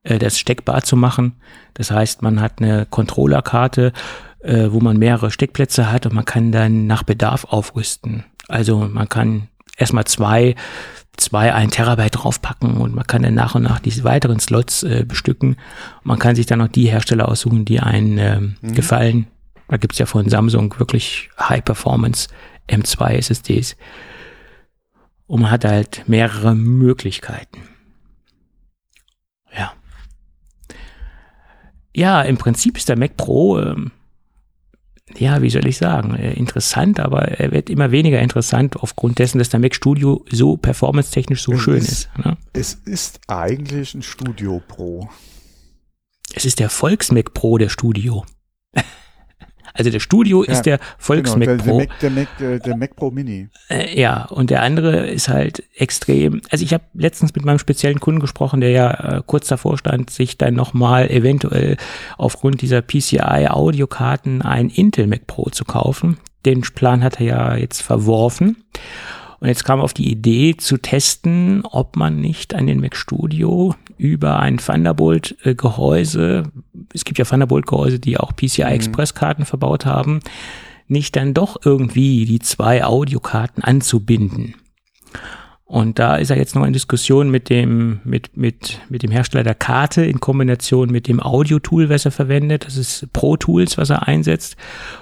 [0.07, 1.37] äh, das steckbar zu machen.
[1.75, 3.93] Das heißt, man hat eine Controllerkarte,
[4.41, 8.25] äh, wo man mehrere Steckplätze hat und man kann dann nach Bedarf aufrüsten.
[8.49, 10.55] Also man kann erstmal zwei,
[11.17, 15.05] zwei ein Terabyte draufpacken und man kann dann nach und nach diese weiteren Slots äh,
[15.07, 15.57] bestücken.
[16.03, 18.75] Man kann sich dann noch die Hersteller aussuchen, die einen äh, mhm.
[18.75, 19.27] gefallen.
[19.69, 22.29] Da gibt's ja von Samsung wirklich High Performance
[22.69, 23.77] M2 SSDs.
[25.27, 27.63] Und man hat halt mehrere Möglichkeiten.
[31.97, 33.91] Ja, im Prinzip ist der Mac Pro, ähm,
[35.17, 39.39] ja, wie soll ich sagen, äh, interessant, aber er wird immer weniger interessant aufgrund dessen,
[39.39, 41.89] dass der Mac Studio so performance-technisch so es schön ist.
[41.89, 42.37] ist ne?
[42.53, 45.09] Es ist eigentlich ein Studio Pro.
[46.35, 48.27] Es ist der Volks-Mac Pro der Studio.
[49.77, 51.79] Also der Studio ja, ist der Volksmac genau, Pro.
[51.79, 53.49] Der, der, Mac, der, der, Mac Pro Mini.
[53.69, 56.41] Äh, ja, und der andere ist halt extrem.
[56.51, 60.11] Also ich habe letztens mit meinem speziellen Kunden gesprochen, der ja äh, kurz davor stand,
[60.11, 61.77] sich dann nochmal eventuell
[62.19, 66.19] aufgrund dieser PCI-Audiokarten ein Intel Mac Pro zu kaufen.
[66.45, 68.57] Den Plan hat er ja jetzt verworfen.
[69.41, 73.75] Und jetzt kam auf die Idee zu testen, ob man nicht an den Mac Studio
[73.99, 76.45] über ein Thunderbolt-Gehäuse,
[76.93, 79.47] es gibt ja Thunderbolt-Gehäuse, die auch PCI-Express-Karten mhm.
[79.47, 80.21] verbaut haben,
[80.89, 84.55] nicht dann doch irgendwie die zwei Audiokarten anzubinden.
[85.65, 89.43] Und da ist er jetzt noch in Diskussion mit dem, mit, mit, mit dem Hersteller
[89.43, 92.67] der Karte in Kombination mit dem Audio-Tool, was er verwendet.
[92.67, 94.57] Das ist Pro Tools, was er einsetzt,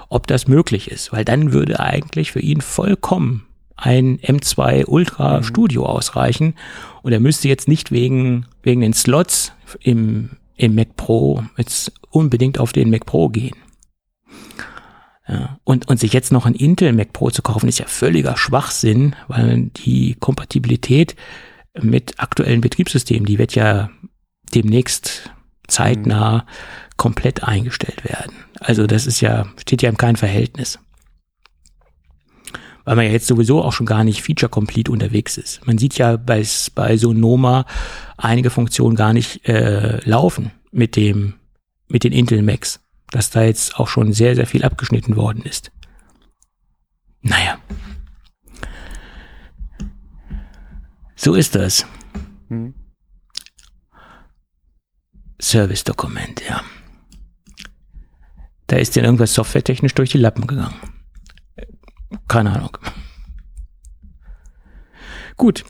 [0.08, 1.12] ob das möglich ist.
[1.12, 3.44] Weil dann würde eigentlich für ihn vollkommen
[3.76, 5.42] ein M2 Ultra mhm.
[5.44, 6.54] Studio ausreichen.
[7.02, 12.58] Und er müsste jetzt nicht wegen, wegen den Slots im, im Mac Pro jetzt unbedingt
[12.58, 13.56] auf den Mac Pro gehen.
[15.26, 18.36] Ja, und, und sich jetzt noch ein Intel Mac Pro zu kaufen, ist ja völliger
[18.36, 21.16] Schwachsinn, weil die Kompatibilität
[21.80, 23.90] mit aktuellen Betriebssystemen, die wird ja
[24.54, 25.30] demnächst
[25.66, 26.50] zeitnah mhm.
[26.96, 28.34] komplett eingestellt werden.
[28.60, 30.78] Also das ist ja, steht ja im kein Verhältnis.
[32.84, 35.66] Weil man ja jetzt sowieso auch schon gar nicht feature-complete unterwegs ist.
[35.66, 36.44] Man sieht ja bei,
[36.74, 37.66] bei Sonoma
[38.16, 41.34] einige Funktionen gar nicht äh, laufen mit dem
[41.88, 42.80] mit den Intel Macs,
[43.10, 45.70] dass da jetzt auch schon sehr, sehr viel abgeschnitten worden ist.
[47.22, 47.58] Naja.
[51.14, 51.86] So ist das.
[52.48, 52.74] Hm.
[55.40, 56.62] Service-Dokument, ja.
[58.66, 60.74] Da ist dir irgendwas softwaretechnisch durch die Lappen gegangen.
[62.28, 62.76] Keine Ahnung.
[65.36, 65.64] Gut.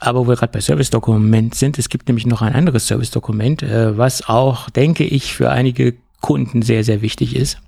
[0.00, 3.96] Aber wo wir gerade bei Service-Dokument sind, es gibt nämlich noch ein anderes Service-Dokument, äh,
[3.96, 7.58] was auch, denke ich, für einige Kunden sehr, sehr wichtig ist.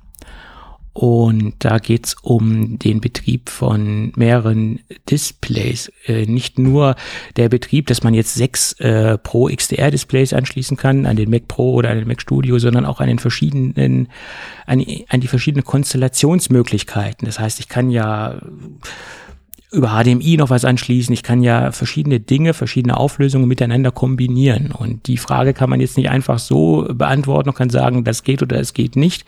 [0.95, 4.79] Und da geht's um den Betrieb von mehreren
[5.11, 5.91] Displays.
[6.07, 6.95] Äh, nicht nur
[7.37, 11.49] der Betrieb, dass man jetzt sechs äh, Pro XDR Displays anschließen kann an den Mac
[11.49, 14.09] Pro oder an den Mac Studio, sondern auch an den verschiedenen,
[14.67, 17.27] an, an die verschiedenen Konstellationsmöglichkeiten.
[17.27, 18.41] Das heißt, ich kann ja
[19.73, 21.13] über HDMI noch was anschließen.
[21.13, 24.71] Ich kann ja verschiedene Dinge, verschiedene Auflösungen miteinander kombinieren.
[24.71, 28.43] Und die Frage kann man jetzt nicht einfach so beantworten und kann sagen, das geht
[28.43, 29.25] oder es geht nicht,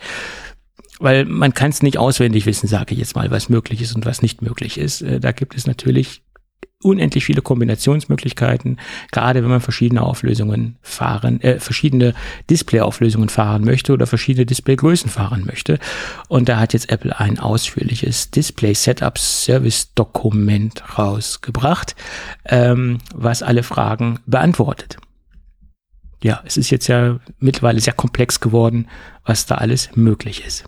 [0.99, 4.05] weil man kann es nicht auswendig wissen, sage ich jetzt mal, was möglich ist und
[4.05, 5.01] was nicht möglich ist.
[5.01, 6.21] Äh, da gibt es natürlich
[6.83, 8.79] unendlich viele Kombinationsmöglichkeiten,
[9.11, 12.13] gerade wenn man verschiedene Auflösungen fahren, äh, verschiedene
[12.49, 15.79] Displayauflösungen fahren möchte oder verschiedene Displaygrößen fahren möchte.
[16.27, 21.95] Und da hat jetzt Apple ein ausführliches Display Setup Service Dokument rausgebracht,
[22.45, 24.97] ähm, was alle Fragen beantwortet.
[26.21, 28.87] Ja, es ist jetzt ja mittlerweile sehr komplex geworden,
[29.23, 30.65] was da alles möglich ist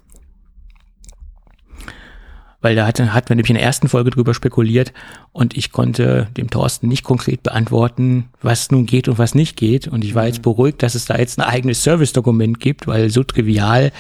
[2.62, 4.94] weil da hat, hat man nämlich in der ersten Folge drüber spekuliert
[5.32, 9.88] und ich konnte dem Thorsten nicht konkret beantworten, was nun geht und was nicht geht.
[9.88, 10.44] Und ich war jetzt mhm.
[10.44, 13.92] beruhigt, dass es da jetzt ein eigenes Service-Dokument gibt, weil so trivial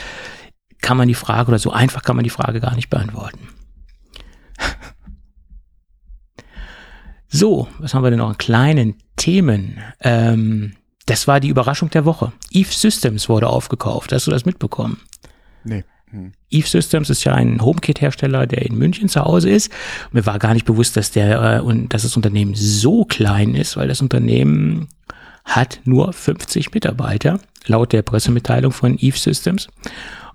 [0.82, 3.50] kann man die Frage oder so einfach kann man die Frage gar nicht beantworten.
[7.32, 9.78] So, was haben wir denn noch an kleinen Themen?
[10.02, 10.74] Ähm,
[11.06, 12.34] das war die Überraschung der Woche.
[12.52, 14.12] Eve Systems wurde aufgekauft.
[14.12, 15.00] Hast du das mitbekommen?
[15.64, 15.84] Nee.
[16.12, 16.32] Hm.
[16.50, 19.72] Eve Systems ist ja ein HomeKit-Hersteller, der in München zu Hause ist.
[20.12, 23.78] Mir war gar nicht bewusst, dass der äh, und dass das Unternehmen so klein ist,
[23.78, 24.88] weil das Unternehmen
[25.46, 29.68] hat nur 50 Mitarbeiter, laut der Pressemitteilung von Eve Systems.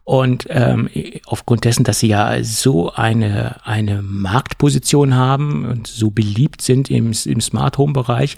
[0.05, 0.91] Und ähm,
[1.25, 7.13] aufgrund dessen, dass sie ja so eine, eine Marktposition haben und so beliebt sind im,
[7.25, 8.37] im Smart Home Bereich,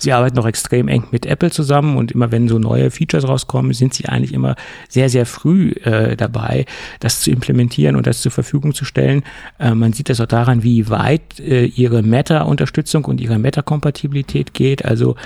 [0.00, 3.72] Sie arbeiten noch extrem eng mit Apple zusammen und immer wenn so neue Features rauskommen,
[3.74, 4.56] sind sie eigentlich immer
[4.88, 6.64] sehr, sehr früh äh, dabei,
[7.00, 9.22] das zu implementieren und das zur Verfügung zu stellen.
[9.58, 14.84] Äh, man sieht das auch daran, wie weit äh, ihre Meta-Unterstützung und ihre Meta-Kompatibilität geht.
[14.84, 15.16] Also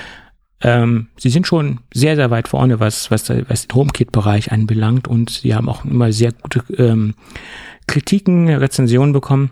[0.60, 5.30] ähm, sie sind schon sehr, sehr weit vorne, was, was, was den HomeKit-Bereich anbelangt und
[5.30, 7.14] sie haben auch immer sehr gute ähm,
[7.86, 9.50] Kritiken, Rezensionen bekommen.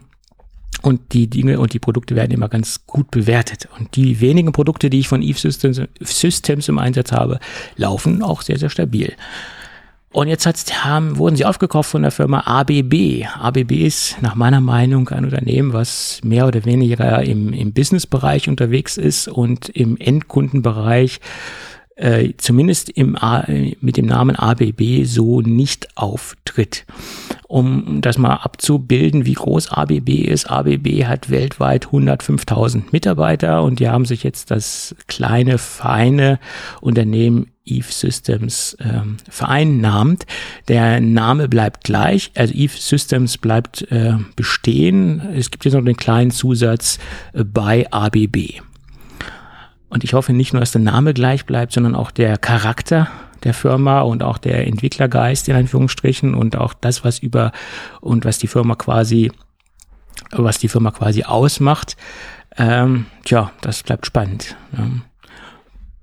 [0.80, 3.68] Und die Dinge und die Produkte werden immer ganz gut bewertet.
[3.78, 7.38] Und die wenigen Produkte, die ich von Eve Systems, Systems im Einsatz habe,
[7.76, 9.14] laufen auch sehr, sehr stabil.
[10.12, 13.24] Und jetzt hat, haben, wurden sie aufgekauft von der Firma ABB.
[13.38, 18.98] ABB ist nach meiner Meinung ein Unternehmen, was mehr oder weniger im, im Businessbereich unterwegs
[18.98, 21.20] ist und im Endkundenbereich
[21.96, 23.16] äh, zumindest im
[23.80, 26.84] mit dem Namen ABB so nicht auftritt.
[27.52, 30.50] Um das mal abzubilden, wie groß ABB ist.
[30.50, 36.38] ABB hat weltweit 105.000 Mitarbeiter und die haben sich jetzt das kleine, feine
[36.80, 40.24] Unternehmen Eve Systems ähm, vereinnahmt.
[40.68, 45.20] Der Name bleibt gleich, also Eve Systems bleibt äh, bestehen.
[45.36, 46.98] Es gibt jetzt noch den kleinen Zusatz
[47.34, 48.62] äh, bei ABB.
[49.90, 53.10] Und ich hoffe nicht nur, dass der Name gleich bleibt, sondern auch der Charakter
[53.44, 57.52] der Firma und auch der Entwicklergeist in Anführungsstrichen und auch das, was über
[58.00, 59.30] und was die Firma quasi,
[60.30, 61.96] was die Firma quasi ausmacht.
[62.56, 64.56] Ähm, tja, das bleibt spannend.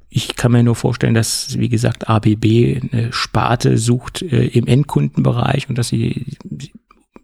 [0.09, 5.69] Ich kann mir nur vorstellen, dass, wie gesagt, ABB eine Sparte sucht äh, im Endkundenbereich
[5.69, 6.37] und dass sie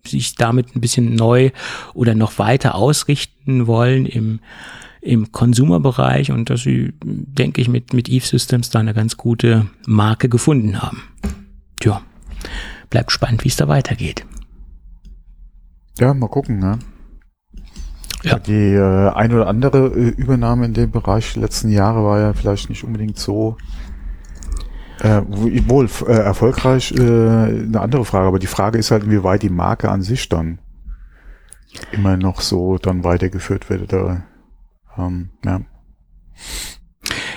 [0.08, 1.52] sich damit ein bisschen neu
[1.94, 4.40] oder noch weiter ausrichten wollen im
[5.06, 9.68] im Consumer-Bereich und dass sie, denke ich, mit, mit Eve Systems da eine ganz gute
[9.86, 11.04] Marke gefunden haben.
[11.80, 12.02] Tja,
[12.90, 14.26] bleibt spannend, wie es da weitergeht.
[16.00, 16.80] Ja, mal gucken, ne?
[18.24, 18.40] Ja.
[18.40, 22.70] Die äh, ein oder andere äh, Übernahme in dem Bereich letzten Jahre war ja vielleicht
[22.70, 23.58] nicht unbedingt so
[25.02, 29.50] äh, wohl äh, erfolgreich, äh, eine andere Frage, aber die Frage ist halt, inwieweit die
[29.50, 30.58] Marke an sich dann
[31.92, 33.94] immer noch so dann weitergeführt wird.
[33.94, 34.24] Oder
[34.98, 35.62] ähm, ja.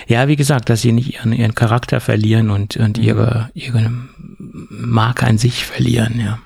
[0.07, 3.03] Ja, wie gesagt, dass sie nicht ihren, ihren Charakter verlieren und, und mhm.
[3.03, 3.91] ihre, ihre
[4.69, 6.39] Marke an sich verlieren, ja.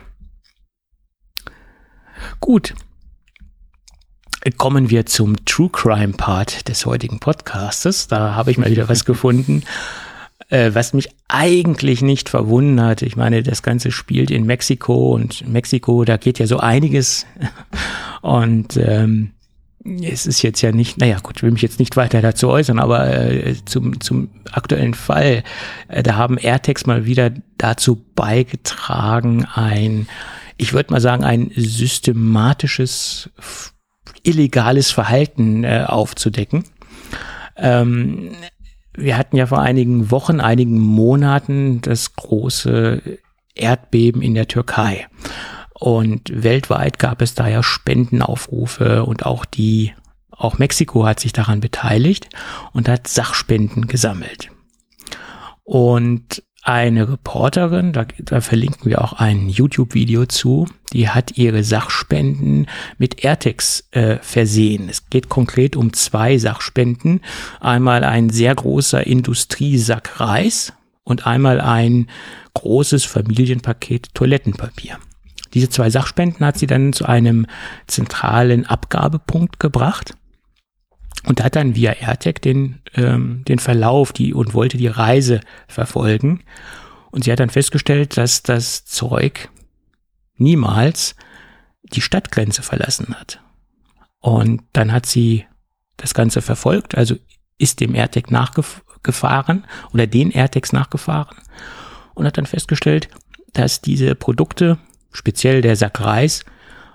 [2.40, 2.74] Gut.
[4.58, 8.08] kommen wir zum True Crime Part des heutigen Podcastes.
[8.08, 9.64] Da habe ich mal wieder was gefunden,
[10.50, 13.02] äh, was mich eigentlich nicht verwundert.
[13.02, 17.26] Ich meine, das Ganze spielt in Mexiko und Mexiko, da geht ja so einiges.
[18.22, 19.32] Und ähm,
[19.86, 22.80] es ist jetzt ja nicht, naja gut, ich will mich jetzt nicht weiter dazu äußern,
[22.80, 25.44] aber äh, zum, zum aktuellen Fall,
[25.90, 30.08] äh, da haben AirTags mal wieder dazu beigetragen, ein,
[30.58, 33.30] ich würde mal sagen, ein systematisches
[34.24, 36.64] illegales Verhalten äh, aufzudecken.
[37.58, 38.32] Ähm,
[38.96, 43.02] wir hatten ja vor einigen Wochen, einigen Monaten das große
[43.56, 45.08] Erdbeben in der Türkei.
[45.84, 49.92] Und weltweit gab es da ja Spendenaufrufe und auch die,
[50.32, 52.30] auch Mexiko hat sich daran beteiligt
[52.72, 54.50] und hat Sachspenden gesammelt.
[55.66, 62.68] Und eine Reporterin, da, da verlinken wir auch ein YouTube-Video zu, die hat ihre Sachspenden
[62.98, 64.88] mit AirTags äh, versehen.
[64.88, 67.20] Es geht konkret um zwei Sachspenden.
[67.60, 70.72] Einmal ein sehr großer Industriesack Reis
[71.04, 72.08] und einmal ein
[72.54, 74.98] großes Familienpaket Toilettenpapier.
[75.54, 77.46] Diese zwei Sachspenden hat sie dann zu einem
[77.88, 80.16] zentralen Abgabepunkt gebracht
[81.26, 86.44] und hat dann via AirTag den, ähm, den Verlauf die, und wollte die Reise verfolgen.
[87.12, 89.50] Und sie hat dann festgestellt, dass das Zeug
[90.36, 91.16] niemals
[91.84, 93.40] die Stadtgrenze verlassen hat.
[94.20, 95.46] Und dann hat sie
[95.98, 97.16] das Ganze verfolgt, also
[97.58, 101.38] ist dem AirTag nachgefahren oder den AirTags nachgefahren
[102.16, 103.10] und hat dann festgestellt,
[103.54, 104.80] dass diese Produkte
[105.14, 106.44] speziell der Sack Reis,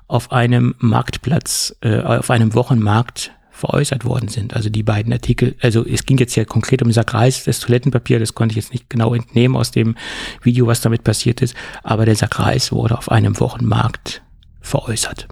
[0.06, 4.54] auf einem Marktplatz, äh, auf einem Wochenmarkt veräußert worden sind.
[4.54, 8.18] Also die beiden Artikel, also es ging jetzt ja konkret um Sack Reis, das Toilettenpapier,
[8.18, 9.96] das konnte ich jetzt nicht genau entnehmen aus dem
[10.42, 14.22] Video, was damit passiert ist, aber der Sack Reis wurde auf einem Wochenmarkt
[14.60, 15.26] veräußert.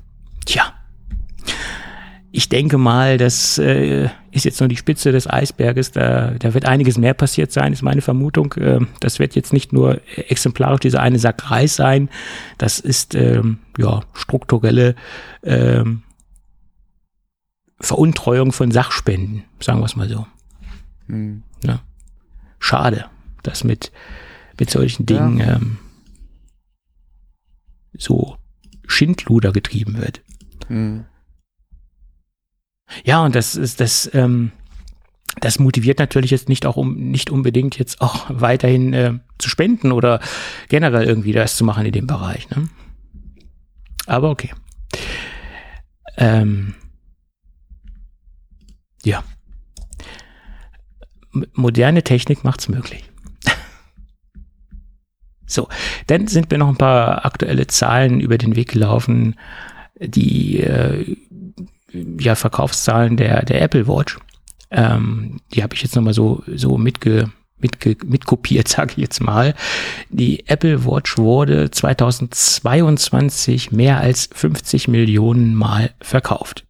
[0.44, 0.75] Tja,
[2.36, 5.92] ich denke mal, das äh, ist jetzt nur die Spitze des Eisberges.
[5.92, 8.52] Da, da wird einiges mehr passiert sein, ist meine Vermutung.
[8.54, 12.10] Äh, das wird jetzt nicht nur exemplarisch dieser eine Sack Reis sein.
[12.58, 14.96] Das ist ähm, ja strukturelle
[15.44, 16.02] ähm,
[17.80, 20.26] Veruntreuung von Sachspenden, sagen wir es mal so.
[21.06, 21.42] Hm.
[21.64, 21.80] Ja.
[22.58, 23.06] Schade,
[23.44, 23.92] dass mit,
[24.60, 25.56] mit solchen Dingen ja.
[25.56, 25.78] ähm,
[27.96, 28.36] so
[28.86, 30.20] Schindluder getrieben wird.
[30.68, 31.06] Hm.
[33.04, 34.52] Ja, und das ist das, ähm,
[35.40, 39.92] das motiviert natürlich jetzt nicht auch um nicht unbedingt jetzt auch weiterhin äh, zu spenden
[39.92, 40.20] oder
[40.68, 42.48] generell irgendwie das zu machen in dem Bereich.
[42.50, 42.68] Ne?
[44.06, 44.52] Aber okay.
[46.16, 46.74] Ähm,
[49.04, 49.22] ja.
[51.52, 53.04] moderne Technik macht's möglich.
[55.46, 55.68] so,
[56.06, 59.36] dann sind mir noch ein paar aktuelle Zahlen über den Weg gelaufen,
[59.98, 61.16] die äh,
[62.18, 64.18] ja, Verkaufszahlen der, der Apple Watch.
[64.70, 69.54] Ähm, die habe ich jetzt nochmal so, so mitge, mitge, mitkopiert, sage ich jetzt mal.
[70.10, 76.64] Die Apple Watch wurde 2022 mehr als 50 Millionen Mal verkauft.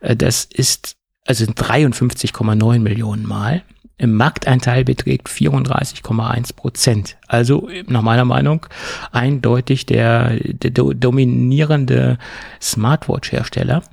[0.00, 0.96] Äh, das ist
[1.26, 3.62] also 53,9 Millionen Mal.
[3.98, 7.16] Im Markteinteil beträgt 34,1 Prozent.
[7.28, 8.66] Also nach meiner Meinung
[9.12, 12.18] eindeutig der, der dominierende
[12.60, 13.84] Smartwatch-Hersteller.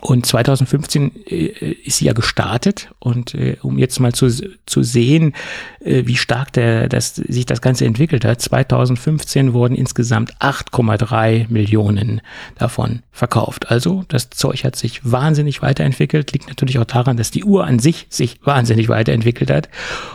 [0.00, 1.46] Und 2015 äh,
[1.84, 4.28] ist sie ja gestartet und äh, um jetzt mal zu,
[4.66, 5.32] zu sehen,
[5.78, 12.20] äh, wie stark der, das, sich das Ganze entwickelt hat, 2015 wurden insgesamt 8,3 Millionen
[12.58, 13.70] davon verkauft.
[13.70, 17.78] Also das Zeug hat sich wahnsinnig weiterentwickelt, liegt natürlich auch daran, dass die Uhr an
[17.78, 19.68] sich sich wahnsinnig weiterentwickelt hat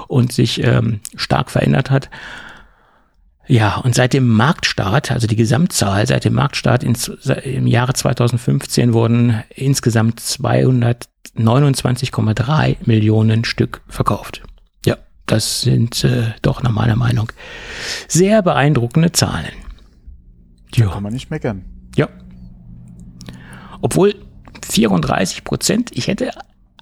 [0.09, 2.09] und sich ähm, stark verändert hat.
[3.47, 7.07] Ja, und seit dem Marktstart, also die Gesamtzahl, seit dem Marktstart ins,
[7.43, 14.43] im Jahre 2015 wurden insgesamt 229,3 Millionen Stück verkauft.
[14.85, 17.31] Ja, das sind äh, doch nach meiner Meinung
[18.09, 19.53] sehr beeindruckende Zahlen.
[20.75, 20.89] Ja.
[20.89, 21.63] Kann man nicht meckern.
[21.95, 22.09] Ja.
[23.81, 24.15] Obwohl
[24.69, 26.31] 34 Prozent, ich hätte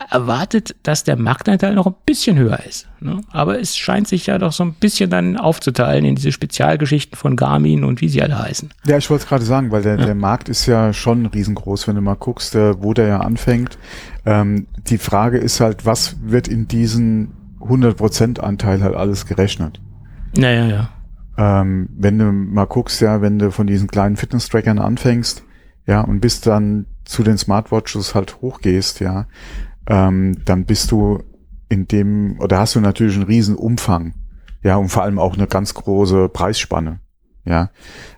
[0.10, 2.88] erwartet, dass der Marktanteil noch ein bisschen höher ist.
[3.00, 3.22] Ne?
[3.32, 7.36] Aber es scheint sich ja doch so ein bisschen dann aufzuteilen in diese Spezialgeschichten von
[7.36, 8.70] Garmin und wie sie alle heißen.
[8.86, 10.06] Ja, ich wollte es gerade sagen, weil der, ja.
[10.06, 13.78] der Markt ist ja schon riesengroß, wenn du mal guckst, äh, wo der ja anfängt.
[14.26, 19.80] Ähm, die Frage ist halt, was wird in diesen 100% Anteil halt alles gerechnet?
[20.38, 20.90] Naja, ja.
[21.38, 25.44] Ähm, wenn du mal guckst, ja, wenn du von diesen kleinen Fitness-Trackern anfängst,
[25.88, 29.28] ja, und bis dann zu den Smartwatches halt hochgehst, ja,
[29.88, 31.24] ähm, dann bist du
[31.70, 34.14] in dem, oder hast du natürlich einen riesen Umfang,
[34.64, 37.00] ja, und vor allem auch eine ganz große Preisspanne,
[37.44, 37.70] ja,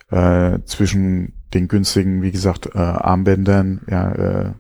[0.10, 4.52] äh, zwischen den günstigen, wie gesagt, äh, Armbändern, ja, äh,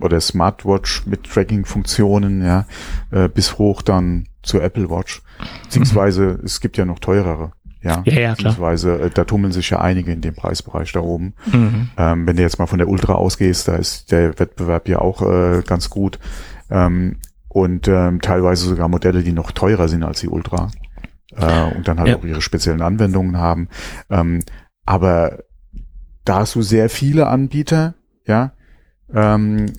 [0.00, 2.66] oder Smartwatch mit Tracking-Funktionen, ja,
[3.10, 5.22] äh, bis hoch dann zur Apple Watch.
[5.62, 7.52] Beziehungsweise es gibt ja noch teurere.
[7.84, 8.52] Ja, ja, ja klar.
[8.52, 11.34] Beziehungsweise äh, da tummeln sich ja einige in dem Preisbereich da oben.
[11.52, 11.90] Mhm.
[11.96, 15.22] Ähm, wenn du jetzt mal von der Ultra ausgehst, da ist der Wettbewerb ja auch
[15.22, 16.18] äh, ganz gut.
[16.70, 20.70] Ähm, und ähm, teilweise sogar Modelle, die noch teurer sind als die Ultra.
[21.36, 22.16] Äh, und dann halt ja.
[22.16, 23.68] auch ihre speziellen Anwendungen haben.
[24.08, 24.40] Ähm,
[24.86, 25.40] aber
[26.24, 27.94] da hast du sehr viele Anbieter,
[28.26, 28.52] ja.
[29.12, 29.72] Ähm,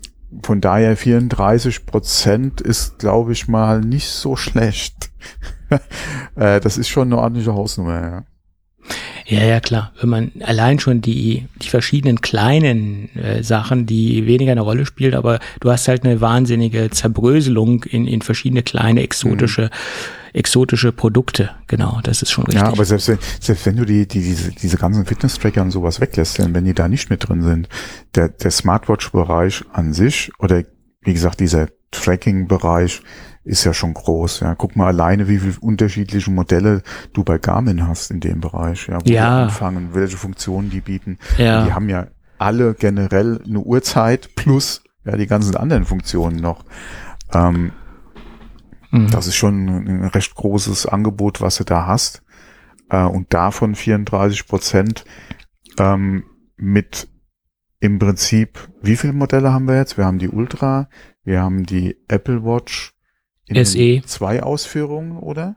[0.43, 5.11] von daher 34 Prozent ist, glaube ich mal, nicht so schlecht.
[6.35, 8.23] äh, das ist schon eine ordentliche Hausnummer, ja.
[9.27, 9.91] Ja, ja, klar.
[9.99, 15.15] Wenn man allein schon die, die verschiedenen kleinen äh, Sachen, die weniger eine Rolle spielt,
[15.15, 19.69] aber du hast halt eine wahnsinnige Zerbröselung in, in verschiedene kleine exotische mhm
[20.35, 21.51] exotische Produkte.
[21.67, 22.61] Genau, das ist schon richtig.
[22.61, 26.01] Ja, aber selbst wenn, selbst wenn du die, die, diese, diese ganzen Fitness-Tracker und sowas
[26.01, 27.69] weglässt, denn wenn die da nicht mit drin sind,
[28.15, 30.63] der, der Smartwatch-Bereich an sich oder
[31.01, 33.01] wie gesagt, dieser Tracking-Bereich
[33.45, 34.41] ist ja schon groß.
[34.41, 36.81] Ja, guck mal alleine, wie viele unterschiedliche Modelle
[37.13, 38.87] du bei Garmin hast in dem Bereich.
[38.87, 39.43] Ja, wo ja.
[39.43, 41.17] anfangen, welche Funktionen die bieten.
[41.37, 41.63] Ja.
[41.63, 42.07] Die haben ja
[42.37, 46.65] alle generell eine Uhrzeit plus ja die ganzen anderen Funktionen noch.
[47.33, 47.71] Ähm,
[48.95, 49.11] Mhm.
[49.11, 52.23] Das ist schon ein recht großes Angebot, was du da hast.
[52.89, 55.05] Äh, und davon 34 Prozent
[55.77, 56.23] ähm,
[56.55, 57.09] mit
[57.79, 59.97] im Prinzip, wie viele Modelle haben wir jetzt?
[59.97, 60.89] Wir haben die Ultra,
[61.23, 62.94] wir haben die Apple Watch
[63.47, 64.01] in SE.
[64.05, 65.55] zwei Ausführungen, oder?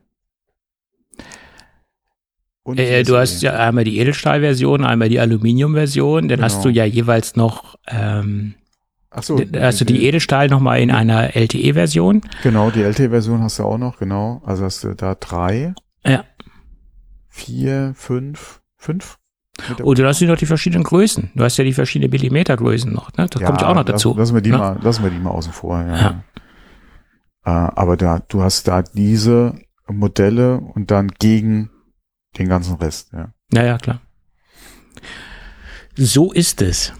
[2.76, 6.44] Äh, du hast ja einmal die Edelstahlversion, einmal die Aluminiumversion, dann genau.
[6.44, 8.54] hast du ja jeweils noch ähm,
[9.10, 12.20] Ach so, du die Edelstahl nochmal in einer LTE-Version?
[12.42, 14.42] Genau, die LTE-Version hast du auch noch, genau.
[14.44, 15.74] Also hast du da drei.
[16.04, 16.24] Ja.
[17.28, 19.18] Vier, fünf, fünf.
[19.82, 21.32] Oder du hast noch die verschiedenen Größen.
[21.34, 23.26] Du hast ja die verschiedenen Millimetergrößen noch, ne?
[23.28, 24.14] Das ja, kommt ja auch noch dazu.
[24.16, 24.58] Lassen wir die ne?
[24.58, 25.96] mal, lassen wir die mal außen vor, ja.
[25.96, 26.24] ja.
[27.48, 31.70] Äh, aber da, du hast da diese Modelle und dann gegen
[32.36, 33.32] den ganzen Rest, ja.
[33.54, 34.02] Ja, ja, klar.
[35.96, 36.92] So ist es.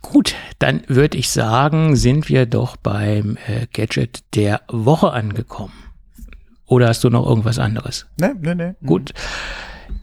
[0.00, 5.74] Gut, dann würde ich sagen, sind wir doch beim äh, Gadget der Woche angekommen.
[6.64, 8.06] Oder hast du noch irgendwas anderes?
[8.18, 8.72] Nee, nee, nee.
[8.86, 9.12] Gut.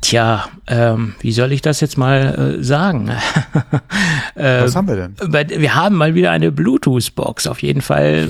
[0.02, 3.10] Tja, ähm, wie soll ich das jetzt mal äh, sagen?
[4.36, 5.62] äh, Was haben wir denn?
[5.62, 7.48] Wir haben mal wieder eine Bluetooth-Box.
[7.48, 8.28] Auf jeden Fall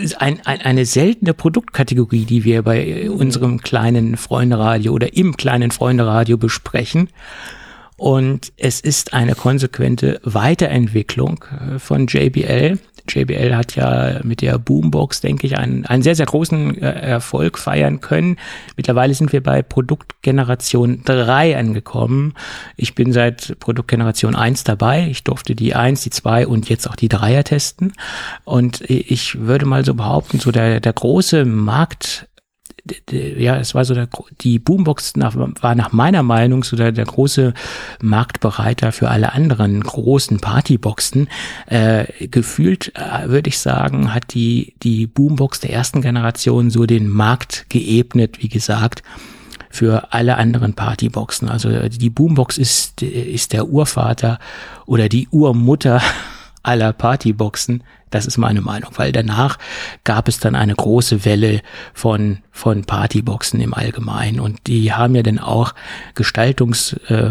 [0.00, 5.70] äh, ein, ein, eine seltene Produktkategorie, die wir bei unserem kleinen Freunde-Radio oder im kleinen
[5.70, 7.10] Freunde-Radio besprechen.
[7.96, 11.44] Und es ist eine konsequente Weiterentwicklung
[11.74, 12.78] äh, von JBL.
[13.08, 17.58] JBL hat ja mit der Boombox, denke ich, einen, einen sehr, sehr großen äh, Erfolg
[17.58, 18.36] feiern können.
[18.76, 22.34] Mittlerweile sind wir bei Produktgeneration 3 angekommen.
[22.76, 25.08] Ich bin seit Produktgeneration 1 dabei.
[25.10, 27.92] Ich durfte die 1, die 2 und jetzt auch die 3er testen.
[28.44, 32.28] Und ich würde mal so behaupten, so der, der große Markt
[33.10, 34.08] ja, es war so der,
[34.40, 37.54] die Boombox nach, war nach meiner Meinung so der, der große
[38.00, 41.28] Marktbereiter für alle anderen großen Partyboxen.
[41.66, 47.08] Äh, gefühlt, äh, würde ich sagen, hat die, die Boombox der ersten Generation so den
[47.08, 49.02] Markt geebnet, wie gesagt
[49.70, 51.48] für alle anderen Partyboxen.
[51.48, 54.38] Also die Boombox ist, ist der Urvater
[54.84, 56.02] oder die Urmutter
[56.62, 57.82] aller Partyboxen.
[58.12, 59.58] Das ist meine Meinung, weil danach
[60.04, 61.62] gab es dann eine große Welle
[61.94, 65.74] von, von Partyboxen im Allgemeinen und die haben ja dann auch
[66.14, 67.30] Gestaltungs, äh,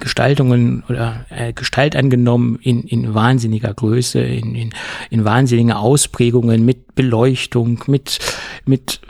[0.00, 4.70] Gestaltungen oder äh, Gestalt angenommen in, in wahnsinniger Größe, in, in,
[5.10, 8.18] in wahnsinnigen Ausprägungen mit Beleuchtung, mit,
[8.64, 9.00] mit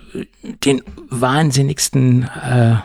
[0.65, 2.77] den wahnsinnigsten, äh,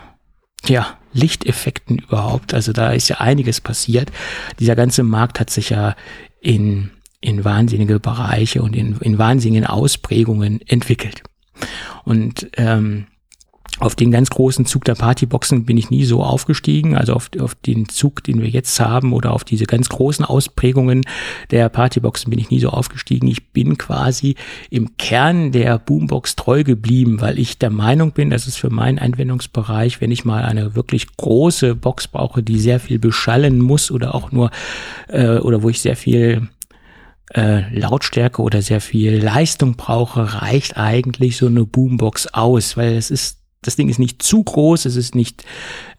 [0.67, 2.53] ja, Lichteffekten überhaupt.
[2.53, 4.11] Also da ist ja einiges passiert.
[4.59, 5.95] Dieser ganze Markt hat sich ja
[6.39, 6.91] in
[7.21, 11.23] in wahnsinnige Bereiche und in, in wahnsinnigen Ausprägungen entwickelt.
[12.03, 13.05] Und ähm,
[13.79, 17.55] auf den ganz großen Zug der Partyboxen bin ich nie so aufgestiegen, also auf, auf
[17.55, 21.01] den Zug, den wir jetzt haben oder auf diese ganz großen Ausprägungen
[21.49, 23.27] der Partyboxen bin ich nie so aufgestiegen.
[23.27, 24.35] Ich bin quasi
[24.69, 28.99] im Kern der Boombox treu geblieben, weil ich der Meinung bin, dass es für meinen
[28.99, 34.13] Anwendungsbereich, wenn ich mal eine wirklich große Box brauche, die sehr viel beschallen muss oder
[34.13, 34.51] auch nur
[35.07, 36.49] äh, oder wo ich sehr viel
[37.33, 43.11] äh, Lautstärke oder sehr viel Leistung brauche, reicht eigentlich so eine Boombox aus, weil es
[43.11, 45.45] ist das Ding ist nicht zu groß, es ist nicht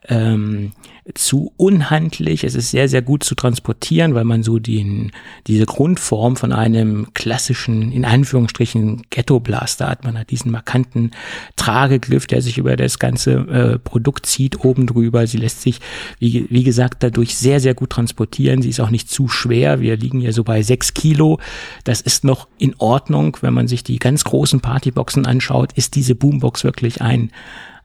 [0.09, 0.73] ähm,
[1.15, 2.45] zu unhandlich.
[2.45, 5.11] Es ist sehr, sehr gut zu transportieren, weil man so den,
[5.49, 10.05] diese Grundform von einem klassischen, in Anführungsstrichen, Ghetto-Blaster hat.
[10.05, 11.11] Man hat diesen markanten
[11.57, 15.27] Tragegriff, der sich über das ganze äh, Produkt zieht, oben drüber.
[15.27, 15.81] Sie lässt sich,
[16.21, 18.63] wie, wie gesagt, dadurch sehr, sehr gut transportieren.
[18.63, 19.81] Sie ist auch nicht zu schwer.
[19.81, 21.41] Wir liegen hier so bei sechs Kilo.
[21.83, 23.37] Das ist noch in Ordnung.
[23.41, 27.33] Wenn man sich die ganz großen Partyboxen anschaut, ist diese Boombox wirklich ein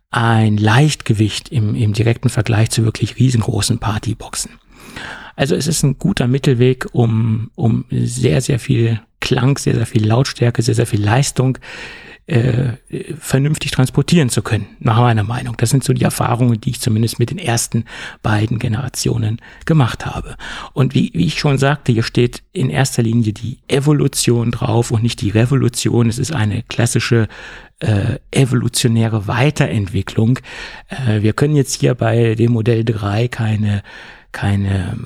[0.10, 4.52] ein Leichtgewicht im, im direkten Vergleich zu wirklich riesengroßen Partyboxen.
[5.36, 10.06] Also es ist ein guter Mittelweg, um, um sehr, sehr viel Klang, sehr, sehr viel
[10.06, 11.58] Lautstärke, sehr, sehr viel Leistung
[12.28, 12.74] äh,
[13.18, 15.56] vernünftig transportieren zu können, nach meiner Meinung.
[15.58, 17.86] Das sind so die Erfahrungen, die ich zumindest mit den ersten
[18.22, 20.36] beiden Generationen gemacht habe.
[20.74, 25.04] Und wie, wie ich schon sagte, hier steht in erster Linie die Evolution drauf und
[25.04, 26.10] nicht die Revolution.
[26.10, 27.30] Es ist eine klassische
[27.80, 30.40] äh, evolutionäre Weiterentwicklung.
[30.90, 33.84] Äh, wir können jetzt hier bei dem Modell 3 keine
[34.34, 35.00] keine,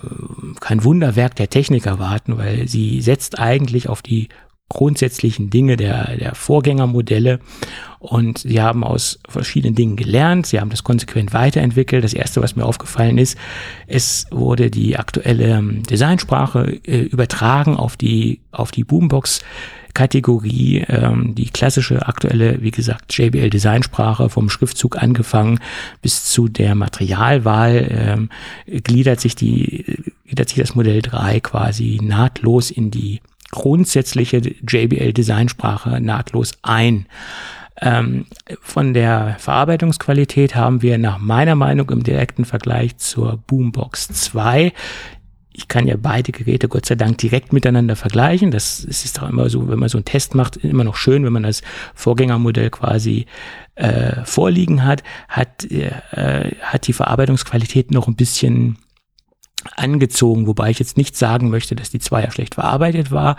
[0.60, 4.28] kein Wunderwerk der Technik erwarten, weil sie setzt eigentlich auf die
[4.72, 7.40] grundsätzlichen Dinge der, der Vorgängermodelle.
[8.00, 12.04] Und sie haben aus verschiedenen Dingen gelernt, sie haben das konsequent weiterentwickelt.
[12.04, 13.38] Das erste, was mir aufgefallen ist,
[13.86, 19.42] es wurde die aktuelle ähm, Designsprache äh, übertragen auf die, auf die Boombox
[19.94, 25.60] Kategorie, ähm, die klassische aktuelle, wie gesagt, JBL Designsprache vom Schriftzug angefangen
[26.02, 27.88] bis zu der Materialwahl.
[27.92, 28.30] Ähm,
[28.84, 29.86] gliedert sich die
[30.26, 33.20] gliedert sich das Modell 3 quasi nahtlos in die
[33.52, 37.06] grundsätzliche JBL-Designsprache nahtlos ein.
[37.80, 38.26] Ähm,
[38.62, 44.74] von der Verarbeitungsqualität haben wir nach meiner Meinung im direkten Vergleich zur Boombox 2
[45.54, 48.52] ich kann ja beide Geräte Gott sei Dank direkt miteinander vergleichen.
[48.52, 51.34] Das ist doch immer so, wenn man so einen Test macht, immer noch schön, wenn
[51.34, 51.62] man das
[51.94, 53.26] Vorgängermodell quasi
[53.76, 55.92] äh, vorliegen hat, hat, äh,
[56.62, 58.78] hat die Verarbeitungsqualität noch ein bisschen
[59.76, 63.38] angezogen, wobei ich jetzt nicht sagen möchte, dass die Zweier schlecht verarbeitet war,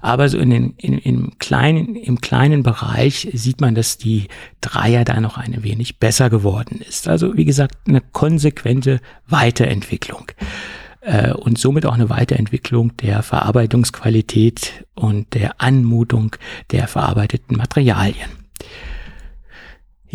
[0.00, 4.28] aber so in den, in, im, kleinen, im kleinen Bereich sieht man, dass die
[4.60, 7.08] Dreier da noch ein wenig besser geworden ist.
[7.08, 10.26] Also wie gesagt, eine konsequente Weiterentwicklung
[11.00, 16.36] äh, und somit auch eine Weiterentwicklung der Verarbeitungsqualität und der Anmutung
[16.70, 18.30] der verarbeiteten Materialien.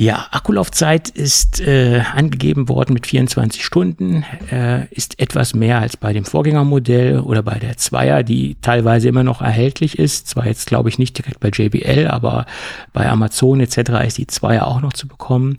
[0.01, 6.13] Ja, Akkulaufzeit ist äh, angegeben worden mit 24 Stunden, äh, ist etwas mehr als bei
[6.13, 10.29] dem Vorgängermodell oder bei der Zweier, die teilweise immer noch erhältlich ist.
[10.29, 12.45] Zwar jetzt glaube ich nicht direkt bei JBL, aber
[12.93, 13.77] bei Amazon etc.
[14.07, 15.57] ist die Zweier auch noch zu bekommen.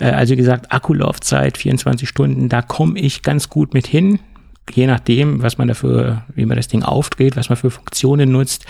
[0.00, 4.18] Äh, also wie gesagt, Akkulaufzeit 24 Stunden, da komme ich ganz gut mit hin
[4.72, 8.66] je nachdem, was man dafür, wie man das Ding aufdreht, was man für Funktionen nutzt.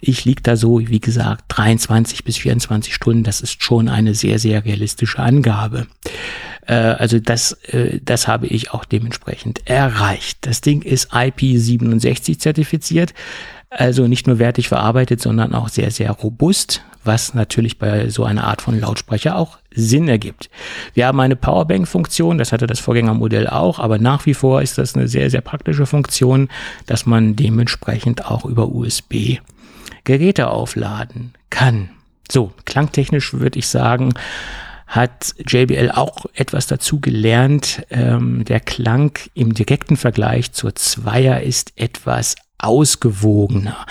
[0.00, 3.24] Ich liege da so, wie gesagt, 23 bis 24 Stunden.
[3.24, 5.86] Das ist schon eine sehr, sehr realistische Angabe.
[6.66, 10.38] Äh, also das, äh, das habe ich auch dementsprechend erreicht.
[10.42, 13.14] Das Ding ist IP67 zertifiziert.
[13.76, 18.44] Also nicht nur wertig verarbeitet, sondern auch sehr, sehr robust, was natürlich bei so einer
[18.44, 20.48] Art von Lautsprecher auch Sinn ergibt.
[20.94, 24.94] Wir haben eine Powerbank-Funktion, das hatte das Vorgängermodell auch, aber nach wie vor ist das
[24.94, 26.48] eine sehr, sehr praktische Funktion,
[26.86, 29.38] dass man dementsprechend auch über USB
[30.04, 31.90] Geräte aufladen kann.
[32.30, 34.14] So, klangtechnisch würde ich sagen,
[34.94, 37.84] hat JBL auch etwas dazu gelernt.
[37.90, 43.86] Ähm, der Klang im direkten Vergleich zur Zweier ist etwas ausgewogener.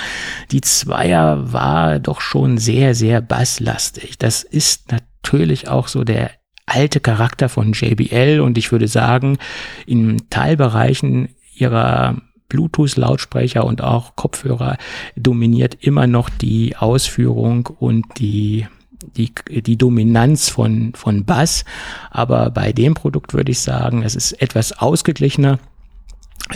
[0.51, 4.17] Die Zweier war doch schon sehr, sehr basslastig.
[4.17, 6.31] Das ist natürlich auch so der
[6.65, 9.37] alte Charakter von JBL und ich würde sagen,
[9.85, 12.15] in Teilbereichen ihrer
[12.47, 14.77] Bluetooth-Lautsprecher und auch Kopfhörer
[15.17, 18.67] dominiert immer noch die Ausführung und die
[19.15, 21.65] die, die Dominanz von, von Bass.
[22.11, 25.59] Aber bei dem Produkt würde ich sagen, es ist etwas ausgeglichener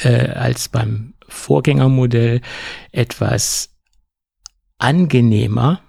[0.01, 2.41] äh, als beim Vorgängermodell
[2.91, 3.69] etwas
[4.77, 5.81] angenehmer.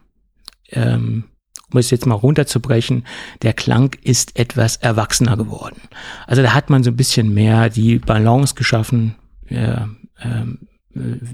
[0.71, 1.25] Ähm,
[1.71, 3.05] um es jetzt mal runterzubrechen,
[3.43, 5.81] der Klang ist etwas erwachsener geworden.
[6.27, 9.17] Also da hat man so ein bisschen mehr die Balance geschaffen,
[9.49, 10.47] äh, äh,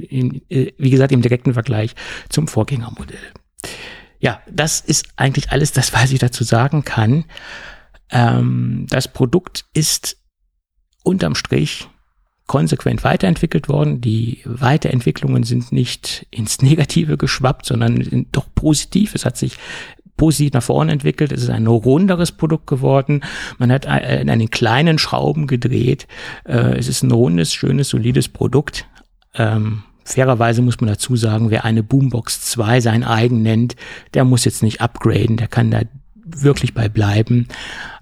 [0.08, 1.94] in, äh, wie gesagt, im direkten Vergleich
[2.28, 3.32] zum Vorgängermodell.
[4.24, 7.26] Ja, das ist eigentlich alles das, was ich dazu sagen kann.
[8.10, 10.16] Ähm, das Produkt ist
[11.02, 11.88] unterm Strich
[12.46, 14.00] konsequent weiterentwickelt worden.
[14.00, 19.14] Die Weiterentwicklungen sind nicht ins Negative geschwappt, sondern doch positiv.
[19.14, 19.58] Es hat sich
[20.16, 21.30] positiv nach vorne entwickelt.
[21.30, 23.20] Es ist ein runderes Produkt geworden.
[23.58, 26.06] Man hat an einen kleinen Schrauben gedreht.
[26.46, 28.86] Äh, es ist ein rundes, schönes, solides Produkt.
[29.34, 33.76] Ähm, fairerweise muss man dazu sagen, wer eine Boombox 2 sein eigen nennt,
[34.14, 35.82] der muss jetzt nicht upgraden, der kann da
[36.24, 37.48] wirklich bei bleiben.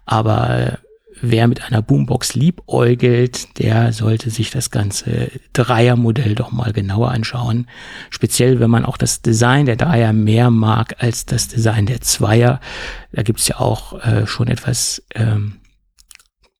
[0.04, 0.78] Aber
[1.20, 7.68] wer mit einer Boombox liebäugelt, der sollte sich das ganze Dreiermodell doch mal genauer anschauen.
[8.10, 12.60] Speziell, wenn man auch das Design der Dreier mehr mag als das Design der Zweier.
[13.12, 15.58] Da gibt's ja auch äh, schon etwas ähm,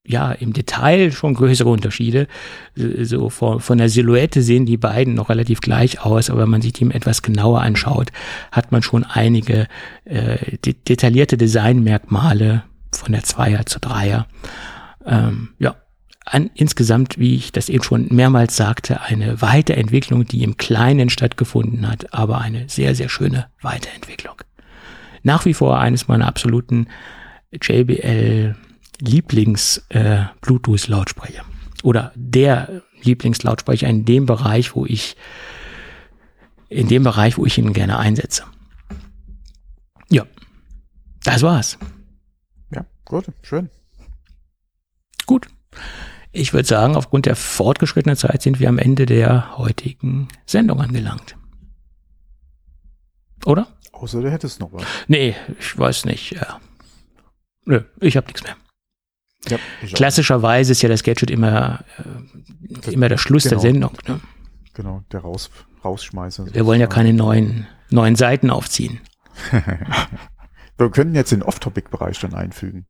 [0.04, 2.26] ja, im Detail schon größere Unterschiede.
[2.74, 6.62] So von, von der Silhouette sehen die beiden noch relativ gleich aus, aber wenn man
[6.62, 8.10] sich die etwas genauer anschaut,
[8.50, 9.68] hat man schon einige
[10.04, 14.26] äh, de detaillierte Designmerkmale von der Zweier zu Dreier.
[15.06, 15.76] Ähm, ja,
[16.24, 21.88] an, insgesamt, wie ich das eben schon mehrmals sagte, eine Weiterentwicklung, die im Kleinen stattgefunden
[21.88, 24.34] hat, aber eine sehr, sehr schöne Weiterentwicklung.
[25.22, 26.88] Nach wie vor eines meiner absoluten
[27.52, 28.56] JBL
[29.02, 31.42] Lieblings-Bluetooth-Lautsprecher.
[31.42, 35.16] Äh, Oder der Lieblingslautsprecher in dem Bereich, wo ich
[36.68, 38.44] in dem Bereich, wo ich ihn gerne einsetze.
[40.08, 40.24] Ja,
[41.24, 41.76] das war's.
[42.74, 43.68] Ja, gut, schön.
[45.26, 45.48] Gut.
[46.32, 51.36] Ich würde sagen, aufgrund der fortgeschrittenen Zeit sind wir am Ende der heutigen Sendung angelangt.
[53.44, 53.68] Oder?
[53.92, 54.84] Außer du hättest noch was.
[55.08, 56.30] Nee, ich weiß nicht.
[56.32, 56.58] Ja.
[57.66, 58.56] Nö, ich habe nichts mehr.
[59.48, 59.58] Ja,
[59.92, 63.92] Klassischerweise ist ja das Gadget immer, äh, immer der Schluss genau, der Sendung.
[64.06, 64.20] Ne?
[64.74, 65.50] Genau, der Raus,
[65.84, 66.54] Rausschmeißer.
[66.54, 69.00] Wir wollen ja keine neuen, neuen Seiten aufziehen.
[70.78, 72.86] Wir können jetzt den Off-Topic-Bereich dann einfügen.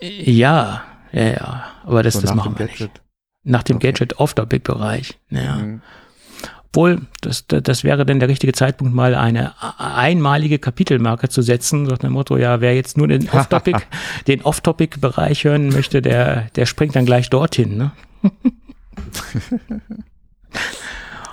[0.00, 1.64] Ja, ja, ja.
[1.84, 2.80] Aber das, so das machen wir Gadget.
[2.80, 3.02] nicht.
[3.44, 3.92] Nach dem okay.
[3.92, 5.18] Gadget Off-Topic-Bereich.
[5.30, 5.56] Ja.
[5.56, 5.82] Mhm.
[6.74, 11.98] Obwohl, das, das wäre dann der richtige Zeitpunkt, mal eine einmalige Kapitelmarke zu setzen, nach
[11.98, 13.78] dem Motto, ja, wer jetzt nur den Off-Topic,
[14.26, 17.92] den Off-Topic-Bereich hören möchte, der, der springt dann gleich dorthin, ne?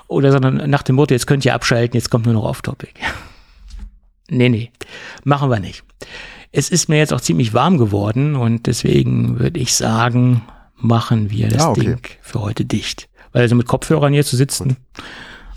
[0.08, 2.94] Oder sondern nach dem Motto, jetzt könnt ihr abschalten, jetzt kommt nur noch Off-Topic.
[4.30, 4.72] nee, nee,
[5.24, 5.84] machen wir nicht.
[6.52, 10.44] Es ist mir jetzt auch ziemlich warm geworden und deswegen würde ich sagen,
[10.76, 11.82] machen wir das ah, okay.
[11.82, 13.10] Ding für heute dicht.
[13.32, 15.04] Weil also mit Kopfhörern hier zu sitzen, Gut.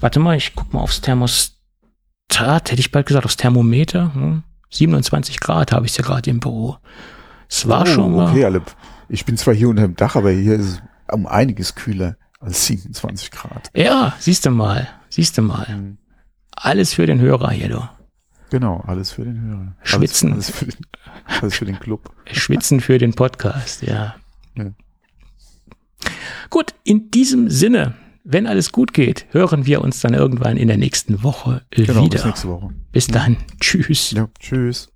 [0.05, 4.15] Warte mal, ich guck mal aufs Thermostat, hätte ich bald gesagt, aufs Thermometer.
[4.15, 4.43] Hm?
[4.69, 6.77] 27 Grad habe ich ja gerade im Büro.
[7.49, 8.31] Es war oh, schon mal.
[8.31, 8.61] Okay, alle.
[9.09, 12.67] Ich bin zwar hier unter dem Dach, aber hier ist es um einiges kühler als
[12.67, 13.71] 27 Grad.
[13.75, 15.75] Ja, siehst du mal, siehst du mal.
[15.75, 15.97] Mhm.
[16.51, 17.89] Alles für den Hörer hier, du.
[18.51, 19.75] Genau, alles für den Hörer.
[19.85, 20.35] Schwitzen.
[20.35, 20.87] Alles, alles, für, den,
[21.41, 22.15] alles für den Club.
[22.31, 24.17] Schwitzen für den Podcast, ja.
[24.55, 24.67] ja.
[26.51, 27.95] Gut, in diesem Sinne
[28.25, 32.17] wenn alles gut geht, hören wir uns dann irgendwann in der nächsten Woche genau, wieder.
[32.17, 32.71] Bis nächste Woche.
[32.91, 33.37] Bis dann.
[33.61, 34.13] Tschüss.
[34.13, 34.94] Ja, tschüss.